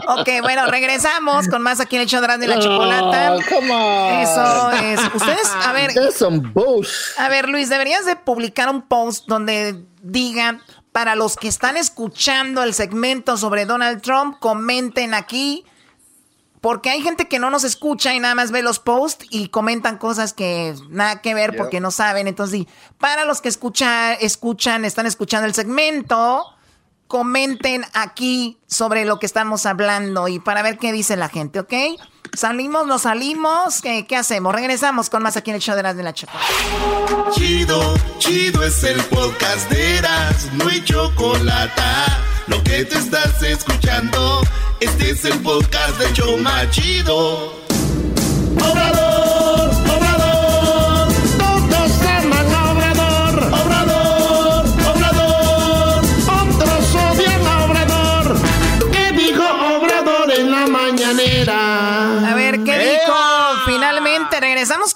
[0.08, 3.32] Ok, bueno, regresamos con más aquí en el show de la Chocolata.
[3.32, 3.42] Oh, on.
[4.20, 5.00] Eso es.
[5.14, 5.90] Ustedes, a ver.
[7.18, 10.60] A ver, Luis, deberías de publicar un post donde diga
[10.92, 15.64] para los que están escuchando el segmento sobre Donald Trump, comenten aquí.
[16.60, 19.98] Porque hay gente que no nos escucha y nada más ve los posts y comentan
[19.98, 22.28] cosas que nada que ver porque no saben.
[22.28, 22.66] Entonces,
[22.98, 26.44] para los que escucha, escuchan, están escuchando el segmento,
[27.12, 31.74] comenten aquí sobre lo que estamos hablando y para ver qué dice la gente, ¿ok?
[32.34, 34.54] Salimos, nos salimos, ¿qué, qué hacemos?
[34.54, 36.46] Regresamos con más aquí en el show de las de la Chocolata.
[37.32, 41.82] Chido, chido es el podcast de Eras, no hay chocolate.
[42.46, 44.40] Lo que te estás escuchando,
[44.80, 47.52] este es el podcast de Choma Chido.
[48.56, 49.11] Obrador,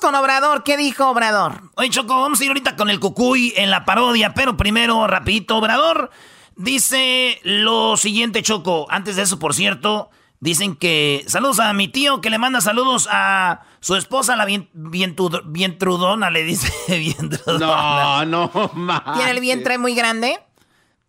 [0.07, 0.62] con Obrador.
[0.62, 1.62] ¿Qué dijo Obrador?
[1.74, 5.57] Oye, Choco, vamos a ir ahorita con el cucuy en la parodia, pero primero, rapidito,
[5.57, 6.11] Obrador
[6.55, 8.87] dice lo siguiente, Choco.
[8.89, 11.24] Antes de eso, por cierto, dicen que...
[11.27, 16.31] Saludos a mi tío, que le manda saludos a su esposa, la bien, vientud- vientrudona,
[16.31, 18.24] le dice vientrudona.
[18.27, 19.03] No, no, más.
[19.16, 20.39] ¿Tiene el vientre muy grande?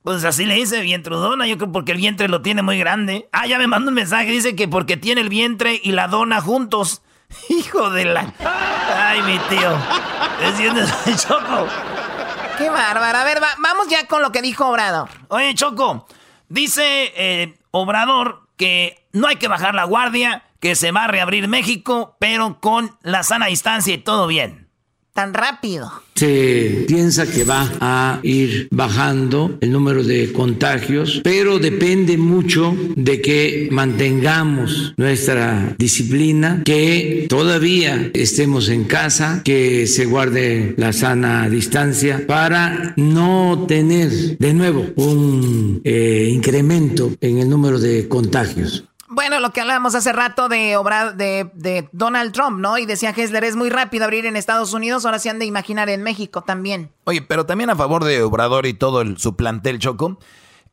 [0.02, 3.30] Pues así le dice vientrudona, yo creo porque el vientre lo tiene muy grande.
[3.32, 6.41] Ah, ya me mandó un mensaje, dice que porque tiene el vientre y la dona
[6.41, 7.03] juntos.
[7.49, 8.34] Hijo de la...
[9.09, 9.71] Ay, mi tío.
[10.41, 10.91] ¿Entiendes,
[11.25, 11.67] Choco?
[12.57, 13.17] Qué bárbaro.
[13.19, 15.07] A ver, va- vamos ya con lo que dijo Obrador.
[15.29, 16.05] Oye, Choco,
[16.49, 21.47] dice eh, Obrador que no hay que bajar la guardia, que se va a reabrir
[21.47, 24.66] México, pero con la sana distancia y todo bien.
[25.18, 25.91] Tan rápido?
[26.14, 33.19] Se piensa que va a ir bajando el número de contagios, pero depende mucho de
[33.19, 42.23] que mantengamos nuestra disciplina, que todavía estemos en casa, que se guarde la sana distancia
[42.27, 48.84] para no tener de nuevo un eh, incremento en el número de contagios.
[49.18, 52.77] Bueno, lo que hablábamos hace rato de, obra, de, de Donald Trump, ¿no?
[52.77, 55.89] Y decía Hessler, es muy rápido abrir en Estados Unidos, ahora se han de imaginar
[55.89, 56.91] en México también.
[57.06, 60.19] Oye, pero también a favor de Obrador y todo el, su plantel Choco,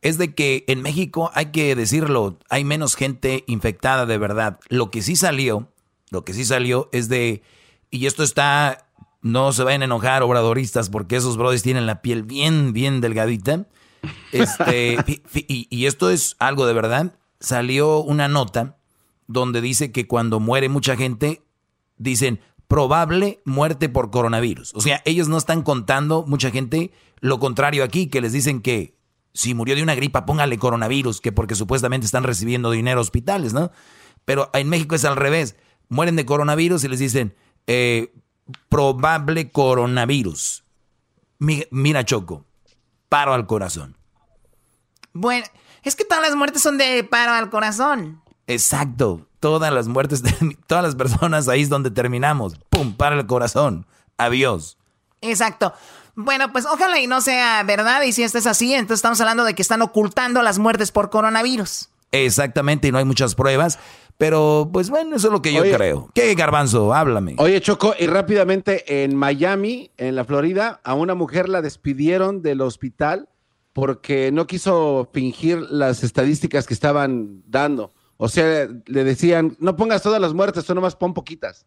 [0.03, 4.59] es de que en México, hay que decirlo, hay menos gente infectada de verdad.
[4.69, 5.71] Lo que sí salió,
[6.11, 7.41] lo que sí salió es de,
[7.89, 8.85] y esto está,
[9.23, 13.65] no se vayan a enojar obradoristas porque esos brothers tienen la piel bien, bien delgadita.
[14.31, 14.97] Este,
[15.33, 17.15] y, y esto es algo de verdad
[17.45, 18.77] salió una nota
[19.27, 21.43] donde dice que cuando muere mucha gente,
[21.97, 24.73] dicen probable muerte por coronavirus.
[24.75, 28.97] O sea, ellos no están contando, mucha gente, lo contrario aquí, que les dicen que
[29.33, 33.71] si murió de una gripa, póngale coronavirus, que porque supuestamente están recibiendo dinero hospitales, ¿no?
[34.23, 35.55] Pero en México es al revés.
[35.87, 37.35] Mueren de coronavirus y les dicen
[37.67, 38.11] eh,
[38.69, 40.63] probable coronavirus.
[41.37, 42.45] mira, Choco,
[43.07, 43.97] paro al corazón.
[45.13, 45.45] Bueno,
[45.85, 48.21] es que todas las muertes son de paro al corazón.
[48.47, 49.27] Exacto.
[49.39, 52.59] Todas las muertes, de, todas las personas ahí es donde terminamos.
[52.69, 52.95] ¡Pum!
[52.95, 53.85] Para el corazón.
[54.17, 54.77] Adiós.
[55.21, 55.73] Exacto.
[56.15, 58.01] Bueno, pues ojalá y no sea verdad.
[58.03, 61.09] Y si esto es así, entonces estamos hablando de que están ocultando las muertes por
[61.09, 61.89] coronavirus.
[62.11, 63.77] Exactamente, y no hay muchas pruebas.
[64.17, 66.09] Pero, pues bueno, eso es lo que yo creo.
[66.15, 66.93] ¿Qué, Garbanzo?
[66.93, 67.35] Háblame.
[67.37, 72.61] Oye, Choco, y rápidamente, en Miami, en la Florida, a una mujer la despidieron del
[72.61, 73.27] hospital
[73.75, 77.91] porque no quiso fingir las estadísticas que estaban dando.
[78.15, 81.65] O sea, le decían, no pongas todas las muertes, tú nomás pon poquitas.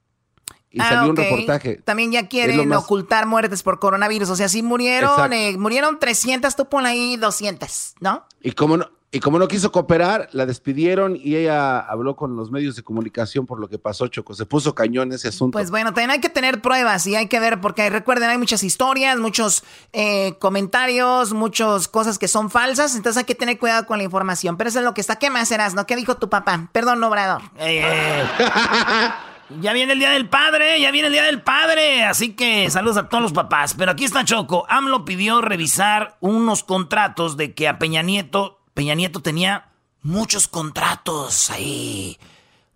[0.70, 1.76] Y ah, salió un reportaje.
[1.84, 4.30] También ya quieren ocultar muertes por coronavirus.
[4.30, 8.24] O sea, si murieron, eh, murieron 300, tú pon ahí 200, ¿no?
[8.40, 12.50] Y como no, y como no quiso cooperar, la despidieron y ella habló con los
[12.50, 14.34] medios de comunicación por lo que pasó, Choco.
[14.34, 15.56] Se puso cañón ese asunto.
[15.56, 18.62] Pues bueno, también hay que tener pruebas y hay que ver, porque recuerden, hay muchas
[18.62, 19.64] historias, muchos
[19.94, 24.58] eh, comentarios, muchas cosas que son falsas, entonces hay que tener cuidado con la información.
[24.58, 25.16] Pero eso es lo que está.
[25.16, 25.86] ¿Qué más serás, no?
[25.86, 26.68] ¿Qué dijo tu papá?
[26.72, 27.40] Perdón, Obrador.
[29.60, 32.04] Ya viene el Día del Padre, ya viene el Día del Padre.
[32.04, 33.74] Así que saludos a todos los papás.
[33.78, 34.66] Pero aquí está Choco.
[34.68, 39.72] AMLO pidió revisar unos contratos de que a Peña Nieto Peña Nieto tenía
[40.02, 42.16] muchos contratos ahí.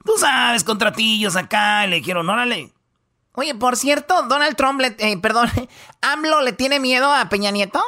[0.05, 2.73] Tú sabes, contratillos acá, le dijeron, órale.
[3.35, 5.49] Oye, por cierto, Donald Trump, le, eh, perdón,
[6.03, 7.81] ¿AMLO le tiene miedo a Peña Nieto?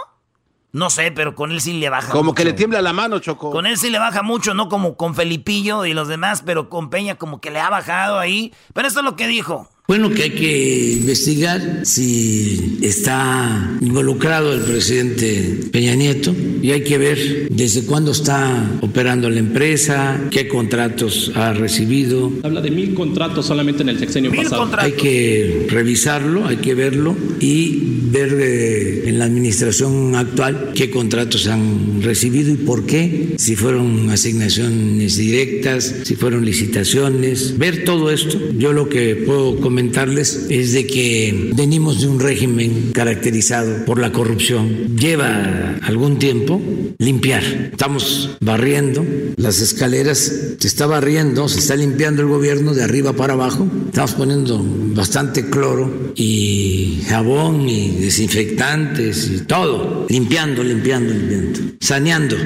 [0.70, 2.12] No sé, pero con él sí le baja.
[2.12, 3.50] Como que le tiembla la mano, Choco.
[3.50, 6.90] Con él sí le baja mucho, no como con Felipillo y los demás, pero con
[6.90, 8.54] Peña como que le ha bajado ahí.
[8.74, 9.68] Pero esto es lo que dijo.
[9.86, 16.96] Bueno, que hay que investigar si está involucrado el presidente Peña Nieto y hay que
[16.96, 22.32] ver desde cuándo está operando la empresa, qué contratos ha recibido.
[22.42, 24.70] Habla de mil contratos solamente en el sexenio pasado.
[24.78, 31.48] Hay que revisarlo, hay que verlo y ver eh, en la administración actual qué contratos
[31.48, 38.38] han recibido y por qué, si fueron asignaciones directas, si fueron licitaciones, ver todo esto.
[38.56, 44.12] Yo lo que puedo comentarles es de que venimos de un régimen caracterizado por la
[44.12, 44.96] corrupción.
[44.96, 46.62] Lleva algún tiempo
[46.98, 47.42] limpiar.
[47.72, 49.04] Estamos barriendo
[49.36, 53.66] las escaleras, se está barriendo, se está limpiando el gobierno de arriba para abajo.
[53.86, 54.64] Estamos poniendo
[54.94, 62.36] bastante cloro y jabón y desinfectantes y todo, limpiando, limpiando, limpiando, saneando.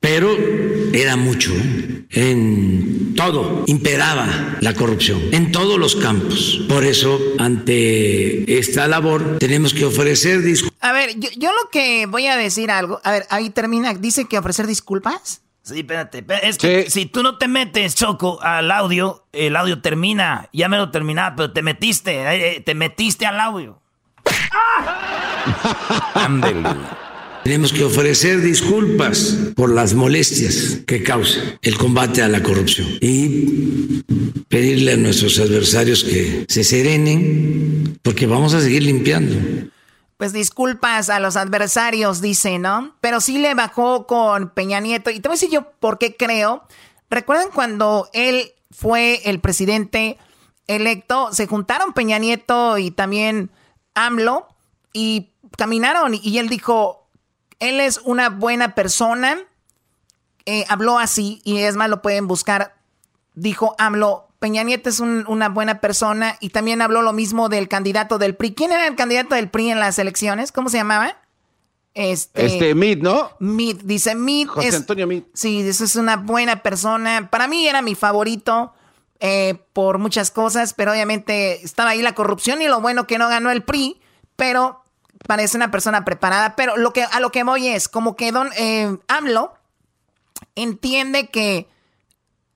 [0.00, 0.36] Pero
[0.92, 1.52] era mucho.
[1.52, 2.04] ¿eh?
[2.12, 6.60] En todo imperaba la corrupción, en todos los campos.
[6.68, 10.78] Por eso, ante esta labor, tenemos que ofrecer disculpas.
[10.80, 13.00] A ver, yo, yo lo que voy a decir algo.
[13.04, 13.94] A ver, ahí termina.
[13.94, 15.42] Dice que ofrecer disculpas.
[15.62, 16.24] Sí, espérate.
[16.42, 20.48] Es que si tú no te metes, Choco, al audio, el audio termina.
[20.52, 22.22] Ya me lo terminaba, pero te metiste.
[22.22, 23.80] Eh, eh, te metiste al audio.
[27.42, 34.02] Tenemos que ofrecer disculpas por las molestias que causa el combate a la corrupción y
[34.48, 39.70] pedirle a nuestros adversarios que se serenen porque vamos a seguir limpiando.
[40.18, 42.94] Pues disculpas a los adversarios, dice, ¿no?
[43.00, 45.10] Pero sí le bajó con Peña Nieto.
[45.10, 46.62] Y te voy a decir yo por qué creo.
[47.08, 50.18] ¿Recuerdan cuando él fue el presidente
[50.66, 51.30] electo?
[51.32, 53.50] Se juntaron Peña Nieto y también
[53.94, 54.48] AMLO
[54.92, 57.08] y caminaron y él dijo,
[57.58, 59.38] él es una buena persona.
[60.46, 62.74] Eh, habló así y es más, lo pueden buscar.
[63.34, 68.18] Dijo AMLO, Peña Nieto es una buena persona y también habló lo mismo del candidato
[68.18, 68.54] del PRI.
[68.54, 70.50] ¿Quién era el candidato del PRI en las elecciones?
[70.50, 71.18] ¿Cómo se llamaba?
[71.92, 73.32] Este, este Mid, ¿no?
[73.38, 74.48] Mid, dice Mid.
[74.48, 75.24] José Antonio Mid.
[75.34, 77.28] Sí, eso es una buena persona.
[77.30, 78.72] Para mí era mi favorito
[79.20, 83.28] eh, por muchas cosas, pero obviamente estaba ahí la corrupción y lo bueno que no
[83.28, 84.00] ganó el PRI,
[84.36, 84.82] pero
[85.26, 86.56] parece una persona preparada.
[86.56, 89.54] Pero lo que, a lo que voy es, como que Don eh, AMLO
[90.54, 91.68] entiende que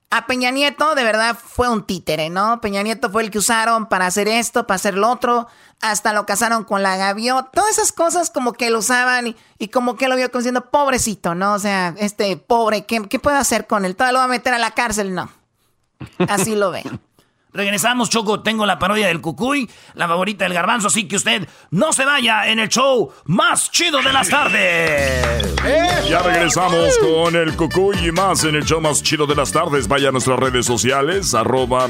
[0.09, 2.61] a Peña Nieto de verdad fue un títere, ¿no?
[2.61, 5.47] Peña Nieto fue el que usaron para hacer esto, para hacer lo otro,
[5.81, 9.97] hasta lo casaron con la gaviota, todas esas cosas como que lo usaban y, como
[9.97, 11.53] que lo vio como diciendo, pobrecito, ¿no?
[11.53, 13.95] O sea, este pobre, ¿qué, qué puedo hacer con él?
[13.95, 15.13] ¿Todo lo va a meter a la cárcel?
[15.13, 15.29] No.
[16.29, 16.83] Así lo ve.
[17.55, 18.41] Regresamos, Choco.
[18.41, 20.87] Tengo la parodia del Cucuy, la favorita del Garbanzo.
[20.87, 25.55] Así que usted no se vaya en el show más chido de las tardes.
[26.09, 29.87] Ya regresamos con el Cucuy y más en el show más chido de las tardes.
[29.87, 31.87] Vaya a nuestras redes sociales, arroba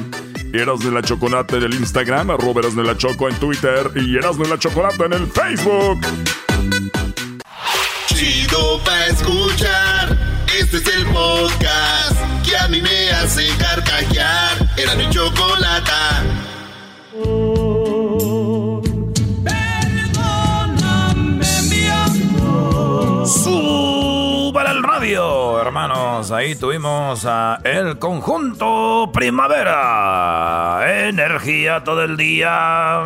[0.54, 4.18] Eras de la Chocolate en el Instagram, arroba Eras de la Choco en Twitter y
[4.18, 6.00] Eras de la Chocolate en el Facebook.
[8.06, 10.18] Chido pa' escuchar.
[10.58, 12.16] Este es el podcast
[12.48, 13.48] que a mí me hace
[13.96, 14.58] carcajear.
[14.78, 16.24] Era mi chocolata.
[20.24, 23.28] Perdóname, mi amor.
[23.28, 26.32] Súbale al radio, hermanos.
[26.32, 31.08] Ahí tuvimos a el conjunto Primavera.
[31.08, 33.04] Energía todo el día.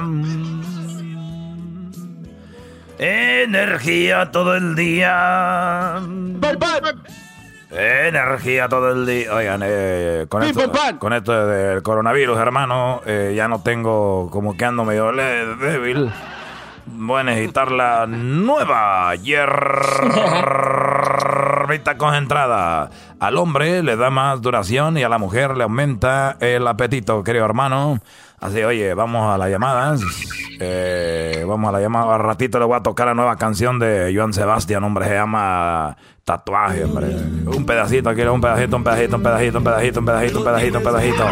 [2.97, 6.01] Energía todo el día.
[7.71, 9.31] Energía todo el día.
[9.33, 14.65] Oigan, eh, con, esto, con esto del coronavirus, hermano, eh, ya no tengo como que
[14.65, 16.11] ando medio débil.
[16.87, 19.45] Voy a necesitar la nueva hierbita
[21.97, 22.89] concentrada.
[23.19, 27.45] Al hombre le da más duración y a la mujer le aumenta el apetito, querido
[27.45, 27.99] hermano.
[28.41, 30.01] Así, oye, vamos a las llamadas.
[30.61, 32.15] Eh, vamos a la llamada.
[32.15, 35.07] Al ratito le voy a tocar la nueva canción de Joan Sebastián, hombre.
[35.07, 37.07] Se llama Tatuaje, hombre.
[37.45, 40.77] Un pedacito, quiero un pedacito, un pedacito, un pedacito, un pedacito, un pedacito, un pedacito,
[40.77, 41.25] un pedacito.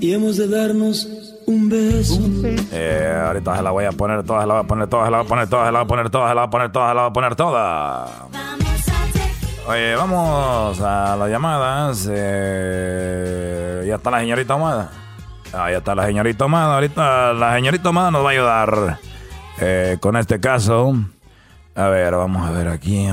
[0.00, 1.08] Y hemos de darnos
[1.46, 2.20] un beso.
[2.72, 5.10] Eh, ahorita se la voy a poner todas, se la voy a poner todas, se
[5.10, 6.50] la voy a poner todas, se la voy a poner todas, se la voy a
[6.50, 8.43] poner todas, se la voy a poner todas.
[9.66, 12.06] Oye, vamos a las llamadas.
[12.10, 14.90] Eh, ya está la señorita Omada.
[15.54, 16.74] Ah, ya está la señorita Omada.
[16.74, 18.98] Ahorita la señorita Omada nos va a ayudar
[19.60, 20.94] eh, con este caso.
[21.74, 23.06] A ver, vamos a ver aquí.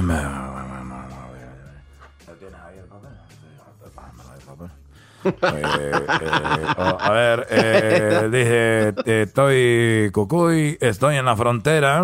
[6.78, 12.04] a ver, dije, estoy Cucuy, estoy en la frontera.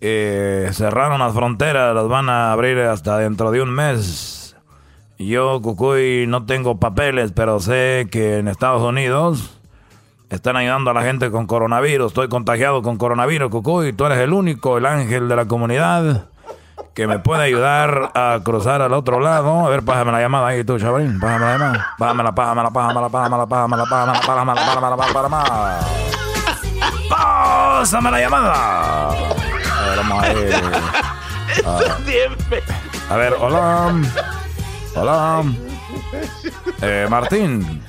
[0.00, 4.56] Eh, cerraron las fronteras, las van a abrir hasta dentro de un mes.
[5.18, 9.58] Yo, Cucuy, no tengo papeles, pero sé que en Estados Unidos
[10.28, 12.08] están ayudando a la gente con coronavirus.
[12.08, 13.94] Estoy contagiado con coronavirus, Cucuy.
[13.94, 16.26] Tú eres el único, el ángel de la comunidad,
[16.94, 19.66] que me puede ayudar a cruzar al otro lado.
[19.66, 21.18] A ver, pájame la llamada ahí tú, chavalín.
[21.18, 21.94] Pájame la llamada.
[21.98, 25.80] Pájamela, pájamela, pájamela, pájamela, pájamela, pájamela, pájamela, pájamela, pájamela,
[27.08, 29.45] Pásame la llamada.
[29.96, 30.32] A ver, vamos a
[32.04, 32.62] ver.
[33.08, 33.94] A ver, hola.
[34.94, 35.42] Hola.
[36.82, 37.82] Eh, Martín.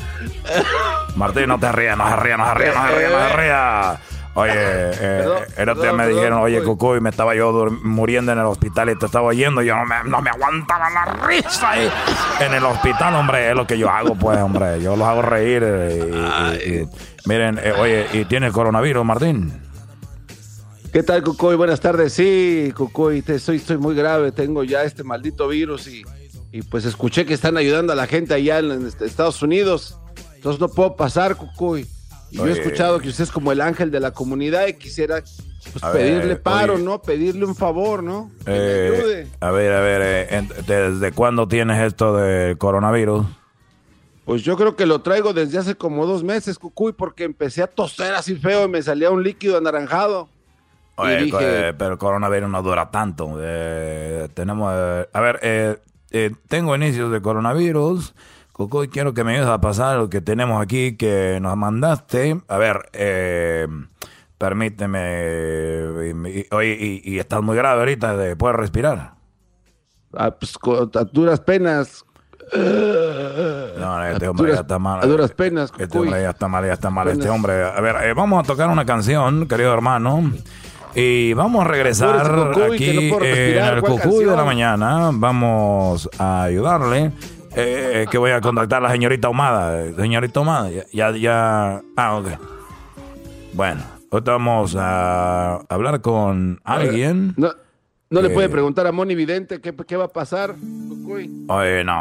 [1.15, 3.35] Martín, no te rías, no se rías, no se rías, no se rías, no se
[3.35, 3.99] rías.
[4.35, 5.25] Oye, eh,
[5.57, 7.51] el otro día me dijeron, oye, Cucuy, me estaba yo
[7.81, 9.63] muriendo en el hospital y te estaba yendo.
[9.63, 11.91] Y yo no me, no me aguantaba la risa ahí.
[12.39, 14.79] En el hospital, hombre, es lo que yo hago, pues, hombre.
[14.79, 15.63] Yo los hago reír.
[16.63, 16.88] Y,
[17.27, 19.66] miren, eh, oye, ¿y tiene coronavirus, Martín?
[20.91, 21.55] ¿Qué tal, Cucuy?
[21.55, 22.14] Buenas tardes.
[22.14, 24.31] Sí, Cucuy, te, soy, estoy muy grave.
[24.31, 26.03] Tengo ya este maldito virus y,
[26.51, 29.97] y pues escuché que están ayudando a la gente allá en, Estados Unidos.
[30.35, 31.85] Entonces no puedo pasar, Cucuy.
[32.31, 35.22] Y yo he escuchado que usted es como el ángel de la comunidad y quisiera
[35.72, 37.01] pues, pedirle paro, ¿no?
[37.01, 38.31] Pedirle un favor, ¿no?
[38.45, 39.27] Que me Eh, ayude.
[39.39, 43.26] a ver, a ver, eh, ¿desde cuándo tienes esto del coronavirus?
[44.26, 47.68] Pues yo creo que lo traigo desde hace como dos meses, Cucuy, porque empecé a
[47.68, 50.27] toser así feo y me salía un líquido anaranjado.
[50.98, 53.38] Oye, dije, eh, pero el coronavirus no dura tanto.
[53.40, 55.78] Eh, tenemos, eh, a ver, eh,
[56.11, 58.14] eh, tengo inicios de coronavirus.
[58.52, 62.41] Cucuy, quiero que me ayudes a pasar lo que tenemos aquí que nos mandaste.
[62.48, 63.68] A ver, eh,
[64.40, 66.03] permíteme.
[66.30, 69.14] y- Oye, y, y estás muy grave ahorita, de- ¿puedes respirar?
[70.14, 70.56] ah, pues,
[70.95, 72.03] a duras penas.
[72.56, 74.99] No, este A hombre duras- ya está mal.
[75.03, 77.07] a duras penas, Este hombre ya está mal, ya está mal.
[77.10, 77.64] Este hombre.
[77.64, 80.32] A ver, vamos a tocar una canción, querido hermano.
[80.95, 85.11] Y vamos a regresar aquí en el Cucuy de la mañana.
[85.14, 87.11] Vamos a ayudarle.
[87.59, 89.91] Eh, que voy a contactar a la señorita Humada.
[89.95, 91.81] Señorita Humada, ya, ya.
[91.95, 92.27] Ah, ok.
[93.53, 93.81] Bueno,
[94.11, 97.34] ahorita vamos a hablar con alguien.
[97.35, 97.49] No,
[98.11, 100.53] no le puede preguntar a Moni Vidente qué, qué va a pasar.
[101.47, 101.99] Oye, no.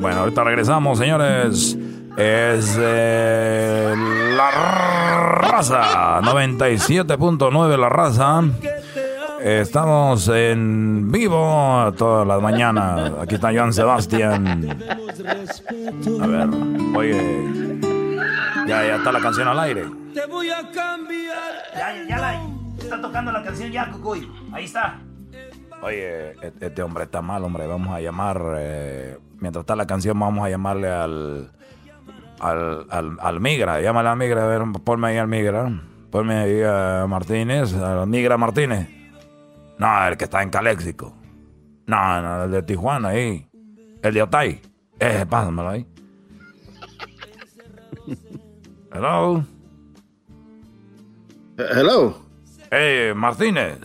[0.00, 1.76] Bueno, ahorita regresamos, señores.
[2.16, 3.94] Es eh,
[4.36, 8.42] la raza 97.9 la raza.
[9.40, 13.12] Estamos en vivo todas las mañanas.
[13.20, 14.78] Aquí está Joan Sebastián.
[16.20, 16.48] A ver,
[16.96, 17.76] oye.
[18.66, 19.84] Ya, ya está la canción al aire.
[20.14, 21.36] Te voy a cambiar.
[21.74, 22.40] Ya, ya la
[22.78, 24.26] está tocando la canción ya, Cucuy.
[24.52, 25.00] Ahí está.
[25.82, 27.66] Oye, e-, este hombre está mal, hombre.
[27.66, 28.42] Vamos a llamar.
[28.56, 31.50] Eh, mientras está la canción, vamos a llamarle al.
[32.40, 33.80] Al, al, al Migra.
[33.80, 34.44] Llámale al Migra.
[34.44, 35.70] A ver, ponme ahí al Migra.
[36.10, 37.74] Ponme ahí a Martínez.
[37.74, 38.88] Al Migra Martínez.
[39.78, 41.14] No, el que está en Caléxico.
[41.86, 43.46] No, no, el de Tijuana ahí.
[44.02, 44.60] El de Otay.
[44.98, 45.86] Eh, pásamelo ahí.
[48.92, 49.44] Hello.
[51.58, 52.16] Hello.
[52.70, 53.78] Hey, Martínez.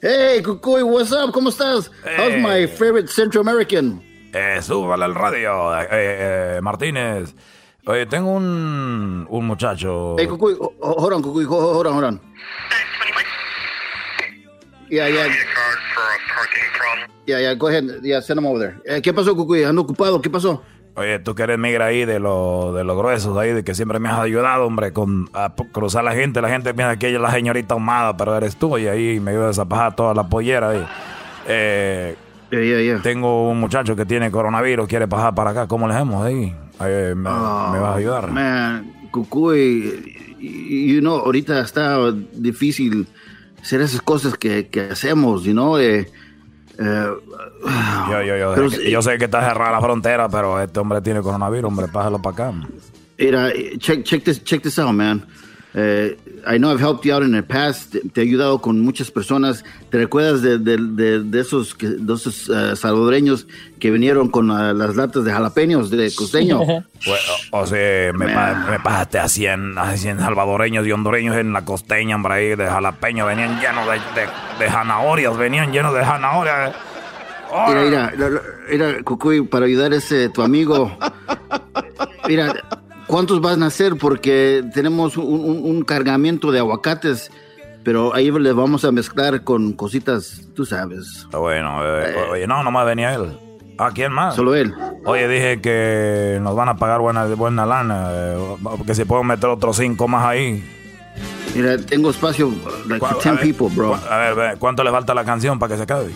[0.00, 1.32] Hey, Cucuy, what's up?
[1.32, 1.90] ¿Cómo estás?
[2.18, 4.02] How's my favorite Central American?
[4.32, 7.34] Eh, súbale al radio, eh, eh, Martínez.
[7.84, 10.16] Oye, tengo un, un muchacho.
[10.18, 12.20] Hey, Cucuy, hold on, Cucuy, hold on, hold on.
[14.88, 15.26] Yeah, yeah.
[17.26, 17.84] Yeah, yeah, go ahead.
[18.02, 18.76] Yeah, send him over there.
[18.84, 19.64] Eh, ¿Qué pasó, Cucuy?
[19.64, 20.20] ¿Ando ocupado?
[20.20, 20.62] ¿Qué pasó?
[20.94, 23.98] Oye, tú que eres migra ahí de los de los gruesos ahí, de que siempre
[23.98, 26.42] me has ayudado, hombre, con a cruzar la gente.
[26.42, 28.76] La gente piensa que ella es la señorita ahumada, pero eres tú.
[28.76, 30.86] Y ahí me ayudas a bajar toda la pollera ahí.
[31.48, 32.16] Eh,
[33.02, 35.66] Tengo un muchacho que tiene coronavirus, quiere pasar para acá.
[35.66, 36.54] ¿Cómo le hacemos ahí?
[36.80, 38.30] Eh, me, Oh, me vas a ayudar?
[38.30, 41.98] Man, Cucuy, you know, ahorita está
[42.32, 43.06] difícil
[43.60, 45.78] hacer esas cosas que, que hacemos, you know.
[45.78, 46.00] Eh,
[46.78, 47.06] eh,
[48.10, 50.80] Yo, yo, yo, Pero sé- si- yo sé que está cerrada la frontera, pero este
[50.80, 52.52] hombre tiene coronavirus, hombre, pásalo para acá.
[53.18, 55.24] Mira, eh, check, check, this, check this out, man.
[55.74, 57.92] Eh, I know I've helped you out in the past.
[57.92, 59.64] Te, te he ayudado con muchas personas.
[59.90, 63.46] ¿Te recuerdas de, de, de, de esos, de esos eh, salvadoreños
[63.78, 66.60] que vinieron con ah, las latas de jalapeños de costeño?
[67.04, 67.20] Pues,
[67.50, 71.52] o, o sea, me, pa- me pasaste a 100, a 100 salvadoreños y hondureños en
[71.52, 73.26] la costeña, hombre, ahí de jalapeño.
[73.26, 74.28] Venían llenos de, de,
[74.64, 76.74] de zanahorias, venían llenos de zanahorias.
[77.68, 78.40] Mira, mira, la- la-
[78.70, 80.96] mira, Cucuy, para ayudar a ese tu amigo.
[82.28, 82.54] Mira,
[83.12, 83.96] ¿cuántos van a hacer?
[83.96, 87.30] Porque tenemos un, un- un cargamento de aguacates,
[87.84, 91.26] pero ahí les vamos a mezclar con cositas, tú sabes.
[91.30, 93.38] Bueno, eh, oye, no, nomás venía él.
[93.78, 94.34] ¿A quién más?
[94.34, 94.72] Solo él.
[95.04, 98.36] Oye, dije que nos van a pagar buena, buena lana, eh,
[98.86, 100.64] que si puedo meter otros cinco más ahí.
[101.54, 102.50] Mira, tengo espacio
[102.88, 103.94] like, for 10 people, bro.
[104.08, 106.10] A ver, ve, ¿cuánto le falta a la canción para que se acabe?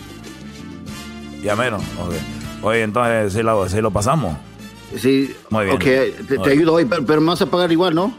[1.43, 1.83] Ya menos.
[2.63, 4.37] Oye, entonces sí lo, sí lo pasamos.
[4.99, 5.77] Sí, Muy bien.
[5.77, 8.13] ok, te, ayudo hoy, pero, pero me vas a pagar igual, ¿no?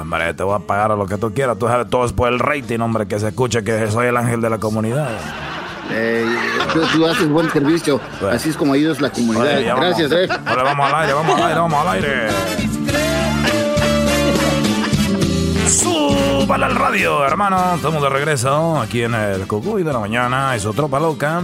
[0.00, 1.58] Hombre, te voy a pagar a lo que tú quieras.
[1.58, 4.40] Tú sabes, todo es por el rating, hombre, que se escuche que soy el ángel
[4.40, 5.10] de la comunidad.
[5.90, 6.24] Eh,
[6.72, 9.42] tú, tú haces buen servicio, así es como ayudas la comunidad.
[9.42, 9.98] Oye, ya vamos.
[9.98, 10.28] Gracias, eh.
[10.46, 12.28] Ahora vamos al aire, vamos al aire, vamos al aire.
[15.68, 17.74] Súbala al radio, hermano.
[17.74, 20.56] Estamos de regreso aquí en el Cucuy de la mañana.
[20.56, 21.42] Es tropa loca.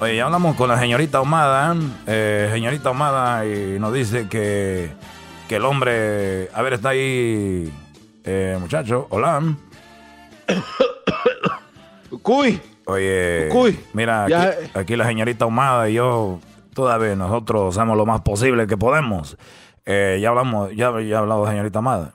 [0.00, 1.76] Oye, ya hablamos con la señorita Ahumada.
[2.06, 4.90] Eh, señorita Ahumada, y nos dice que,
[5.46, 6.48] que el hombre.
[6.54, 7.70] A ver, está ahí.
[8.24, 9.42] Eh, muchacho, hola.
[12.22, 12.62] Cuy.
[12.86, 16.40] Oye, Cuy, mira, aquí, aquí la señorita Ahumada y yo,
[16.72, 19.36] todavía nosotros hacemos lo más posible que podemos.
[19.84, 22.14] Eh, ya hablamos, ya, ya ha hablado señorita Ahumada.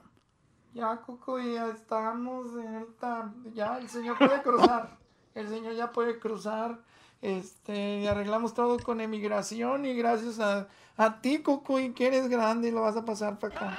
[0.73, 3.31] Ya, Cucuy, ya estamos, señorita.
[3.53, 4.89] Ya, el señor puede cruzar.
[5.35, 6.79] El señor ya puede cruzar.
[7.25, 12.71] Este, arreglamos todo con emigración y gracias a, a ti, Cucuy, que eres grande y
[12.71, 13.77] lo vas a pasar para acá.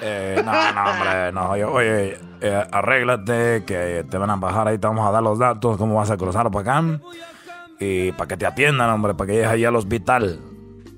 [0.00, 1.56] Eh, no, no, hombre, no.
[1.56, 5.38] yo- oye, eh, arréglate, que te van a bajar ahí, te vamos a dar los
[5.38, 7.00] datos, cómo vas a cruzar para acá.
[7.78, 10.40] Y para que te atiendan, hombre, para que llegues ahí al hospital.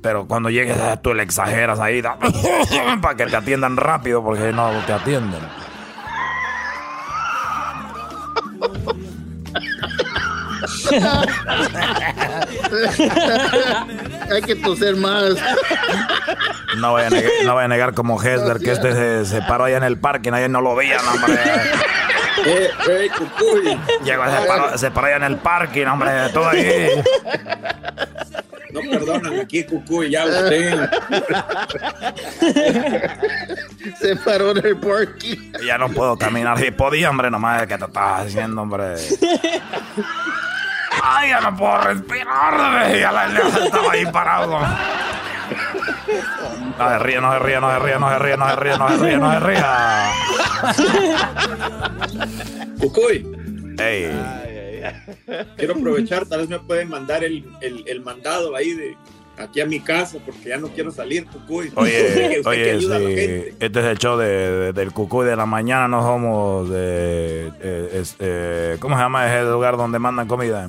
[0.00, 2.02] Pero cuando llegues, eh, tú le exageras ahí,
[3.02, 5.40] para que te atiendan rápido, porque no te atienden.
[14.30, 15.34] Hay que toser más.
[16.76, 19.64] No voy a negar, no voy a negar como Hesler que este se, se paró
[19.64, 21.38] allá en el parque, nadie no lo veía, no, hombre.
[22.44, 23.78] Eh, eh, Cucuy.
[24.04, 26.88] Llegó, se paró, se paró allá en el parque, no, hombre, todo ahí.
[28.72, 30.90] no perdonan aquí, Cucuy, ya usted.
[34.00, 35.52] Se paró en el parking.
[35.64, 36.58] Ya no puedo caminar.
[36.58, 38.96] Si podía, hombre, nomás que te estaba diciendo, hombre.
[41.04, 42.94] Ay, ya no puedo respirar.
[42.96, 44.58] Ya la estaba ahí parado.
[46.78, 48.76] No se ríe, no se ríe, no se ríe, no se ríe, no se ríe,
[48.78, 49.62] no se ríe, no se ríe.
[52.78, 53.26] Cucuy.
[53.78, 54.10] Ey.
[55.56, 58.96] Quiero aprovechar, tal vez me pueden mandar el, el, el mandado ahí de
[59.38, 61.72] aquí a mi casa porque ya no quiero salir, Cucuy.
[61.76, 63.54] Oye, Usted que oye, ayuda a la sí, gente.
[63.60, 67.52] este es el show de, de- del cucuy de la mañana, no somos de...
[67.60, 70.68] eh, es- eh, ¿Cómo se llama ese lugar donde mandan comida?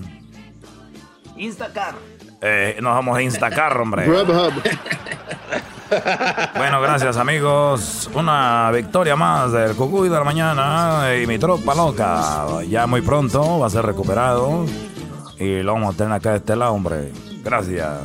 [1.37, 1.93] Instacar.
[2.41, 4.05] Eh, no somos Instacar, hombre.
[4.05, 4.53] Grubhub.
[6.55, 8.09] Bueno, gracias amigos.
[8.15, 12.45] Una victoria más del Cucuy de la mañana y mi tropa loca.
[12.67, 14.65] Ya muy pronto va a ser recuperado.
[15.39, 17.11] Y lo vamos a tener acá de este lado, hombre.
[17.43, 17.99] Gracias.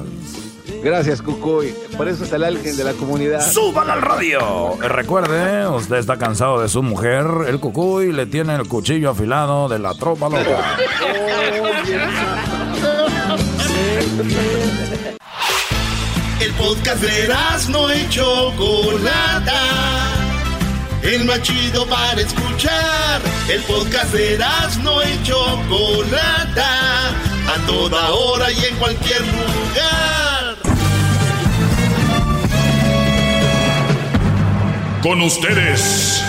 [0.83, 1.75] Gracias, Cucuy.
[1.97, 3.41] Por eso está el alguien de la comunidad.
[3.41, 4.75] ¡Súbala al radio!
[4.83, 7.27] Eh, Recuerde, usted está cansado de su mujer.
[7.49, 10.45] El Cucuy le tiene el cuchillo afilado de la tropa loca.
[13.99, 14.05] El
[16.53, 17.29] podcast de
[17.71, 19.61] no y Chocolata.
[21.03, 23.21] El más chido para escuchar.
[23.49, 24.39] El podcast de
[24.85, 27.09] no y Chocolata.
[27.09, 30.55] A toda hora y en cualquier lugar.
[35.03, 36.23] Con ustedes.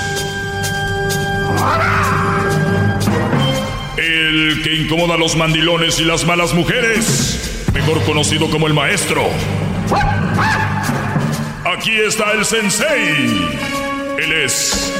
[3.98, 7.49] El que incomoda a los mandilones y las malas mujeres.
[7.74, 9.24] Mejor conocido como el maestro.
[11.66, 13.48] Aquí está el sensei.
[14.18, 14.94] Él es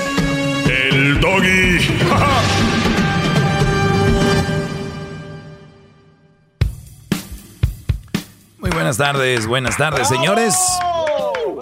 [0.68, 1.80] el doggy.
[8.60, 10.56] Muy buenas tardes, buenas tardes, señores.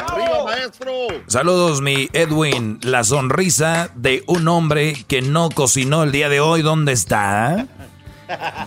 [0.08, 0.92] ¡Arriba, maestro!
[1.28, 2.80] Saludos, mi Edwin.
[2.82, 6.64] La sonrisa de un hombre que no cocinó el día de hoy.
[6.64, 7.68] ¿Dónde está?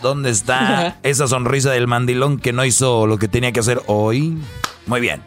[0.03, 4.39] ¿Dónde está esa sonrisa del mandilón que no hizo lo que tenía que hacer hoy?
[4.87, 5.23] Muy bien.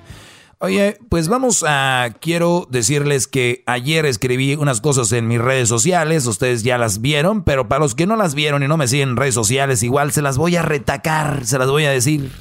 [0.59, 2.09] Oye, pues vamos a...
[2.21, 7.43] Quiero decirles que ayer escribí unas cosas en mis redes sociales, ustedes ya las vieron,
[7.43, 10.13] pero para los que no las vieron y no me siguen en redes sociales, igual
[10.13, 12.31] se las voy a retacar, se las voy a decir.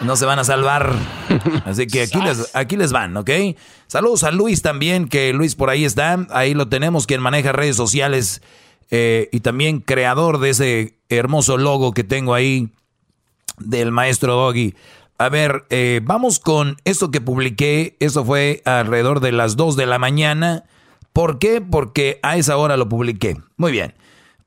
[0.00, 0.94] No se van a salvar.
[1.64, 3.30] Así que aquí les, aquí les van, ¿ok?
[3.88, 6.24] Saludos a Luis también, que Luis por ahí está.
[6.30, 8.42] Ahí lo tenemos, quien maneja redes sociales
[8.90, 12.70] eh, y también creador de ese hermoso logo que tengo ahí
[13.58, 14.74] del maestro Doggy.
[15.18, 17.96] A ver, eh, vamos con esto que publiqué.
[18.00, 20.64] Eso fue alrededor de las 2 de la mañana.
[21.12, 21.60] ¿Por qué?
[21.60, 23.36] Porque a esa hora lo publiqué.
[23.56, 23.94] Muy bien.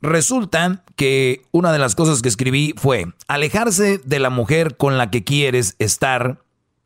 [0.01, 5.09] Resulta que una de las cosas que escribí fue alejarse de la mujer con la
[5.09, 6.43] que quieres estar,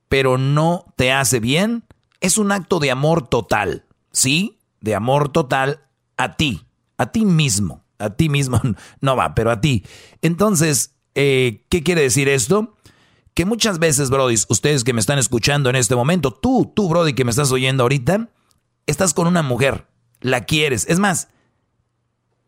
[0.07, 1.83] pero no te hace bien,
[2.21, 3.85] es un acto de amor total.
[4.11, 5.81] Sí, de amor total
[6.17, 6.65] a ti,
[6.97, 8.61] a ti mismo, a ti mismo
[9.01, 9.83] no va, pero a ti.
[10.21, 12.75] Entonces, eh, ¿qué quiere decir esto?
[13.33, 17.13] Que muchas veces, Brody, ustedes que me están escuchando en este momento, tú, tú, Brody,
[17.13, 18.29] que me estás oyendo ahorita,
[18.87, 19.87] estás con una mujer,
[20.21, 20.85] la quieres.
[20.89, 21.27] Es más,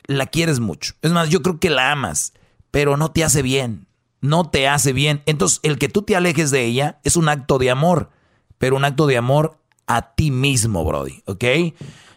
[0.05, 0.95] la quieres mucho.
[1.01, 2.33] Es más, yo creo que la amas,
[2.71, 3.87] pero no te hace bien.
[4.21, 5.21] No te hace bien.
[5.27, 8.09] Entonces, el que tú te alejes de ella es un acto de amor,
[8.57, 11.43] pero un acto de amor a ti mismo, Brody, ¿ok?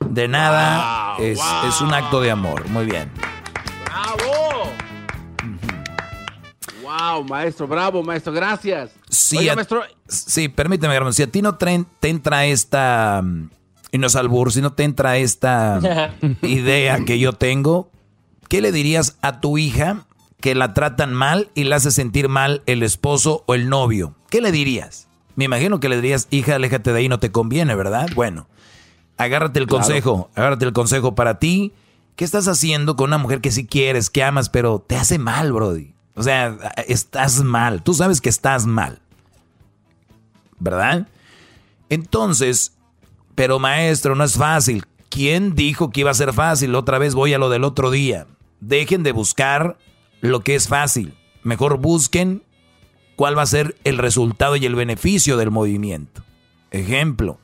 [0.09, 1.39] De nada, es,
[1.69, 2.69] es un acto de amor.
[2.69, 3.11] Muy bien.
[3.85, 4.70] ¡Bravo!
[6.83, 7.66] ¡Wow, maestro!
[7.66, 8.33] ¡Bravo, maestro!
[8.33, 8.91] Gracias.
[9.09, 11.12] Sí, Oiga, a- maestro, sí, permíteme, hermano.
[11.12, 13.20] Si a ti no te entra esta.
[13.23, 13.51] mm,
[13.93, 15.81] Y no es albur, si no te entra esta
[16.43, 17.91] idea que yo tengo,
[18.49, 20.05] ¿qué le dirías a tu hija
[20.41, 24.15] que la tratan mal y la hace sentir mal el esposo o el novio?
[24.31, 25.09] ¿Qué le dirías?
[25.37, 28.09] Me imagino que le dirías, hija, aléjate de ahí, no te conviene, ¿verdad?
[28.15, 28.49] Bueno,
[29.23, 29.85] agárrate el Claro.
[29.85, 31.73] consejo, agárrate el consejo para ti.
[32.16, 35.53] ¿Qué estás haciendo con una mujer que sí quieres, que amas, pero te hace mal,
[35.53, 35.94] Brody?
[36.15, 37.82] O sea, estás mal.
[37.82, 39.01] Tú sabes que estás mal.
[40.59, 41.09] ¿Verdad?
[41.89, 42.73] Entonces,
[43.35, 44.85] pero maestro, no es fácil.
[45.09, 46.74] ¿Quién dijo que iba a ser fácil?
[46.74, 48.27] Otra vez voy a lo del otro día.
[48.61, 49.77] Dejen de buscar
[50.20, 51.15] lo que es fácil.
[51.43, 52.43] Mejor busquen
[53.16, 56.23] cuál va a ser el resultado y el beneficio del movimiento.
[56.70, 57.39] Ejemplo,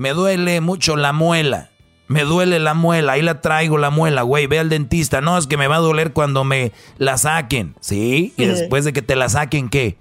[0.00, 1.68] me duele mucho la muela.
[2.08, 5.20] Me duele la muela, ahí la traigo la muela, güey, ve al dentista.
[5.20, 7.76] No, es que me va a doler cuando me la saquen.
[7.80, 8.32] ¿Sí?
[8.38, 9.98] Y después de que te la saquen, ¿qué?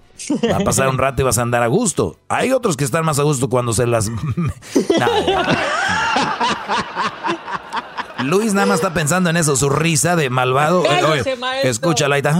[0.49, 2.17] Va a pasar un rato y vas a andar a gusto.
[2.29, 4.09] Hay otros que están más a gusto cuando se las...
[8.23, 10.81] Luis nada más está pensando en eso, su risa de malvado.
[11.11, 11.23] Oye,
[11.63, 12.37] escúchala ahí está.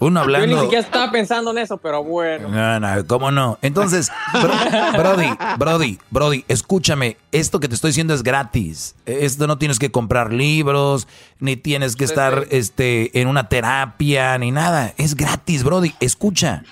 [0.00, 0.46] Uno hablando.
[0.50, 2.48] Yo ni siquiera estaba pensando en eso, pero bueno.
[2.48, 3.58] No, no, ¿cómo no?
[3.62, 4.10] Entonces,
[4.96, 7.16] Brody, Brody, Brody, escúchame.
[7.32, 8.94] Esto que te estoy diciendo es gratis.
[9.06, 11.08] Esto no tienes que comprar libros,
[11.40, 14.94] ni tienes que estar este, en una terapia, ni nada.
[14.96, 15.94] Es gratis, Brody.
[16.00, 16.62] Escucha.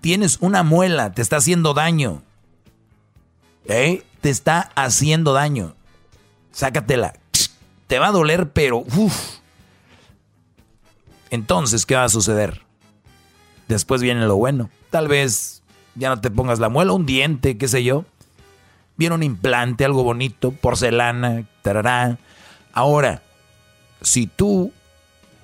[0.00, 2.22] Tienes una muela, te está haciendo daño.
[3.66, 4.02] ¿Eh?
[4.20, 5.74] Te está haciendo daño.
[6.50, 7.14] Sácatela.
[7.86, 8.78] Te va a doler, pero.
[8.78, 9.41] Uf.
[11.32, 12.60] Entonces, ¿qué va a suceder?
[13.66, 14.68] Después viene lo bueno.
[14.90, 15.62] Tal vez
[15.94, 18.04] ya no te pongas la muela, un diente, qué sé yo.
[18.98, 22.18] Viene un implante, algo bonito, porcelana, tarará.
[22.74, 23.22] Ahora,
[24.02, 24.72] si tú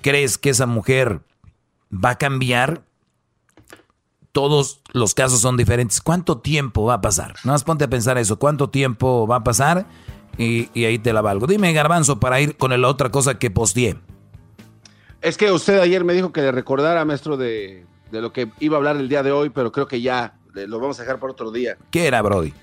[0.01, 1.21] crees que esa mujer
[1.91, 2.83] va a cambiar,
[4.31, 6.01] todos los casos son diferentes.
[6.01, 7.33] ¿Cuánto tiempo va a pasar?
[7.43, 8.37] Nada más ponte a pensar eso.
[8.37, 9.87] ¿Cuánto tiempo va a pasar?
[10.37, 11.47] Y, y ahí te la valgo.
[11.47, 13.97] Dime, Garbanzo, para ir con la otra cosa que posteé.
[15.21, 18.77] Es que usted ayer me dijo que le recordara, maestro, de, lo que iba a
[18.77, 21.51] hablar el día de hoy, pero creo que ya lo vamos a dejar por otro
[21.51, 21.77] día.
[21.91, 22.53] ¿Qué era, Brody?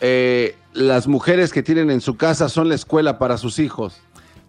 [0.00, 4.00] Eh, las mujeres que tienen en su casa son la escuela para sus hijos.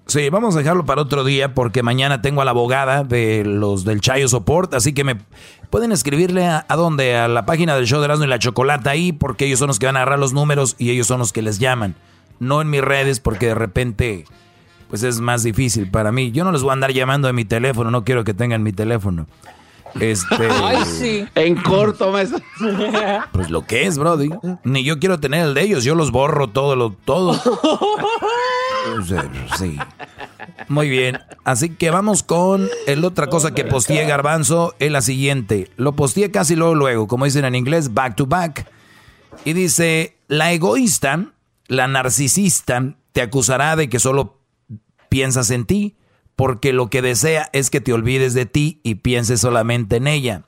[0.07, 3.85] Sí, vamos a dejarlo para otro día porque mañana tengo a la abogada de los
[3.85, 5.17] del Chayo Support, así que me
[5.71, 8.91] pueden escribirle a, a dónde, a la página del show de Erasmo y la Chocolata
[8.91, 11.33] ahí, porque ellos son los que van a agarrar los números y ellos son los
[11.33, 11.95] que les llaman.
[12.39, 14.25] No en mis redes porque de repente
[14.95, 16.31] pues es más difícil para mí.
[16.31, 18.71] Yo no les voy a andar llamando de mi teléfono, no quiero que tengan mi
[18.71, 19.27] teléfono.
[19.99, 20.47] Este.
[20.63, 21.25] Ay, sí.
[21.35, 22.39] En corto, maestro.
[23.33, 24.29] Pues lo que es, Brody.
[24.63, 27.33] Ni yo quiero tener el de ellos, yo los borro todo, lo, todo.
[29.57, 29.77] Sí.
[30.69, 31.19] Muy bien.
[31.43, 35.71] Así que vamos con el otra cosa que posteé Garbanzo, es la siguiente.
[35.75, 38.71] Lo posteé casi luego, luego, como dicen en inglés, back to back.
[39.43, 41.25] Y dice, la egoísta,
[41.67, 44.35] la narcisista, te acusará de que solo
[45.15, 45.95] piensas en ti,
[46.35, 50.43] porque lo que desea es que te olvides de ti y pienses solamente en ella.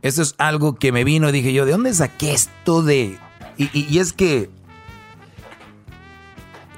[0.00, 3.18] Eso es algo que me vino y dije yo, ¿de dónde saqué esto de...?
[3.58, 4.48] Y, es que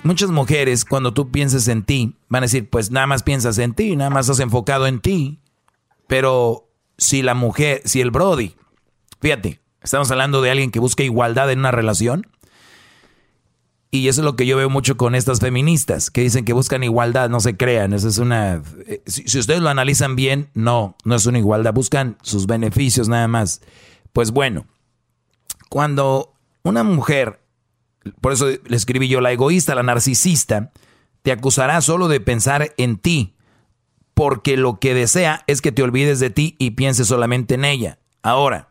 [0.03, 3.73] muchas mujeres, cuando tú pienses en ti, van a decir, pues nada más piensas en
[3.73, 5.39] ti, nada más has enfocado en ti.
[6.09, 8.57] Pero si la mujer, si el Brody,
[9.21, 12.27] fíjate, estamos hablando de alguien que busca igualdad en una relación,
[13.91, 16.83] y eso es lo que yo veo mucho con estas feministas, que dicen que buscan
[16.85, 18.63] igualdad, no se crean, eso es una...
[18.87, 23.29] Eh, si, ustedes lo analizan bien, no, no es una igualdad, buscan sus beneficios nada
[23.29, 23.63] más.
[24.13, 24.67] Pues bueno,
[25.71, 26.35] cuando
[26.65, 27.41] una mujer,
[28.21, 30.71] por eso le escribí yo, la egoísta, la narcisista,
[31.23, 33.37] te acusará solo de pensar en ti,
[34.13, 38.01] porque lo que desea es que te olvides de ti y pienses solamente en ella.
[38.23, 38.69] Ahora,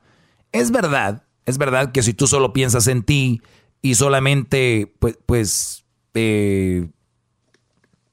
[0.52, 3.41] es verdad, es verdad que si tú solo piensas en ti,
[3.88, 6.89] y solamente pues, pues eh,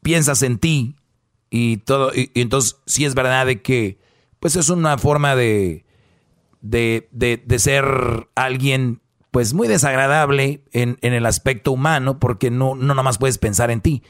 [0.02, 0.94] piensas en ti
[1.50, 3.98] y todo, y, entonces sí es verdad de que
[4.38, 5.84] pues es una forma de,
[6.60, 9.00] de, de, ser alguien
[9.32, 13.80] pues muy desagradable en, en, el aspecto humano porque no, no más puedes pensar en
[13.80, 14.04] ti.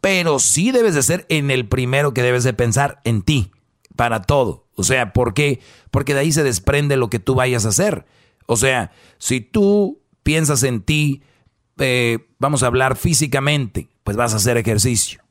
[0.00, 3.50] Pero sí debes de ser en el primero que debes de pensar en ti,
[3.96, 4.68] para todo.
[4.76, 5.58] O sea, ¿por qué?
[5.90, 8.04] Porque de ahí se desprende lo que tú vayas a hacer.
[8.46, 11.22] O sea, si tú piensas en ti,
[11.78, 15.22] eh, vamos a hablar físicamente, pues vas a hacer ejercicio.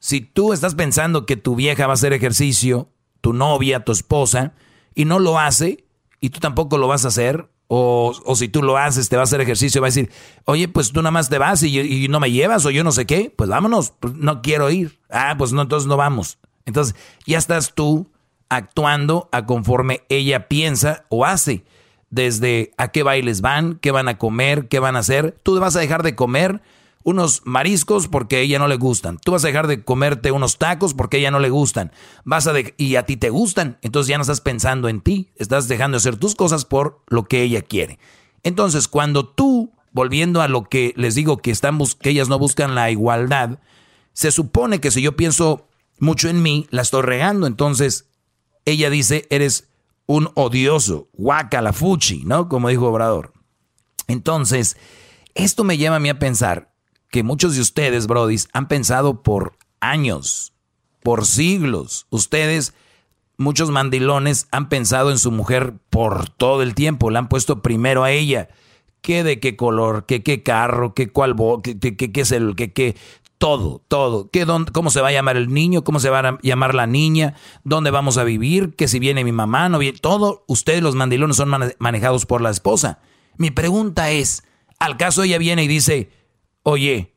[0.00, 2.88] Si tú estás pensando que tu vieja va a hacer ejercicio,
[3.20, 4.54] tu novia, tu esposa,
[4.92, 5.84] y no lo hace,
[6.18, 9.30] y tú tampoco lo vas a hacer, o, si tú lo haces, te va a
[9.30, 10.10] hacer ejercicio, va a decir,
[10.46, 13.06] oye, pues tú nada más te vas y, no me llevas, o yo no sé
[13.06, 14.98] qué, pues vámonos, pues no quiero ir.
[15.10, 16.40] Ah, pues no, entonces no vamos.
[16.66, 18.10] Entonces ya estás tú
[18.48, 21.62] actuando a conforme ella piensa o hace
[22.10, 25.38] desde a qué bailes van, qué van a comer, qué van a hacer.
[25.42, 26.60] Tú vas a dejar de comer
[27.02, 29.18] unos mariscos porque a ella no le gustan.
[29.18, 31.92] Tú vas a dejar de comerte unos tacos porque a ella no le gustan.
[32.24, 33.78] Vas a y a ti te gustan.
[33.82, 37.24] Entonces ya no estás pensando en ti, estás dejando de hacer tus cosas por lo
[37.24, 37.98] que ella quiere.
[38.42, 42.74] Entonces, cuando tú, volviendo a lo que les digo que están que ellas no buscan
[42.74, 43.60] la igualdad,
[44.12, 45.68] se supone que si yo pienso
[45.98, 47.46] mucho en mí, la estoy regando.
[47.46, 48.06] Entonces,
[48.64, 49.69] ella dice, "Eres
[50.10, 52.48] un odioso, guacala fuchi, ¿no?
[52.48, 53.32] Como dijo Obrador.
[54.08, 54.76] Entonces,
[55.36, 56.72] esto me lleva a mí a pensar
[57.12, 60.52] que muchos de ustedes, brodis, han pensado por años,
[61.04, 62.08] por siglos.
[62.10, 62.74] Ustedes,
[63.36, 68.02] muchos mandilones, han pensado en su mujer por todo el tiempo, la han puesto primero
[68.02, 68.48] a ella.
[69.02, 70.06] ¿Qué de qué color?
[70.06, 70.92] ¿Qué qué carro?
[70.92, 71.36] ¿Qué cuál?
[71.62, 72.56] ¿Qué, qué, qué es el?
[72.56, 72.96] ¿Qué qué?
[73.40, 74.28] Todo, todo.
[74.30, 75.82] ¿Qué, dónde, ¿Cómo se va a llamar el niño?
[75.82, 77.36] ¿Cómo se va a llamar la niña?
[77.64, 78.76] ¿Dónde vamos a vivir?
[78.76, 79.70] ¿Que si viene mi mamá?
[79.70, 79.96] ¿No viene?
[79.98, 81.48] Todo, ustedes los mandilones son
[81.78, 82.98] manejados por la esposa.
[83.38, 84.44] Mi pregunta es,
[84.78, 86.10] al caso ella viene y dice,
[86.64, 87.16] oye,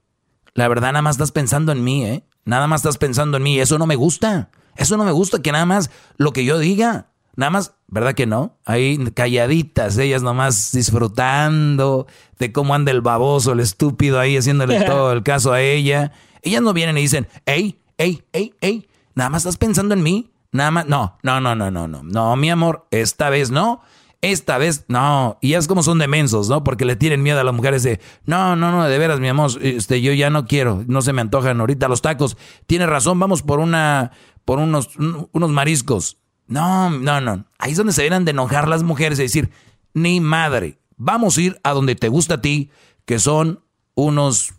[0.53, 2.25] la verdad nada más estás pensando en mí, ¿eh?
[2.45, 4.49] Nada más estás pensando en mí, eso no me gusta.
[4.77, 8.25] Eso no me gusta que nada más lo que yo diga, nada más, ¿verdad que
[8.25, 8.57] no?
[8.65, 12.07] Ahí calladitas, ellas nomás disfrutando
[12.39, 16.11] de cómo anda el baboso, el estúpido ahí haciéndole todo el caso a ella.
[16.41, 20.29] Ellas no vienen y dicen, hey, hey, hey, hey, nada más estás pensando en mí.
[20.51, 23.81] Nada más, no, no, no, no, no, no, no, mi amor, esta vez no,
[24.21, 25.39] esta vez no.
[25.41, 26.63] Y es como son demensos, ¿no?
[26.63, 29.49] Porque le tienen miedo a las mujeres de, no, no, no, de veras, mi amor,
[29.61, 32.37] este, yo ya no quiero, no se me antojan ahorita los tacos.
[32.67, 34.11] Tienes razón, vamos por una,
[34.45, 36.22] por unos, unos mariscos.
[36.47, 37.45] No, no, no.
[37.57, 39.51] Ahí es donde se deben de enojar las mujeres y decir,
[39.93, 42.69] ni madre, vamos a ir a donde te gusta a ti,
[43.05, 43.63] que son
[43.95, 44.53] unos,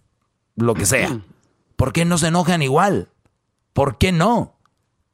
[0.56, 1.20] lo que sea.
[1.76, 3.08] ¿Por qué no se enojan igual?
[3.72, 4.58] ¿Por qué no?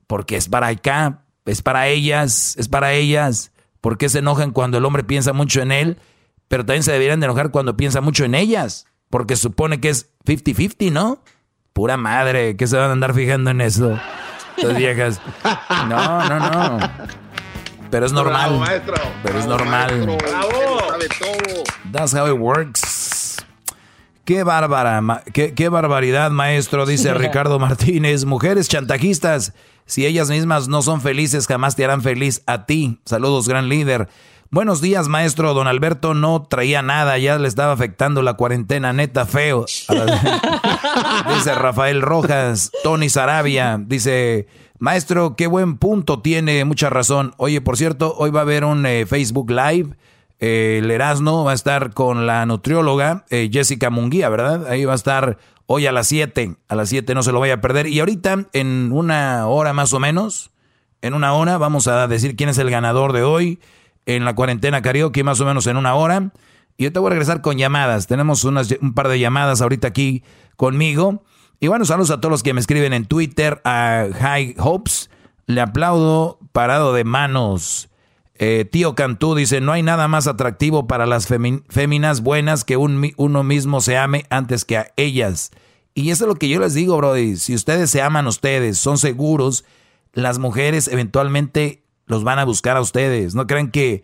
[0.07, 3.53] Porque es para acá, es para ellas, es para ellas.
[3.81, 5.99] ¿Por qué se enojan cuando el hombre piensa mucho en él?
[6.49, 8.87] Pero también se deberían de enojar cuando piensa mucho en ellas.
[9.09, 11.23] Porque supone que es 50-50, ¿no?
[11.73, 13.99] Pura madre, que se van a andar fijando en eso.
[14.57, 15.21] Las viejas.
[15.89, 16.91] No, no, no.
[17.91, 18.61] Pero es normal.
[19.23, 20.19] Pero es normal.
[20.19, 20.81] Bravo.
[20.89, 21.65] Sabe todo.
[21.93, 23.37] That's how it works.
[24.25, 25.03] Qué bárbara,
[25.33, 28.25] qué, qué barbaridad, maestro, dice Ricardo Martínez.
[28.27, 29.55] Mujeres chantajistas,
[29.87, 33.01] si ellas mismas no son felices, jamás te harán feliz a ti.
[33.05, 34.09] Saludos, gran líder.
[34.53, 35.55] Buenos días, maestro.
[35.55, 39.65] Don Alberto no traía nada, ya le estaba afectando la cuarentena, neta feo.
[41.37, 44.49] dice Rafael Rojas, Tony Sarabia, dice,
[44.81, 47.33] maestro, qué buen punto tiene, mucha razón.
[47.37, 49.95] Oye, por cierto, hoy va a haber un eh, Facebook Live.
[50.41, 54.67] Eh, el Erasmo va a estar con la nutrióloga eh, Jessica Munguía, ¿verdad?
[54.67, 56.57] Ahí va a estar hoy a las 7.
[56.67, 57.87] A las 7 no se lo vaya a perder.
[57.87, 60.51] Y ahorita, en una hora más o menos,
[61.03, 63.61] en una hora, vamos a decir quién es el ganador de hoy
[64.07, 66.33] en la cuarentena karaoke más o menos en una hora.
[66.77, 68.07] Y yo te voy a regresar con llamadas.
[68.07, 70.25] Tenemos unas, un par de llamadas ahorita aquí
[70.57, 71.25] conmigo.
[71.61, 75.11] Y bueno, saludos a todos los que me escriben en Twitter, a High Hopes.
[75.47, 77.91] Le aplaudo parado de manos.
[78.43, 83.45] Eh, tío Cantú dice, no hay nada más atractivo para las féminas buenas que uno
[83.45, 85.51] mismo se ame antes que a ellas.
[85.93, 87.37] Y eso es lo que yo les digo, Brody.
[87.37, 89.67] Si ustedes se aman ustedes, son seguros,
[90.15, 91.80] las mujeres eventualmente
[92.11, 93.37] los van a buscar a ustedes.
[93.37, 94.03] No crean que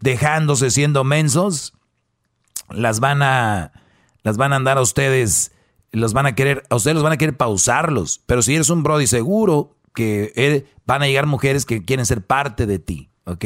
[0.00, 1.74] dejándose siendo mensos,
[2.70, 3.72] las van a,
[4.22, 5.50] las van a andar a ustedes,
[5.90, 8.22] los van a querer, a ustedes los van a querer pausarlos.
[8.26, 12.66] Pero si eres un brody seguro, que van a llegar mujeres que quieren ser parte
[12.66, 13.44] de ti, ¿ok?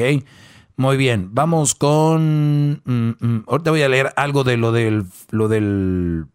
[0.77, 2.83] Muy bien, vamos con...
[2.85, 6.27] Mm, mm, ahorita voy a leer algo de lo del, lo del,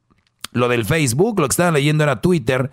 [0.53, 2.71] lo del Facebook, lo que estaba leyendo era Twitter.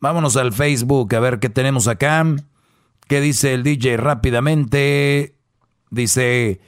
[0.00, 2.26] Vámonos al Facebook a ver qué tenemos acá.
[3.08, 5.34] ¿Qué dice el DJ rápidamente?
[5.90, 6.60] Dice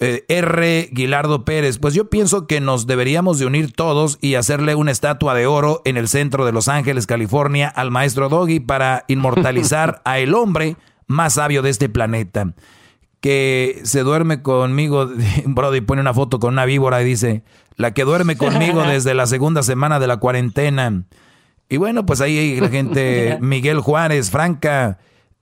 [0.00, 0.88] eh, R.
[0.92, 1.78] Guilardo Pérez.
[1.78, 5.82] Pues yo pienso que nos deberíamos de unir todos y hacerle una estatua de oro
[5.84, 10.76] en el centro de Los Ángeles, California, al maestro Doggy para inmortalizar a el hombre
[11.06, 12.54] más sabio de este planeta.
[13.20, 15.08] Que se duerme conmigo,
[15.44, 17.42] Brody pone una foto con una víbora y dice,
[17.74, 21.04] la que duerme conmigo desde la segunda semana de la cuarentena.
[21.68, 24.98] Y bueno, pues ahí la gente, Miguel Juárez, Franca,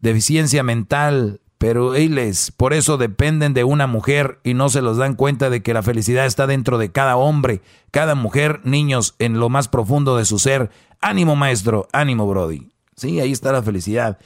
[0.06, 5.14] deficiencia mental, pero ellos por eso dependen de una mujer y no se los dan
[5.14, 7.60] cuenta de que la felicidad está dentro de cada hombre,
[7.90, 10.70] cada mujer, niños, en lo más profundo de su ser.
[11.00, 12.68] Ánimo, maestro, ánimo, Brody.
[12.94, 14.18] Sí, ahí está la felicidad.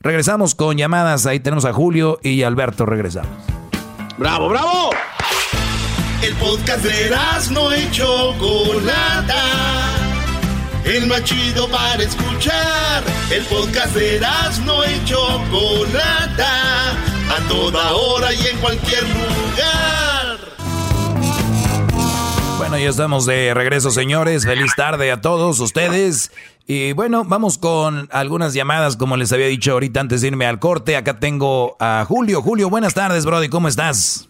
[0.00, 3.30] Regresamos con llamadas, ahí tenemos a Julio y Alberto, regresamos.
[4.16, 4.90] ¡Bravo, bravo!
[6.22, 7.10] El podcast de
[7.52, 9.97] no hecho Chocolata
[10.88, 13.04] el más chido para escuchar.
[13.30, 14.20] El podcast de
[14.64, 20.38] no y Chocolata, a toda hora y en cualquier lugar.
[22.56, 24.44] Bueno, ya estamos de regreso, señores.
[24.44, 26.32] Feliz tarde a todos ustedes.
[26.66, 30.58] Y bueno, vamos con algunas llamadas, como les había dicho ahorita antes de irme al
[30.58, 30.96] corte.
[30.96, 32.42] Acá tengo a Julio.
[32.42, 33.48] Julio, buenas tardes, Brody.
[33.48, 34.28] ¿Cómo estás?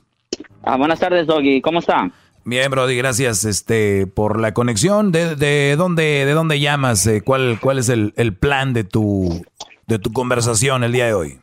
[0.63, 1.61] Ah, buenas tardes, Doggy.
[1.61, 2.11] ¿Cómo está?
[2.45, 5.13] Bien, Brody, gracias este, por la conexión.
[5.13, 7.07] ¿De, de dónde, de dónde llamas?
[7.07, 9.45] Eh, ¿Cuál, cuál es el, plan de tu,
[9.87, 11.39] de tu conversación el día de hoy?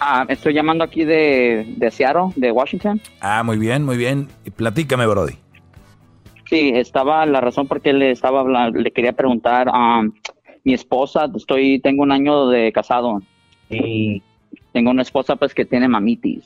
[0.00, 3.00] Ah, estoy llamando aquí de, de Seattle, de Washington.
[3.20, 4.28] Ah, muy bien, muy bien.
[4.56, 5.34] Platícame, Brody.
[6.48, 10.12] Sí, estaba la razón por qué le estaba hablando, le quería preguntar a um,
[10.64, 13.20] mi esposa, estoy, tengo un año de casado
[13.68, 14.22] y
[14.72, 16.44] tengo una esposa pues que tiene mamitis.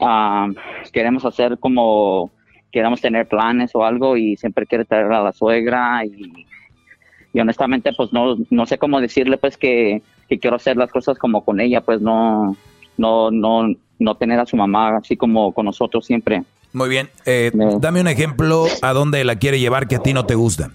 [0.00, 0.48] Ah,
[0.92, 2.30] queremos hacer como,
[2.70, 8.12] queremos tener planes o algo y siempre quiere traer a la suegra y, honestamente pues
[8.12, 10.02] no, no sé cómo decirle pues que,
[10.40, 12.56] quiero hacer las cosas como con ella, pues no,
[12.96, 16.42] no, no, no tener a su mamá así como con nosotros siempre.
[16.72, 17.50] Muy bien, eh,
[17.80, 20.70] dame un ejemplo a dónde la quiere llevar que a ti no te gusta.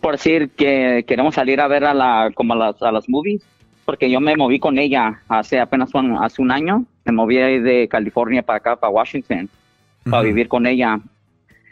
[0.00, 3.42] por decir que queremos salir a ver a la como a las, a las movies
[3.90, 6.84] porque yo me moví con ella hace apenas un, hace un año.
[7.04, 9.48] Me moví de California para acá para Washington
[10.08, 11.00] para vivir con ella.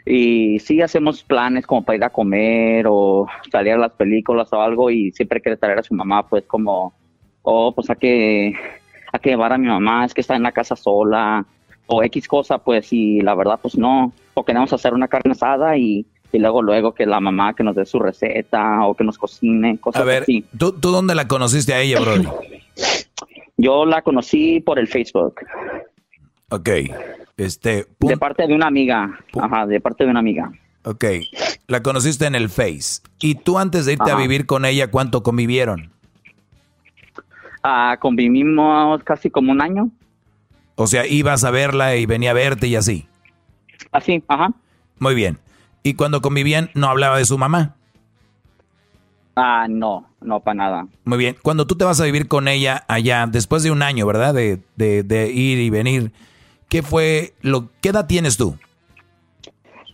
[0.05, 4.61] Y sí hacemos planes como para ir a comer o salir a las películas o
[4.61, 6.93] algo y siempre quiere traer a su mamá pues como
[7.43, 8.53] oh pues hay que
[9.13, 11.45] hay que llevar a mi mamá es que está en la casa sola
[11.87, 15.77] o X cosa pues y la verdad pues no o queremos hacer una carne asada
[15.77, 19.17] y y luego luego que la mamá que nos dé su receta o que nos
[19.17, 20.45] cocine, cosas A ver, así.
[20.57, 22.27] ¿tú, ¿tú dónde la conociste a ella, Brody?
[23.57, 25.41] Yo la conocí por el Facebook.
[26.49, 26.69] Ok,
[27.35, 27.85] este...
[27.99, 29.19] De parte de una amiga.
[29.37, 30.51] Ajá, de parte de una amiga.
[30.85, 31.03] Ok,
[31.67, 33.01] la conociste en el Face.
[33.19, 35.91] ¿Y tú antes de irte a vivir con ella, cuánto convivieron?
[37.61, 39.91] Ah, convivimos casi como un año.
[40.75, 43.07] O sea, ibas a verla y venía a verte y así.
[43.91, 44.53] Así, ajá.
[44.99, 45.37] Muy bien.
[45.83, 47.75] ¿Y cuando convivían no hablaba de su mamá?
[49.35, 50.87] Ah, no, no para nada.
[51.05, 51.37] Muy bien.
[51.41, 54.33] Cuando tú te vas a vivir con ella allá, después de un año, ¿verdad?
[54.33, 56.11] De, de, de ir y venir,
[56.67, 57.69] ¿qué fue lo...
[57.81, 58.57] ¿Qué edad tienes tú?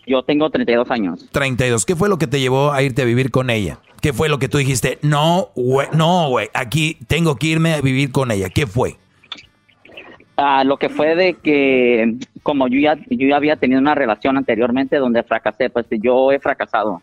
[0.07, 1.27] Yo tengo 32 años.
[1.31, 1.85] 32.
[1.85, 3.79] ¿Qué fue lo que te llevó a irte a vivir con ella?
[4.01, 4.99] ¿Qué fue lo que tú dijiste?
[5.01, 8.49] No, güey, no, güey, aquí tengo que irme a vivir con ella.
[8.49, 8.97] ¿Qué fue?
[10.37, 14.97] Ah, lo que fue de que como yo ya, yo había tenido una relación anteriormente
[14.97, 17.01] donde fracasé, pues yo he fracasado.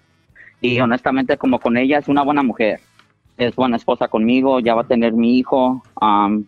[0.61, 2.81] Y honestamente como con ella es una buena mujer.
[3.39, 5.83] Es buena esposa conmigo, ya va a tener mi hijo.
[6.01, 6.45] am,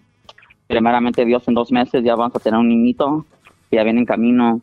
[0.66, 3.24] primeramente Dios en dos meses ya vamos a tener un niñito,
[3.70, 4.60] ya viene en camino.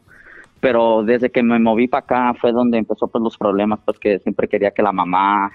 [0.59, 4.19] Pero desde que me moví para acá fue donde empezó pues los problemas, pues que
[4.19, 5.51] siempre quería que la mamá,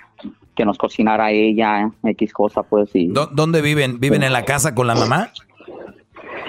[0.57, 3.07] que nos cocinara ella, X cosa pues y...
[3.13, 4.01] ¿Dó- ¿Dónde viven?
[4.01, 5.31] ¿Viven en la casa con la mamá?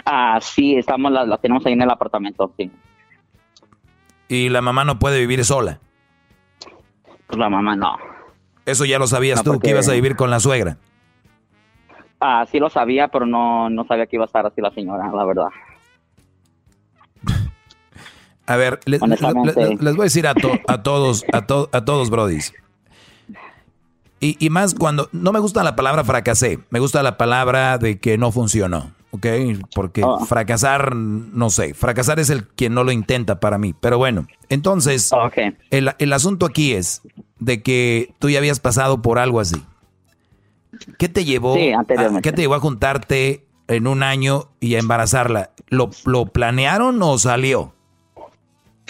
[0.09, 2.71] Ah, sí, estamos, la, la tenemos ahí en el apartamento, sí.
[4.29, 5.79] Y la mamá no puede vivir sola.
[7.27, 7.97] Pues la mamá no.
[8.65, 10.77] Eso ya lo sabías No, tú, porque- que ibas a vivir con la suegra.
[12.21, 15.11] Ah, sí lo sabía, pero no, no sabía que iba a estar así la señora,
[15.13, 15.47] la verdad.
[18.45, 22.53] A ver, les voy a decir a, to- a todos, a, to- a todos, brodis.
[24.21, 27.99] Y, y más cuando, no me gusta la palabra fracasé, me gusta la palabra de
[27.99, 29.25] que no funcionó, ¿ok?
[29.75, 30.25] Porque Ah.
[30.25, 33.73] fracasar, no sé, fracasar es el quien no lo intenta para mí.
[33.79, 35.11] Pero bueno, entonces,
[35.71, 37.01] el, el asunto aquí es
[37.39, 39.61] de que tú ya habías pasado por algo así.
[40.99, 41.83] ¿Qué te llevó, Sí, a.
[42.21, 45.51] ¿qué te llevó a juntarte en un año y a embarazarla?
[45.69, 47.73] ¿Lo, lo planearon o salió?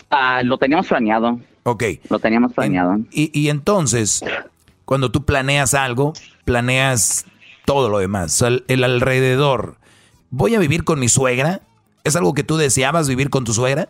[0.10, 1.40] Ah, lo teníamos planeado.
[1.64, 1.84] Ok.
[2.10, 2.98] Lo teníamos planeado.
[3.12, 4.24] Y, y entonces,
[4.86, 6.14] cuando tú planeas algo,
[6.46, 7.26] planeas
[7.66, 9.77] todo lo demás, el alrededor.
[10.30, 11.62] ¿Voy a vivir con mi suegra?
[12.04, 13.90] ¿Es algo que tú deseabas vivir con tu suegra?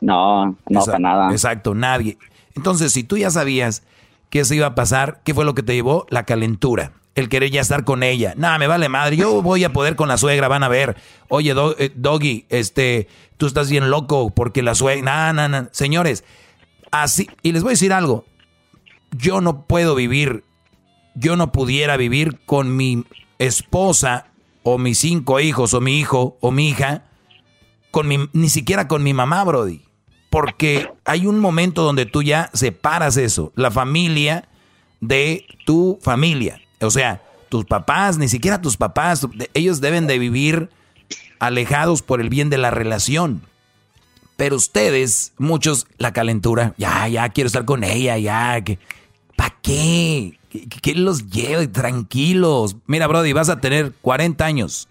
[0.00, 1.30] No, no para nada.
[1.30, 2.18] Exacto, nadie.
[2.56, 3.82] Entonces, si tú ya sabías
[4.30, 6.06] que eso iba a pasar, ¿qué fue lo que te llevó?
[6.10, 6.92] La calentura.
[7.14, 8.34] El querer ya estar con ella.
[8.36, 9.16] Nada, me vale madre.
[9.16, 10.96] Yo voy a poder con la suegra, van a ver.
[11.28, 15.32] Oye, Do- eh, Doggy, este, tú estás bien loco porque la suegra.
[15.32, 15.68] No, no, no.
[15.72, 16.24] Señores,
[16.90, 17.28] así.
[17.42, 18.24] Y les voy a decir algo.
[19.12, 20.42] Yo no puedo vivir,
[21.14, 23.04] yo no pudiera vivir con mi
[23.38, 24.26] esposa
[24.64, 27.04] o mis cinco hijos o mi hijo o mi hija,
[27.92, 29.82] con mi, ni siquiera con mi mamá, Brody.
[30.30, 34.48] Porque hay un momento donde tú ya separas eso, la familia
[35.00, 36.60] de tu familia.
[36.80, 40.70] O sea, tus papás, ni siquiera tus papás, ellos deben de vivir
[41.38, 43.42] alejados por el bien de la relación.
[44.36, 48.88] Pero ustedes, muchos, la calentura, ya, ya quiero estar con ella, ya, que, ¿para
[49.64, 50.38] qué?
[50.50, 51.66] ¿Qué, qué los lleve?
[51.66, 52.76] Tranquilos.
[52.86, 54.88] Mira, Brody, vas a tener 40 años.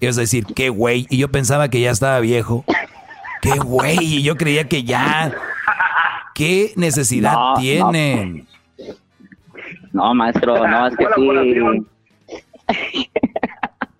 [0.00, 1.06] Y vas a decir, qué güey.
[1.10, 2.64] Y yo pensaba que ya estaba viejo.
[3.40, 3.98] Qué güey.
[4.00, 5.32] Y yo creía que ya.
[6.34, 7.60] ¿Qué necesidad No, no.
[7.60, 8.46] tienen?
[9.92, 13.03] No, maestro, no, es que sí.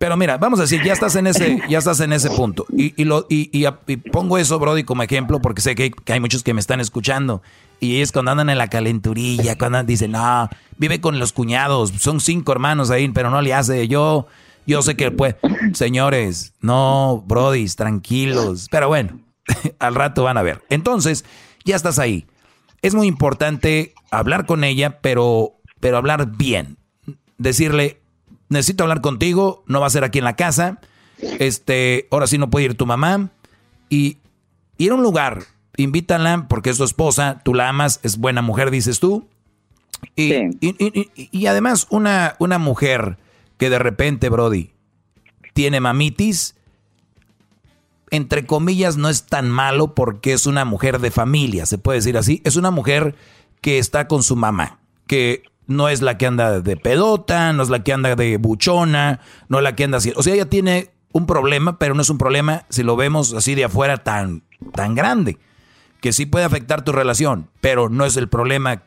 [0.05, 2.67] Pero mira, vamos a decir, ya estás en ese, ya estás en ese punto.
[2.77, 6.13] Y, y lo, y, y- pongo eso, Brody, como ejemplo, porque sé que hay, que
[6.13, 7.41] hay muchos que me están escuchando.
[7.81, 11.91] Y ellos cuando andan en la calenturilla, cuando andan, dicen, no, vive con los cuñados,
[11.99, 13.89] son cinco hermanos ahí, pero no le hace.
[13.89, 14.27] Yo,
[14.67, 15.37] yo sé que pues,
[15.73, 18.69] señores, no, Brodis, tranquilos.
[18.71, 19.19] Pero bueno,
[19.79, 20.63] al rato van a ver.
[20.69, 21.25] Entonces,
[21.65, 22.27] ya estás ahí.
[22.83, 26.77] Es muy importante hablar con ella, pero, pero hablar bien.
[27.39, 28.03] Decirle,
[28.49, 30.81] necesito hablar contigo, no va a ser aquí en la casa.
[31.21, 33.31] Este, ahora sí no puede ir tu mamá.
[33.89, 34.19] Y
[34.79, 35.45] ir a un lugar,
[35.77, 39.29] invítala porque es tu esposa, tú la amas, es buena mujer, dices tú.
[40.17, 43.17] Y, y- y además, una, una mujer
[43.57, 44.73] que de repente, Brody,
[45.55, 46.57] tiene mamitis,
[48.11, 52.17] entre comillas, no es tan malo porque es una mujer de familia, se puede decir
[52.17, 52.43] así.
[52.45, 53.17] Es una mujer
[53.61, 57.71] que está con su mamá, que no es la que anda de pedota, no es
[57.71, 60.13] la que anda de buchona, no es la que anda así.
[60.17, 63.55] O sea, ella tiene un problema, pero no es un problema, si lo vemos así
[63.55, 64.43] de afuera, tan,
[64.75, 65.39] tan grande,
[66.01, 68.83] que sí puede afectar tu relación, pero no es el problema,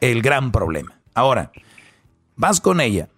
[0.00, 0.98] el gran problema.
[1.14, 1.52] Ahora,
[2.36, 3.08] vas con ella.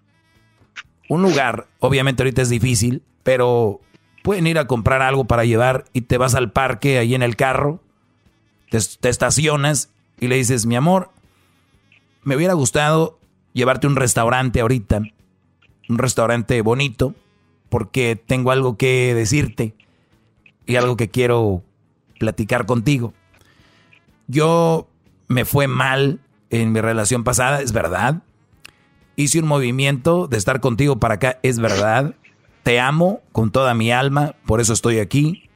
[1.08, 3.80] Un lugar, obviamente ahorita es difícil, pero
[4.22, 7.36] pueden ir a comprar algo para llevar y te vas al parque ahí en el
[7.36, 7.80] carro,
[8.70, 11.10] te, te estacionas y le dices, mi amor,
[12.22, 13.18] me hubiera gustado
[13.52, 15.02] llevarte un restaurante ahorita,
[15.88, 17.14] un restaurante bonito,
[17.68, 19.74] porque tengo algo que decirte
[20.66, 21.62] y algo que quiero
[22.18, 23.14] platicar contigo.
[24.26, 24.88] Yo
[25.28, 26.20] me fue mal
[26.50, 28.22] en mi relación pasada, es verdad.
[29.16, 32.14] Hice un movimiento de estar contigo para acá, es verdad.
[32.62, 35.48] Te amo con toda mi alma, por eso estoy aquí.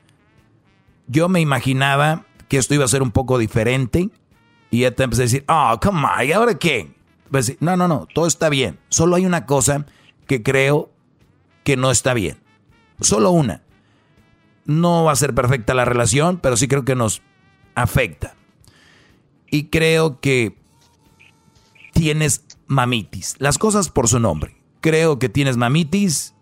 [1.07, 4.11] Yo me imaginaba que esto iba a ser un poco diferente
[4.74, 6.92] y ya te empecé a decir, oh, come on, ¿y ahora qué?
[7.30, 8.80] Pues, no, no, no, todo está bien.
[8.88, 9.86] Solo hay una cosa
[10.26, 10.90] que creo
[11.62, 12.38] que no está bien.
[13.01, 13.62] Solo una.
[14.64, 17.22] No va a ser perfecta la relación, pero sí creo que nos
[17.76, 18.34] afecta.
[19.48, 20.59] Y creo que
[21.92, 23.36] tienes mamitis.
[23.38, 24.56] Las cosas por su nombre.
[24.80, 26.34] Creo que tienes mamitis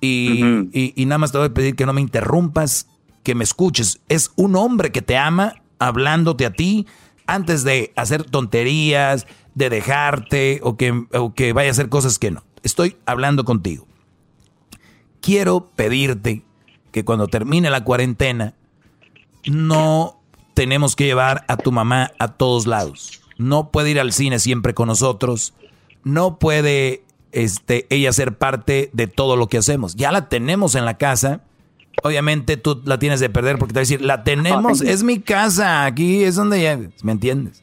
[0.00, 2.86] y, y, y nada más te voy a pedir que no me interrumpas,
[3.24, 4.00] que me escuches.
[4.08, 6.86] Es un hombre que te ama hablándote a ti
[7.30, 12.44] antes de hacer tonterías, de dejarte o que, que vaya a hacer cosas que no.
[12.62, 13.86] Estoy hablando contigo.
[15.20, 16.44] Quiero pedirte
[16.90, 18.54] que cuando termine la cuarentena
[19.46, 20.20] no
[20.54, 23.22] tenemos que llevar a tu mamá a todos lados.
[23.38, 25.54] No puede ir al cine siempre con nosotros.
[26.02, 29.94] No puede este, ella ser parte de todo lo que hacemos.
[29.94, 31.42] Ya la tenemos en la casa
[32.02, 35.20] obviamente tú la tienes de perder porque te va a decir, la tenemos, es mi
[35.20, 37.62] casa, aquí es donde ya, ¿me entiendes?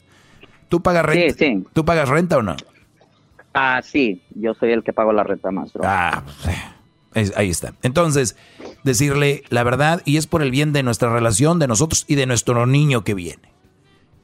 [0.69, 1.33] ¿Tú pagas renta?
[1.33, 1.65] Sí, sí.
[1.73, 2.55] ¿Tú pagas renta o no?
[3.53, 5.81] Ah, sí, yo soy el que pago la renta, maestro.
[5.83, 6.23] Ah,
[7.35, 7.73] ahí está.
[7.81, 8.35] Entonces,
[8.83, 12.25] decirle la verdad y es por el bien de nuestra relación, de nosotros y de
[12.25, 13.53] nuestro niño que viene.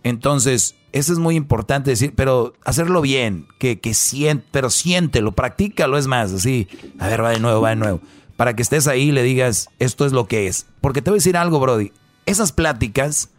[0.04, 5.98] Entonces, eso es muy importante decir, pero hacerlo bien, que, que siente, pero siéntelo, practícalo,
[5.98, 6.68] es más, así,
[7.00, 8.02] a ver, va de nuevo, va de nuevo
[8.44, 10.66] para que estés ahí y le digas, esto es lo que es.
[10.82, 11.94] Porque te voy a decir algo, Brody.
[12.26, 13.30] Esas pláticas,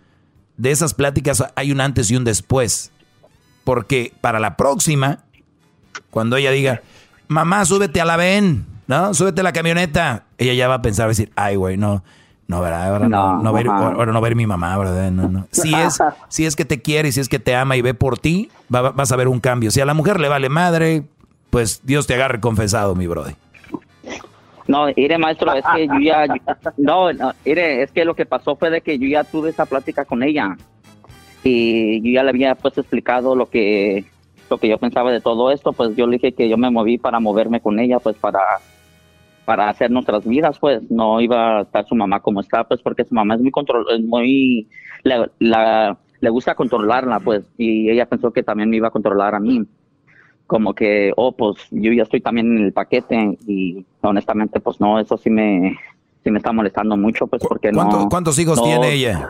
[0.57, 2.91] de esas pláticas hay un antes y un después.
[3.65, 5.19] Porque para la próxima,
[6.09, 6.81] cuando ella diga,
[7.29, 9.13] mamá, súbete a la ven, ¿no?
[9.13, 10.25] Súbete a la camioneta.
[10.39, 12.03] Ella ya va a pensar, va a decir, ay, güey, no.
[12.47, 12.89] No, ¿verdad?
[12.89, 15.11] Ahora no, no, ver, ahora no ver mi mamá, ¿verdad?
[15.11, 15.49] No, no.
[15.53, 15.99] Si es,
[16.31, 19.13] si es que te quiere si es que te ama y ve por ti, vas
[19.13, 19.71] a ver un cambio.
[19.71, 21.05] Si a la mujer le vale madre,
[21.51, 23.35] pues Dios te agarre confesado, mi brody.
[24.67, 26.27] No, mire, maestro, es que yo ya.
[26.77, 27.09] no,
[27.45, 30.23] mire, es que lo que pasó fue de que yo ya tuve esa plática con
[30.23, 30.57] ella.
[31.43, 34.05] Y yo ya le había pues explicado lo que
[34.51, 36.99] lo que yo pensaba de todo esto, pues yo le dije que yo me moví
[36.99, 38.41] para moverme con ella, pues para
[39.45, 43.05] para hacer nuestras vidas, pues no iba a estar su mamá como está, pues porque
[43.05, 44.69] su mamá es muy control, es muy
[45.03, 49.41] la, le gusta controlarla, pues, y ella pensó que también me iba a controlar a
[49.41, 49.67] mí
[50.47, 54.99] como que, oh, pues yo ya estoy también en el paquete y honestamente, pues no,
[54.99, 55.79] eso sí me,
[56.23, 58.09] sí me está molestando mucho, pues porque no.
[58.09, 59.29] ¿Cuántos hijos tiene ella?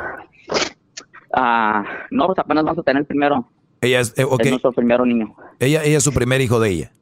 [1.33, 3.49] Ah, no, pues apenas vamos a tener el primero.
[3.81, 5.35] Ella es, eh, es nuestro primero niño.
[5.59, 6.93] Ella, ella es su primer hijo de ella.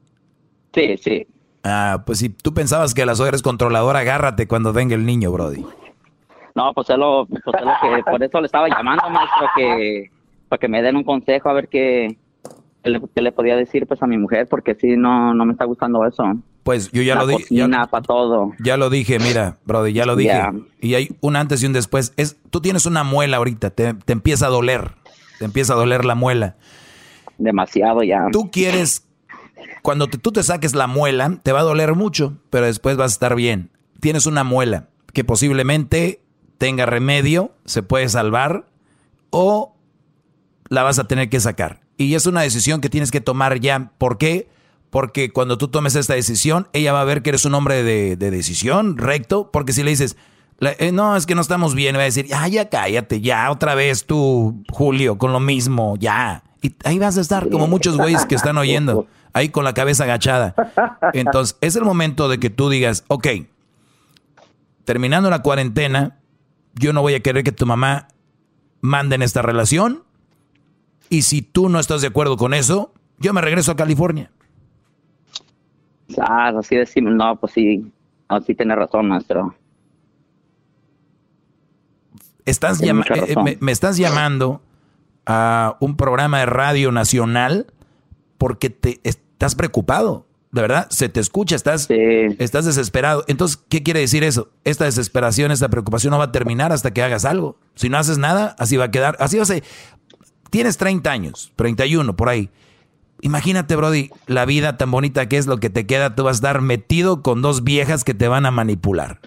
[0.75, 1.27] Sí, sí.
[1.63, 5.31] Ah, pues si tú pensabas que la suegra es controladora, agárrate cuando venga el niño,
[5.31, 5.65] Brody.
[6.55, 10.11] No, pues es lo, pues es lo que, por eso le estaba llamando, maestro, que,
[10.49, 12.19] para que me den un consejo a ver qué,
[12.83, 14.49] ¿qué le, podía decir pues a mi mujer?
[14.49, 16.25] Porque si no, no me está gustando eso.
[16.63, 17.55] Pues yo ya lo dije.
[17.55, 18.53] Ya, para todo.
[18.63, 20.41] Ya lo dije, mira, brother, ya lo dije.
[20.81, 22.13] Y hay un antes y un después.
[22.17, 24.93] Es, tú tienes una muela ahorita, te, empieza a doler.
[25.39, 26.57] Te empieza a doler la muela.
[27.39, 28.27] Demasiado ya.
[28.31, 29.09] Tú quieres,
[29.83, 33.15] cuando tú te saques la muela, te va a doler mucho, pero después vas a
[33.15, 33.71] estar bien.
[34.01, 36.21] Tienes una muela que posiblemente
[36.59, 38.67] tenga remedio, se puede salvar,
[39.31, 39.75] o
[40.69, 41.82] la vas a tener que sacar.
[41.97, 43.93] Y es una decisión que tienes que tomar ya.
[43.99, 44.49] ¿Por qué?
[44.91, 48.17] Porque cuando tú tomes esta decisión, ella va a ver que eres un hombre de,
[48.17, 49.51] decisión, recto.
[49.51, 50.17] Porque si le dices,
[50.61, 53.75] eh, no, es que no estamos bien, va a decir, ya, ya cállate, ya otra
[53.75, 56.43] vez tú, Julio, con lo mismo, ya.
[56.61, 60.05] Y ahí vas a estar como muchos güeyes que están oyendo, ahí con la cabeza
[60.05, 60.55] agachada.
[61.13, 63.29] Entonces, es el momento de que tú digas, ok,
[64.85, 66.19] terminando la cuarentena,
[66.75, 68.09] yo no voy a querer que tu mamá
[68.81, 70.05] mande en esta relación
[71.13, 74.31] y si tú no estás de acuerdo con eso, yo me regreso a California.
[76.19, 77.93] Ah, así decimos, no, pues sí,
[78.47, 79.55] sí tiene razón, maestro.
[82.47, 82.95] Estás eh,
[83.61, 84.63] me, estás llamando
[85.27, 87.67] a un programa de radio nacional
[88.39, 90.25] porque te estás preocupado.
[90.51, 93.25] De verdad, se te escucha, estás, estás desesperado.
[93.27, 94.51] Entonces, ¿qué quiere decir eso?
[94.65, 97.59] Esta desesperación, esta preocupación no va a terminar hasta que hagas algo.
[97.75, 99.17] Si no haces nada, así va a quedar.
[99.19, 99.63] Así va a ser.
[100.53, 102.51] Tienes 30 años, 31 por ahí.
[103.23, 106.15] Imagínate, Brody, la vida tan bonita que es lo que te queda.
[106.15, 109.19] Tú vas a estar metido con dos viejas que te van a manipular.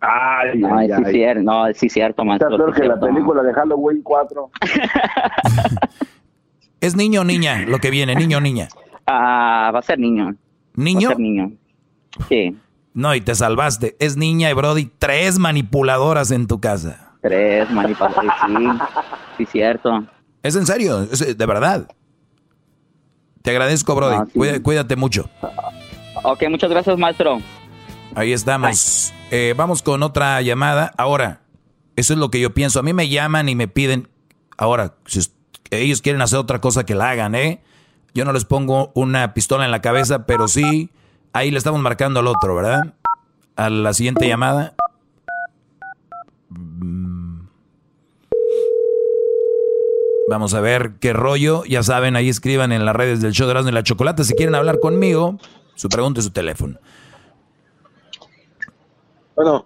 [0.00, 2.48] Ay, ay, sí, Cierto, no, sí, cierto, maestro.
[2.48, 4.50] Está peor que la película de Halloween 4.
[6.80, 8.16] ¿Es niño o niña lo que viene?
[8.16, 8.66] ¿Niño o niña?
[9.06, 10.34] Ah, va a ser niño.
[10.74, 11.10] ¿Niño?
[11.10, 11.52] Va a ser niño.
[12.28, 12.56] Sí.
[12.94, 13.94] No, y te salvaste.
[14.00, 17.03] Es niña y Brody, tres manipuladoras en tu casa.
[17.24, 18.84] Tres manipuladoras, sí.
[19.38, 20.04] Sí, cierto.
[20.42, 21.08] ¿Es en serio?
[21.10, 21.88] ¿Es de verdad?
[23.40, 24.16] Te agradezco, Brody.
[24.16, 24.38] Ah, sí.
[24.38, 25.30] Cuídate, cuídate mucho.
[26.22, 27.38] Ok, muchas gracias, maestro.
[28.14, 29.14] Ahí estamos.
[29.30, 30.92] Eh, vamos con otra llamada.
[30.98, 31.40] Ahora,
[31.96, 32.80] eso es lo que yo pienso.
[32.80, 34.10] A mí me llaman y me piden.
[34.58, 35.20] Ahora, si
[35.70, 37.62] ellos quieren hacer otra cosa, que la hagan, ¿eh?
[38.12, 40.90] Yo no les pongo una pistola en la cabeza, pero sí,
[41.32, 42.92] ahí le estamos marcando al otro, ¿verdad?
[43.56, 44.74] A la siguiente llamada.
[50.28, 51.64] Vamos a ver qué rollo.
[51.64, 54.24] Ya saben, ahí escriban en las redes del show de Erasmo y la Chocolata.
[54.24, 55.38] Si quieren hablar conmigo,
[55.74, 56.78] su pregunta y su teléfono.
[59.36, 59.64] Bueno.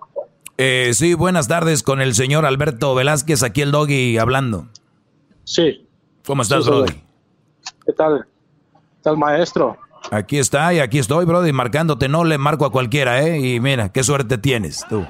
[0.56, 4.66] Eh, sí, buenas tardes con el señor Alberto Velázquez, aquí el doggy hablando.
[5.44, 5.86] Sí.
[6.26, 6.92] ¿Cómo estás, Sí, Brody?
[7.86, 8.26] ¿Qué tal?
[8.72, 9.76] ¿Qué tal, maestro?
[10.10, 12.08] Aquí está y aquí estoy, Brody, marcándote.
[12.08, 13.38] No le marco a cualquiera, ¿eh?
[13.38, 15.06] Y mira, qué suerte tienes tú.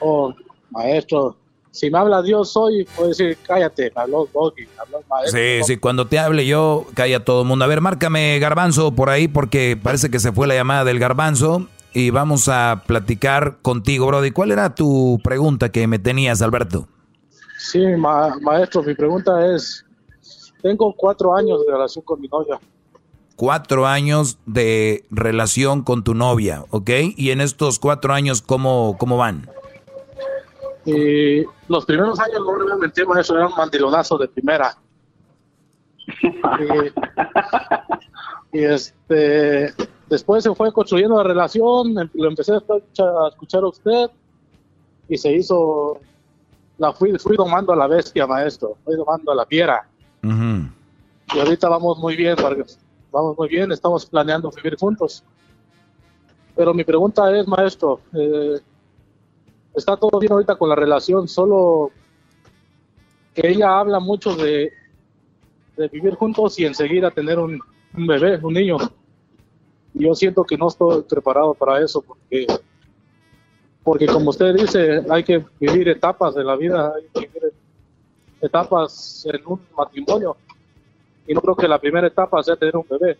[0.00, 0.34] Oh,
[0.70, 1.36] maestro.
[1.72, 5.38] Si me habla Dios hoy, puedo decir, cállate, me habló Doggy, me habló maestro.
[5.40, 7.64] Sí, sí, cuando te hable yo, calla todo el mundo.
[7.64, 11.68] A ver, márcame Garbanzo por ahí porque parece que se fue la llamada del Garbanzo
[11.92, 14.32] y vamos a platicar contigo, Brody.
[14.32, 16.88] ¿Cuál era tu pregunta que me tenías, Alberto?
[17.58, 19.84] Sí, ma- maestro, mi pregunta es,
[20.62, 22.58] tengo cuatro años de relación con mi novia.
[23.36, 26.90] Cuatro años de relación con tu novia, ¿ok?
[27.16, 29.48] Y en estos cuatro años, ¿cómo, cómo van?
[30.84, 34.76] Y los primeros años, no le mentir, maestro, era un mandilonazo de primera.
[38.52, 39.72] Y, y, este,
[40.08, 44.10] después se fue construyendo la relación, em- lo empecé a escuchar, a escuchar a usted
[45.08, 46.00] y se hizo,
[46.78, 49.86] la fui, fui domando a la bestia, maestro, fui domando a la fiera.
[50.22, 52.78] Y ahorita vamos muy bien, Vargas.
[53.12, 55.24] Vamos muy bien, estamos planeando vivir juntos.
[56.56, 58.60] Pero mi pregunta es, maestro, eh,
[59.74, 61.90] está todo bien ahorita con la relación, solo
[63.34, 64.72] que ella habla mucho de,
[65.92, 67.58] vivir juntos y enseguida tener un,
[67.94, 68.76] bebé, un niño.
[69.94, 72.46] Y yo siento que no estoy preparado para eso porque,
[73.82, 77.52] porque como usted dice, hay que vivir etapas de la vida, hay que vivir
[78.42, 80.36] etapas en un matrimonio.
[81.26, 83.16] Y no creo que la primera etapa sea tener un bebé.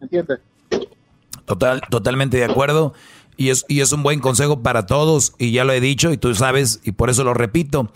[0.00, 0.38] ¿Entiende?
[1.44, 2.94] Total, totalmente de acuerdo.
[3.36, 5.34] Y es, y es un buen consejo para todos.
[5.38, 7.90] Y ya lo he dicho y tú sabes, y por eso lo repito.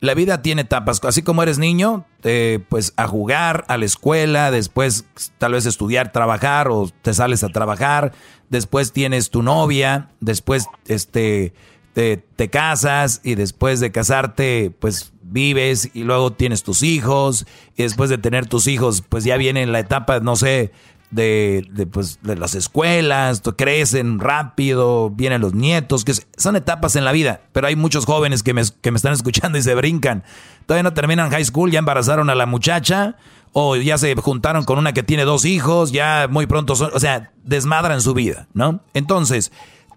[0.00, 1.00] La vida tiene etapas.
[1.04, 5.04] Así como eres niño, eh, pues a jugar, a la escuela, después
[5.36, 8.12] tal vez estudiar, trabajar o te sales a trabajar.
[8.48, 11.52] Después tienes tu novia, después este,
[11.92, 17.46] te, te casas y después de casarte, pues vives y luego tienes tus hijos.
[17.76, 20.72] Y después de tener tus hijos, pues ya viene la etapa, no sé,
[21.10, 27.12] de, pues, de las escuelas, crecen rápido, vienen los nietos, que son etapas en la
[27.12, 30.24] vida, pero hay muchos jóvenes que me, que me están escuchando y se brincan.
[30.66, 33.16] Todavía no terminan high school, ya embarazaron a la muchacha,
[33.52, 37.00] o ya se juntaron con una que tiene dos hijos, ya muy pronto son, o
[37.00, 38.80] sea, desmadran su vida, ¿no?
[38.94, 39.50] Entonces,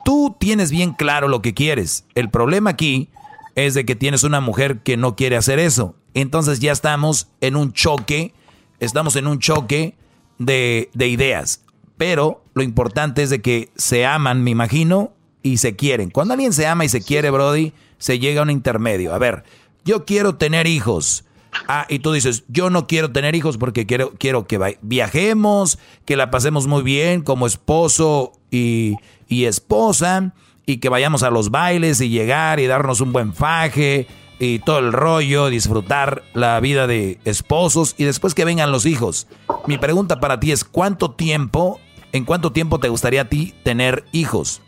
[0.03, 2.05] tú tienes bien claro lo que quieres.
[2.15, 3.09] El problema aquí
[3.55, 5.95] es de que tienes una mujer que no quiere hacer eso.
[6.15, 8.33] Entonces ya estamos en un choque,
[8.79, 9.95] estamos en un choque
[10.37, 11.63] de, de ideas.
[11.97, 16.09] Pero lo importante es de que se aman, me imagino, y se quieren.
[16.09, 19.13] Cuando alguien se ama y se quiere, Brody, se llega a un intermedio.
[19.13, 19.43] A ver,
[19.85, 21.25] yo quiero tener hijos.
[21.67, 26.15] Ah, y tú dices, yo no quiero tener hijos porque quiero, quiero que viajemos, que
[26.15, 28.95] la pasemos muy bien como esposo y,
[29.27, 30.33] y esposa,
[30.65, 34.07] y que vayamos a los bailes y llegar y darnos un buen faje
[34.39, 39.27] y todo el rollo, disfrutar la vida de esposos y después que vengan los hijos.
[39.67, 41.79] Mi pregunta para ti es, ¿cuánto tiempo,
[42.11, 44.61] en cuánto tiempo te gustaría a ti tener hijos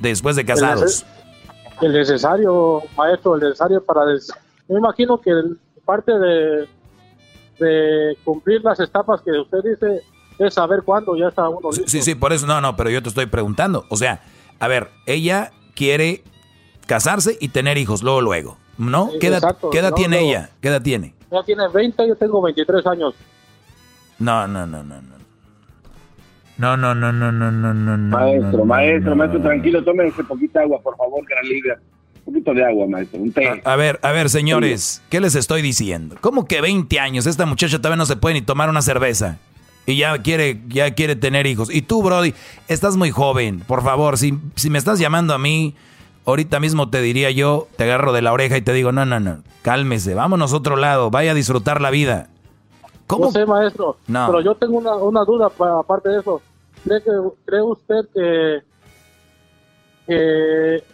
[0.00, 1.04] después de casados?
[1.80, 4.04] El necesario, maestro, el necesario para...
[4.06, 4.32] des-
[4.68, 5.30] me imagino que
[5.84, 6.68] parte de,
[7.58, 10.02] de cumplir las etapas que usted dice
[10.38, 11.86] es saber cuándo ya está uno listo.
[11.86, 13.86] Sí, sí, por eso no, no, pero yo te estoy preguntando.
[13.90, 14.22] O sea,
[14.60, 16.22] a ver, ella quiere
[16.86, 18.58] casarse y tener hijos, luego, luego.
[18.78, 19.10] ¿No?
[19.20, 20.26] ¿Qué edad, Exacto, qué edad no, tiene no.
[20.28, 20.50] ella?
[20.60, 21.14] ¿Qué edad tiene?
[21.30, 23.14] Ella tiene 20, yo tengo 23 años.
[24.18, 25.18] No, no, no, no, no.
[26.58, 28.16] No, no, no, no, no, no, no.
[28.16, 31.78] Maestro, no, maestro, maestro, tranquilo, tómense poquita agua, por favor, gran líder.
[32.24, 33.62] Un poquito de agua, maestro, un té.
[33.64, 36.16] A ver, a ver, señores, ¿qué les estoy diciendo?
[36.20, 37.26] ¿Cómo que 20 años?
[37.26, 39.38] Esta muchacha todavía no se puede ni tomar una cerveza.
[39.86, 41.72] Y ya quiere, ya quiere tener hijos.
[41.72, 42.34] Y tú, Brody,
[42.66, 43.60] estás muy joven.
[43.60, 45.74] Por favor, si, si me estás llamando a mí,
[46.30, 49.18] ahorita mismo te diría yo, te agarro de la oreja y te digo, no, no,
[49.20, 52.28] no, cálmese, vámonos a otro lado, vaya a disfrutar la vida.
[53.06, 53.26] ¿Cómo?
[53.26, 54.26] No sé, maestro, No.
[54.26, 56.42] pero yo tengo una, una duda pa- aparte de eso.
[56.84, 57.10] ¿Cree, que,
[57.46, 58.62] ¿Cree usted que,
[60.06, 60.84] que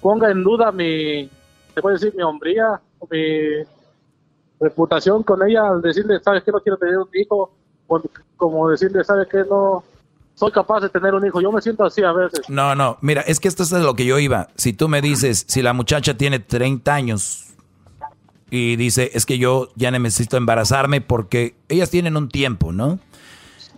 [0.00, 1.28] ponga en duda mi,
[1.74, 3.64] se puede decir, mi hombría, o mi
[4.60, 7.50] reputación con ella al decirle, sabes que no quiero tener un hijo?
[7.88, 8.02] O
[8.36, 9.82] como decirle, sabes que no
[10.36, 11.40] soy capaz de tener un hijo.
[11.40, 12.48] Yo me siento así a veces.
[12.48, 14.48] No, no, mira, es que esto es de lo que yo iba.
[14.56, 17.46] Si tú me dices, si la muchacha tiene 30 años
[18.50, 22.98] y dice, es que yo ya necesito embarazarme porque ellas tienen un tiempo, ¿no?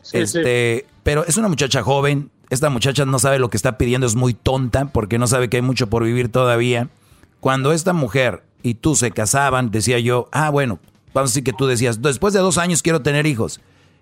[0.03, 4.07] Sí, este, pero es una muchacha joven, esta muchacha no sabe lo que está pidiendo,
[4.07, 6.89] es muy tonta porque no sabe que hay mucho por vivir todavía.
[7.39, 10.81] Cuando esta mujer y tú se casaban, decía yo, ah, bueno,
[11.15, 13.61] vamos a decir que tú decías, después de dos años quiero tener hijos.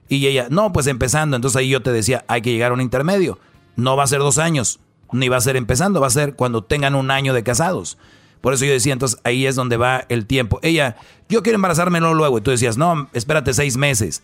[0.08, 1.36] Y ella, no, pues empezando.
[1.36, 3.38] Entonces ahí yo te decía, hay que llegar a un intermedio.
[3.76, 4.80] No va a ser dos años,
[5.12, 7.98] ni va a ser empezando, va a ser cuando tengan un año de casados.
[8.40, 10.60] Por eso yo decía, entonces ahí es donde va el tiempo.
[10.62, 10.96] Ella,
[11.28, 12.38] yo quiero embarazarme luego.
[12.38, 14.22] Y tú decías, no, espérate seis meses.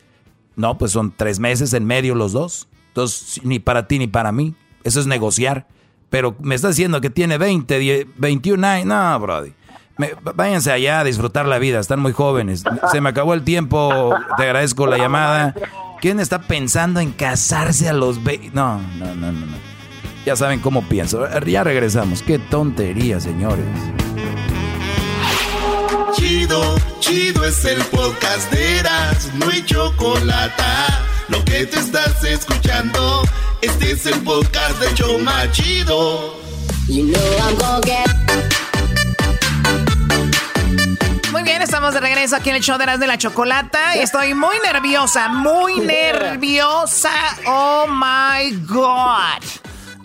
[0.55, 2.69] No, pues son tres meses en medio los dos.
[2.89, 4.55] Entonces, ni para ti ni para mí.
[4.85, 5.67] Eso es negociar.
[6.11, 8.87] Pero me estás diciendo que tiene 20, 10, 21 años.
[8.87, 9.55] No, Brody.
[9.99, 11.79] Me- váyanse allá a disfrutar la vida.
[11.81, 12.65] Están muy jóvenes.
[12.91, 14.15] Se me acabó el tiempo.
[14.37, 15.55] Te agradezco la llamada.
[16.01, 18.51] ¿Quién está pensando en casarse a los 20?
[18.55, 19.57] No, no, no, no, no.
[20.27, 21.27] Ya saben cómo pienso.
[21.47, 22.23] Ya regresamos.
[22.23, 23.65] Qué tontería, señores.
[26.15, 30.63] Chido, chido es el podcast de Eras, no hay chocolate.
[31.29, 33.23] Lo que te estás escuchando,
[33.63, 36.35] este es el podcast de Choma Chido.
[36.89, 37.13] Muy
[41.63, 43.95] estamos de regreso aquí en el show de las de la chocolata.
[43.95, 47.13] Estoy muy nerviosa, muy nerviosa.
[47.47, 49.43] Oh my God.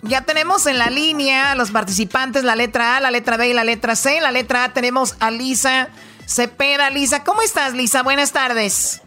[0.02, 3.54] Ya tenemos en la línea a los participantes la letra A, la letra B y
[3.54, 4.18] la letra C.
[4.18, 5.88] En la letra A tenemos a Lisa
[6.26, 6.90] Cepeda.
[6.90, 8.02] Lisa, ¿cómo estás, Lisa?
[8.04, 9.02] Buenas tardes.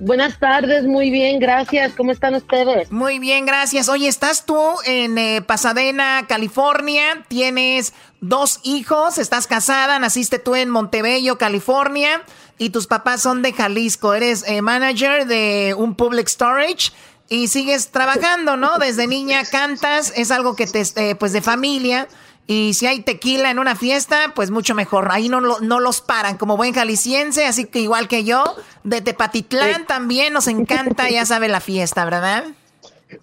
[0.00, 1.92] Buenas tardes, muy bien, gracias.
[1.96, 2.90] ¿Cómo están ustedes?
[2.90, 3.88] Muy bien, gracias.
[3.88, 7.24] Oye, estás tú en eh, Pasadena, California.
[7.28, 12.22] Tienes dos hijos, estás casada, naciste tú en Montebello, California.
[12.58, 14.14] Y tus papás son de Jalisco.
[14.14, 16.90] Eres eh, manager de un public storage.
[17.28, 18.78] Y sigues trabajando, ¿no?
[18.78, 22.06] Desde niña cantas, es algo que te, eh, pues de familia.
[22.46, 25.10] Y si hay tequila en una fiesta, pues mucho mejor.
[25.10, 28.44] Ahí no, lo- no los paran, como buen jalisciense, así que igual que yo,
[28.82, 32.44] de Tepatitlán también nos encanta, ya sabe, la fiesta, ¿verdad?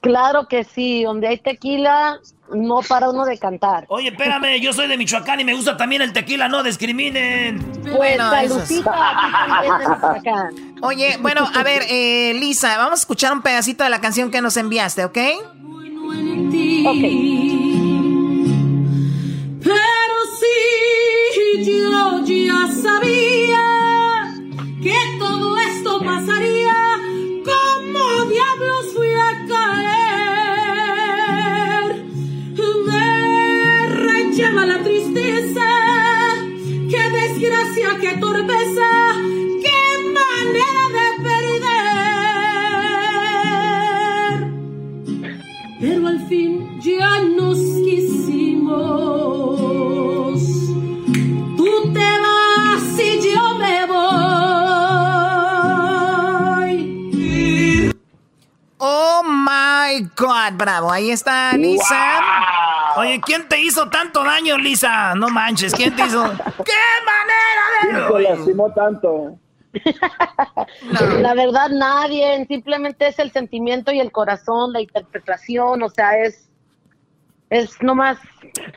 [0.01, 2.17] Claro que sí, donde hay tequila,
[2.51, 3.85] no para uno de cantar.
[3.89, 7.59] Oye, espérame, yo soy de Michoacán y me gusta también el tequila, no discriminen.
[7.83, 8.81] Pues Bueno, es-.
[10.81, 14.41] Oye, bueno, a ver, eh, Lisa, vamos a escuchar un pedacito de la canción que
[14.41, 15.17] nos enviaste, ¿ok?
[19.63, 23.63] Pero sí, yo ya sabía
[24.81, 26.73] que todo esto pasaría.
[27.45, 29.91] ¿Cómo diablos fui a caer?
[32.87, 35.67] Me relleva la tristeza.
[36.89, 38.89] Qué desgracia, qué torpeza.
[39.63, 39.79] Qué
[40.17, 41.81] manera de perder.
[45.79, 46.49] Pero al fin
[46.81, 47.59] ya nos
[60.21, 62.19] God, bravo, ahí está Lisa.
[62.97, 65.15] Oye, ¿quién te hizo tanto daño, Lisa?
[65.15, 66.23] No manches, ¿quién te hizo?
[66.65, 66.73] ¡Qué
[67.05, 69.39] manera ¿Quién te lastimó tanto?
[71.21, 76.50] La verdad, nadie, simplemente es el sentimiento y el corazón, la interpretación, o sea, es,
[77.51, 78.17] es nomás.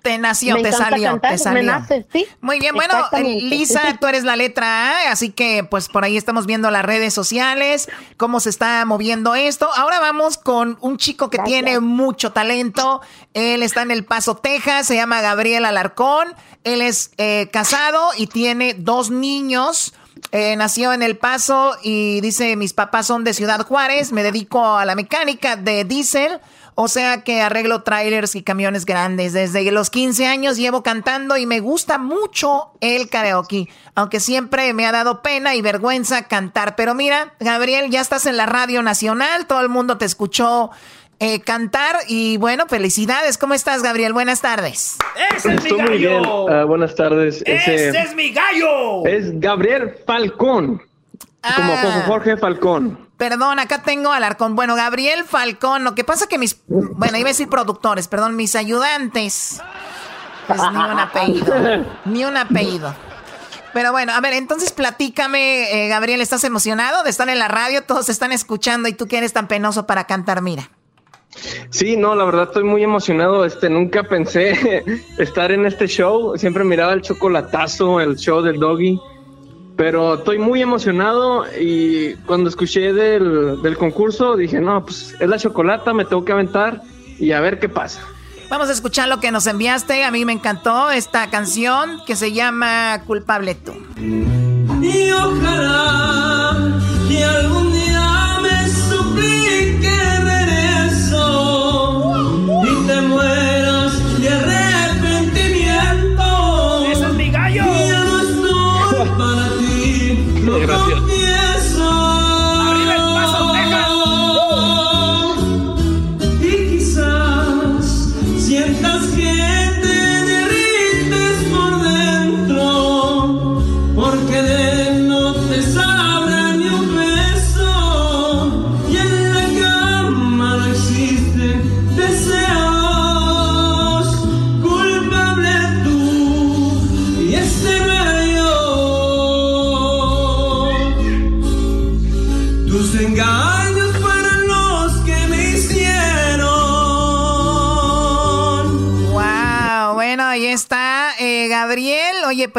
[0.03, 1.73] Te nació, te salió, cantar, te salió.
[2.13, 2.27] Sí.
[2.41, 2.95] Muy bien, bueno.
[3.23, 7.15] Lisa, tú eres la letra A, así que pues por ahí estamos viendo las redes
[7.15, 9.69] sociales, cómo se está moviendo esto.
[9.77, 13.01] Ahora vamos con un chico que tiene mucho talento.
[13.33, 16.35] Él está en El Paso, Texas, se llama Gabriel Alarcón.
[16.65, 19.95] Él es eh, casado y tiene dos niños.
[20.33, 24.77] Eh, nació en El Paso y dice, mis papás son de Ciudad Juárez, me dedico
[24.77, 26.41] a la mecánica de diésel,
[26.75, 29.33] o sea que arreglo trailers y camiones grandes.
[29.33, 34.87] Desde los 15 años llevo cantando y me gusta mucho el karaoke, aunque siempre me
[34.87, 36.77] ha dado pena y vergüenza cantar.
[36.77, 40.71] Pero mira, Gabriel, ya estás en la radio nacional, todo el mundo te escuchó
[41.21, 43.39] eh, cantar y bueno, felicidades.
[43.39, 44.13] ¿Cómo estás, Gabriel?
[44.13, 44.99] Buenas tardes.
[45.37, 45.89] ¡Ese es mi gallo!
[45.89, 46.23] Muy bien.
[46.51, 47.43] Ah, buenas tardes.
[47.47, 49.07] ¡Ese, es mi gallo!
[49.07, 50.83] Es Gabriel Falcón.
[51.57, 52.05] Como ah.
[52.07, 53.04] Jorge Falcón.
[53.17, 54.57] Perdón, acá tengo al arcón.
[54.57, 55.85] Bueno, Gabriel Falcón.
[55.85, 56.61] Lo que pasa que mis.
[56.67, 59.61] Bueno, iba a decir productores, perdón, mis ayudantes.
[60.47, 61.55] Pues ni un apellido.
[62.05, 62.95] ni un apellido.
[63.73, 67.83] Pero bueno, a ver, entonces platícame, eh, Gabriel, ¿estás emocionado de estar en la radio?
[67.83, 70.71] Todos están escuchando y tú que eres tan penoso para cantar, mira.
[71.71, 73.45] Sí, no, la verdad estoy muy emocionado.
[73.45, 74.85] Este, nunca pensé
[75.19, 76.39] estar en este show.
[76.39, 79.01] Siempre miraba el chocolatazo, el show del doggy.
[79.77, 85.39] Pero estoy muy emocionado y cuando escuché del, del concurso dije, no, pues es la
[85.39, 86.83] chocolata, me tengo que aventar
[87.19, 88.01] y a ver qué pasa.
[88.51, 90.05] Vamos a escuchar lo que nos enviaste.
[90.05, 93.73] A mí me encantó esta canción que se llama Culpable tú.
[94.81, 96.57] Y ojalá
[97.09, 97.74] que algún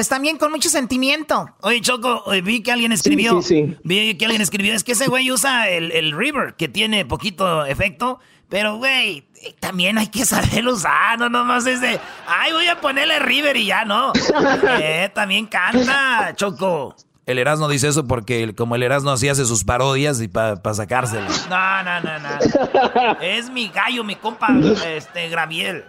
[0.06, 1.50] pues también con mucho sentimiento.
[1.62, 3.42] Oye, Choco, oye, vi que alguien escribió.
[3.42, 3.78] sí, sí.
[3.84, 4.74] Vi que alguien escribió.
[4.76, 8.20] Es que ese güey usa el, el River, que tiene poquito efecto.
[8.48, 9.26] Pero, güey,
[9.60, 11.18] también hay que saberlo usar.
[11.18, 12.00] No nomás es de.
[12.28, 14.14] Ay, voy a ponerle River y ya no.
[14.80, 16.96] Eh, también canta, Choco.
[17.26, 20.60] El Erasmo dice eso porque el- como el Erasmo así hace sus parodias y para
[20.76, 21.26] sacárselo.
[21.50, 23.18] No, no, no, no.
[23.22, 24.50] Es mi gallo, mi compa,
[24.86, 25.84] este, Gabriel.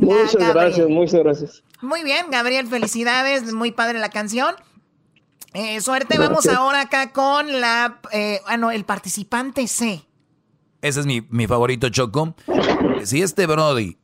[0.00, 0.54] Muchas Gabriel.
[0.54, 1.62] gracias, muchas gracias.
[1.80, 3.52] Muy bien, Gabriel, felicidades.
[3.52, 4.54] Muy padre la canción.
[5.52, 8.00] Eh, suerte, vamos ahora acá con la.
[8.12, 10.02] Eh, ah, no, el participante C.
[10.82, 12.34] Ese es mi, mi favorito, Choco.
[13.04, 13.98] Si este Brody,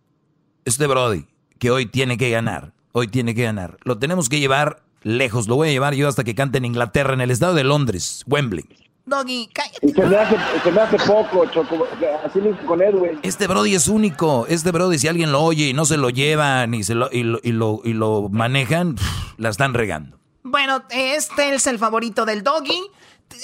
[0.64, 1.26] este Brody,
[1.58, 5.48] que hoy tiene que ganar, hoy tiene que ganar, lo tenemos que llevar lejos.
[5.48, 8.24] Lo voy a llevar yo hasta que cante en Inglaterra, en el estado de Londres,
[8.26, 8.64] Wembley.
[9.06, 9.86] Doggy, cállate.
[9.86, 11.86] Y se me hace, se me hace poco, Choco.
[12.24, 13.20] Así mismo con Edwin.
[13.22, 14.46] Este Brody es único.
[14.48, 17.22] Este Brody, si alguien lo oye y no se lo llevan y, se lo, y,
[17.22, 20.18] lo, y, lo, y lo manejan, pff, la están regando.
[20.42, 22.82] Bueno, este es el favorito del doggy.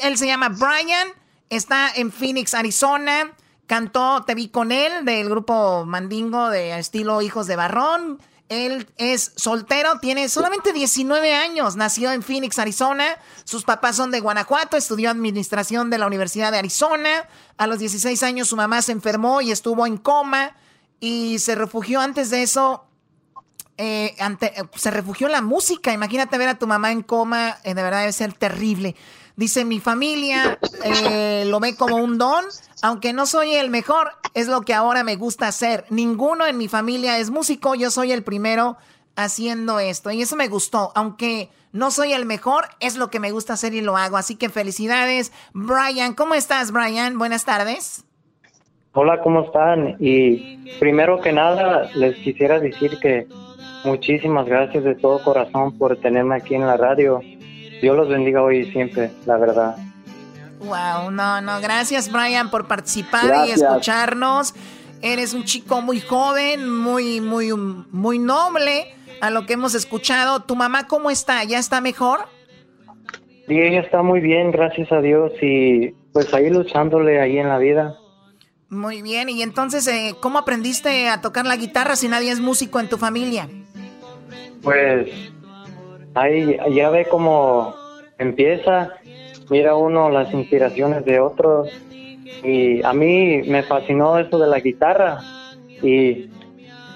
[0.02, 1.08] Él se llama Brian.
[1.48, 3.32] Está en Phoenix, Arizona.
[3.66, 8.18] Cantó Te vi con él del grupo Mandingo de estilo Hijos de Barrón.
[8.48, 11.76] Él es soltero, tiene solamente 19 años.
[11.76, 13.16] Nació en Phoenix, Arizona.
[13.44, 14.76] Sus papás son de Guanajuato.
[14.76, 17.28] Estudió administración de la Universidad de Arizona.
[17.56, 20.56] A los 16 años su mamá se enfermó y estuvo en coma.
[21.00, 22.86] Y se refugió antes de eso
[23.78, 24.14] eh,
[24.76, 25.92] se refugió en la música.
[25.92, 28.94] Imagínate ver a tu mamá en coma, eh, de verdad debe ser terrible.
[29.36, 32.44] Dice, mi familia eh, lo ve como un don,
[32.82, 35.84] aunque no soy el mejor, es lo que ahora me gusta hacer.
[35.90, 38.76] Ninguno en mi familia es músico, yo soy el primero
[39.16, 40.10] haciendo esto.
[40.10, 43.74] Y eso me gustó, aunque no soy el mejor, es lo que me gusta hacer
[43.74, 44.16] y lo hago.
[44.16, 46.14] Así que felicidades, Brian.
[46.14, 47.18] ¿Cómo estás, Brian?
[47.18, 48.04] Buenas tardes.
[48.92, 49.96] Hola, ¿cómo están?
[50.00, 53.26] Y primero que nada, les quisiera decir que
[53.84, 57.20] muchísimas gracias de todo corazón por tenerme aquí en la radio.
[57.82, 59.76] Dios los bendiga hoy y siempre, la verdad.
[60.60, 64.54] Wow, no, no, gracias Brian por participar y escucharnos.
[65.02, 70.44] Eres un chico muy joven, muy, muy, muy noble a lo que hemos escuchado.
[70.44, 71.42] ¿Tu mamá cómo está?
[71.42, 72.20] ¿Ya está mejor?
[73.48, 77.58] Y ella está muy bien, gracias a Dios, y pues ahí luchándole ahí en la
[77.58, 77.96] vida.
[78.68, 82.78] Muy bien, y entonces, eh, ¿cómo aprendiste a tocar la guitarra si nadie es músico
[82.78, 83.48] en tu familia?
[84.62, 85.31] Pues
[86.14, 87.74] ahí ya ve cómo
[88.18, 88.90] empieza,
[89.50, 91.68] mira uno las inspiraciones de otros
[92.42, 95.20] y a mí me fascinó eso de la guitarra
[95.82, 96.30] y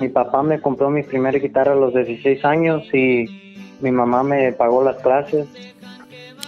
[0.01, 4.53] mi papá me compró mi primera guitarra a los 16 años y mi mamá me
[4.53, 5.47] pagó las clases.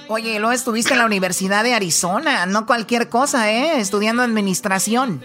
[0.09, 3.78] Oye, luego estuviste en la Universidad de Arizona, no cualquier cosa, ¿eh?
[3.78, 5.20] Estudiando administración.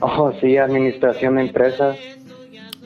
[0.00, 1.96] Oh, sí, administración de empresas.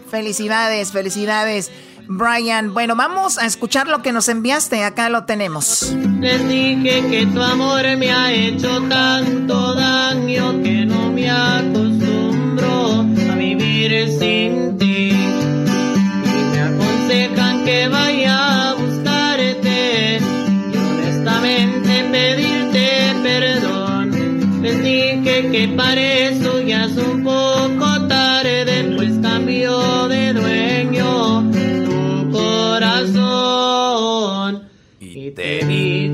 [0.08, 1.72] Felicidades, felicidades.
[2.12, 5.94] Brian, bueno, vamos a escuchar lo que nos enviaste, acá lo tenemos.
[6.18, 13.34] Les dije que tu amor me ha hecho tanto daño que no me acostumbro a
[13.36, 15.12] vivir sin ti.
[15.12, 24.60] Y me aconsejan que vaya a buscarte y honestamente pedirte perdón.
[24.62, 28.89] Les dije que para eso ya es un poco tarde,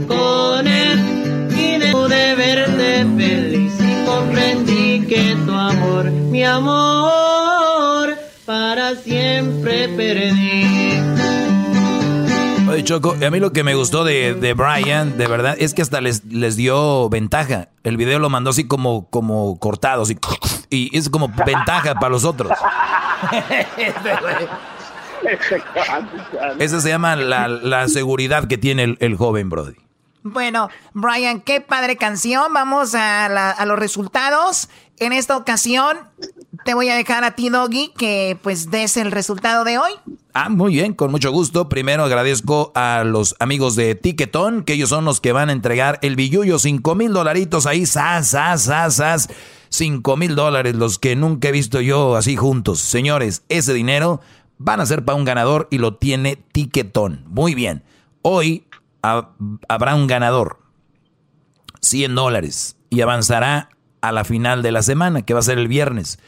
[0.06, 9.88] Con él y de verte feliz y comprendí que tu amor, mi amor, para siempre
[9.88, 11.00] perdí.
[12.68, 15.82] Oye, Choco, a mí lo que me gustó de, de Brian, de verdad, es que
[15.82, 17.68] hasta les, les dio ventaja.
[17.84, 20.16] El video lo mandó así como, como cortado, así,
[20.70, 22.52] y es como ventaja para los otros.
[26.58, 29.74] Esa se llama la, la seguridad que tiene el, el joven Brody.
[30.22, 32.52] Bueno, Brian, qué padre canción.
[32.52, 34.68] Vamos a, la- a los resultados.
[34.98, 35.98] En esta ocasión,
[36.64, 39.92] te voy a dejar a ti, Doggy, que pues des el resultado de hoy.
[40.34, 41.68] Ah, muy bien, con mucho gusto.
[41.68, 45.98] Primero agradezco a los amigos de Ticketon, que ellos son los que van a entregar
[46.02, 49.28] el billullo, cinco mil dolaritos ahí, sas, sas, sas, sas.
[49.68, 52.80] Cinco mil dólares, los que nunca he visto yo así juntos.
[52.80, 54.20] Señores, ese dinero
[54.58, 57.24] van a ser para un ganador y lo tiene Ticketon.
[57.26, 57.82] Muy bien.
[58.22, 58.66] Hoy
[59.02, 59.30] ha-
[59.68, 60.58] habrá un ganador.
[61.80, 63.68] 100 dólares y avanzará
[64.00, 66.18] a la final de la semana, que va a ser el viernes.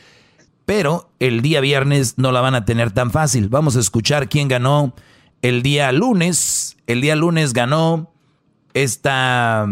[0.67, 3.49] Pero el día viernes no la van a tener tan fácil.
[3.49, 4.95] Vamos a escuchar quién ganó
[5.43, 6.77] el día lunes.
[6.87, 8.13] El día lunes ganó
[8.75, 9.67] esta...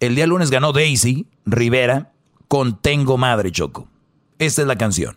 [0.00, 2.12] El día lunes ganó Daisy Rivera
[2.46, 3.88] con Tengo Madre Choco.
[4.38, 5.16] Esta es la canción.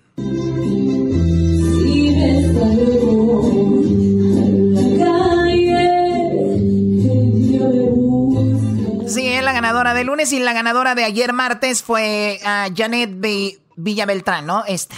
[9.92, 12.40] Ganadora de lunes y la ganadora de ayer martes fue
[12.76, 14.64] Janet Vi- Villabeltrán, ¿no?
[14.66, 14.96] Esta.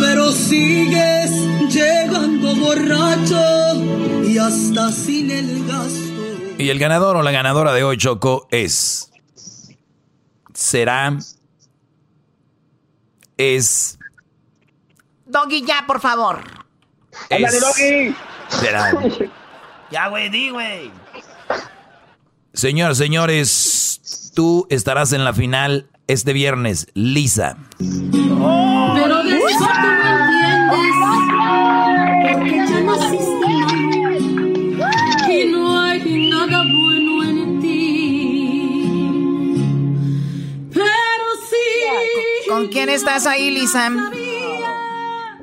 [0.00, 1.30] Pero sigues
[1.72, 6.54] llegando borracho y hasta sin el gasto.
[6.58, 9.10] Y el ganador o la ganadora de hoy, Choco, es...
[10.52, 11.16] Será...
[13.36, 13.98] Es...
[15.26, 16.40] Doggy, ya, por favor.
[17.30, 18.14] es-
[18.48, 18.92] Será...
[19.90, 20.90] Ya, güey, di, güey.
[22.54, 27.56] Señoras, señores, tú estarás en la final este viernes, Lisa.
[27.78, 30.78] Pero de eso tú no entiendes.
[32.32, 33.48] Porque ya naciste
[35.32, 38.84] y no hay nada bueno en ti.
[40.72, 42.48] Pero sí.
[42.48, 43.90] ¿Con quién estás ahí, Lisa?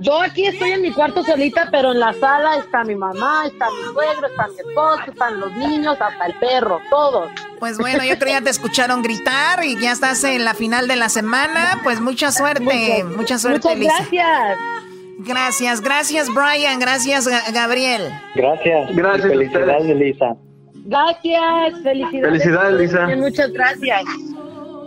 [0.01, 3.67] Yo aquí estoy en mi cuarto solita, pero en la sala está mi mamá, está
[3.69, 7.29] mi suegro, está mi esposo, están los niños, hasta el perro, todos.
[7.59, 10.87] Pues bueno, yo creo que ya te escucharon gritar y ya estás en la final
[10.87, 11.79] de la semana.
[11.83, 12.63] Pues mucha suerte,
[13.03, 13.93] Muchas- mucha suerte, muchas Lisa.
[13.99, 14.57] gracias.
[15.19, 16.79] Gracias, gracias, Brian.
[16.79, 18.09] Gracias, Ga- Gabriel.
[18.33, 18.95] Gracias.
[18.95, 20.35] Gracias a Felicidades, Lisa.
[20.83, 22.21] Gracias, felicidades.
[22.43, 23.07] Felicidades, Lisa.
[23.17, 24.01] Muchas gracias.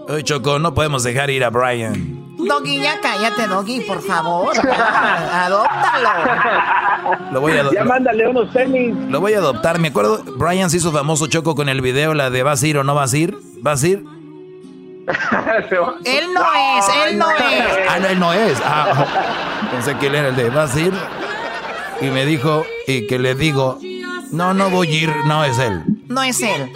[0.08, 2.13] Oye, Choco, no podemos dejar ir a Brian.
[2.48, 4.54] Doggy, ya cállate, Doggy, por favor.
[5.32, 6.10] Adóptalo.
[7.32, 8.94] Lo voy a, Ya mándale unos tenis.
[9.08, 9.78] lo voy a adoptar.
[9.78, 12.78] Me acuerdo, Brian se hizo famoso Choco con el video, la de ¿vas a ir
[12.78, 13.36] o no vas a ir?
[13.60, 14.04] ¿Vas a ir?
[16.04, 16.42] Él no
[16.78, 17.66] es, él no es.
[17.90, 18.58] Ah, no, él no es.
[18.64, 20.94] Ah, pensé que él era el de ¿vas a ir?
[22.00, 23.78] Y me dijo, y que le digo,
[24.30, 25.84] no, no voy a ir, no es él.
[26.08, 26.72] No es él.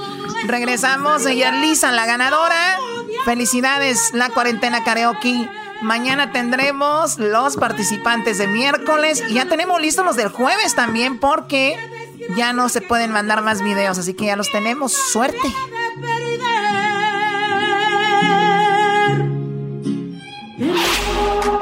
[0.47, 2.77] Regresamos, ella Lisa, la ganadora.
[3.25, 5.49] Felicidades, la cuarentena karaoke.
[5.83, 11.77] Mañana tendremos los participantes de miércoles y ya tenemos listos los del jueves también porque
[12.37, 14.93] ya no se pueden mandar más videos, así que ya los tenemos.
[14.93, 15.39] Suerte.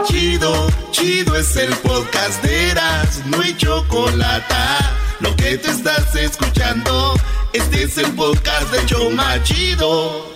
[0.04, 4.54] Chido, chido es el podcast de Eras, no hay chocolate.
[5.20, 7.14] Lo que te estás escuchando,
[7.52, 10.35] este es el podcast de Choma Chido.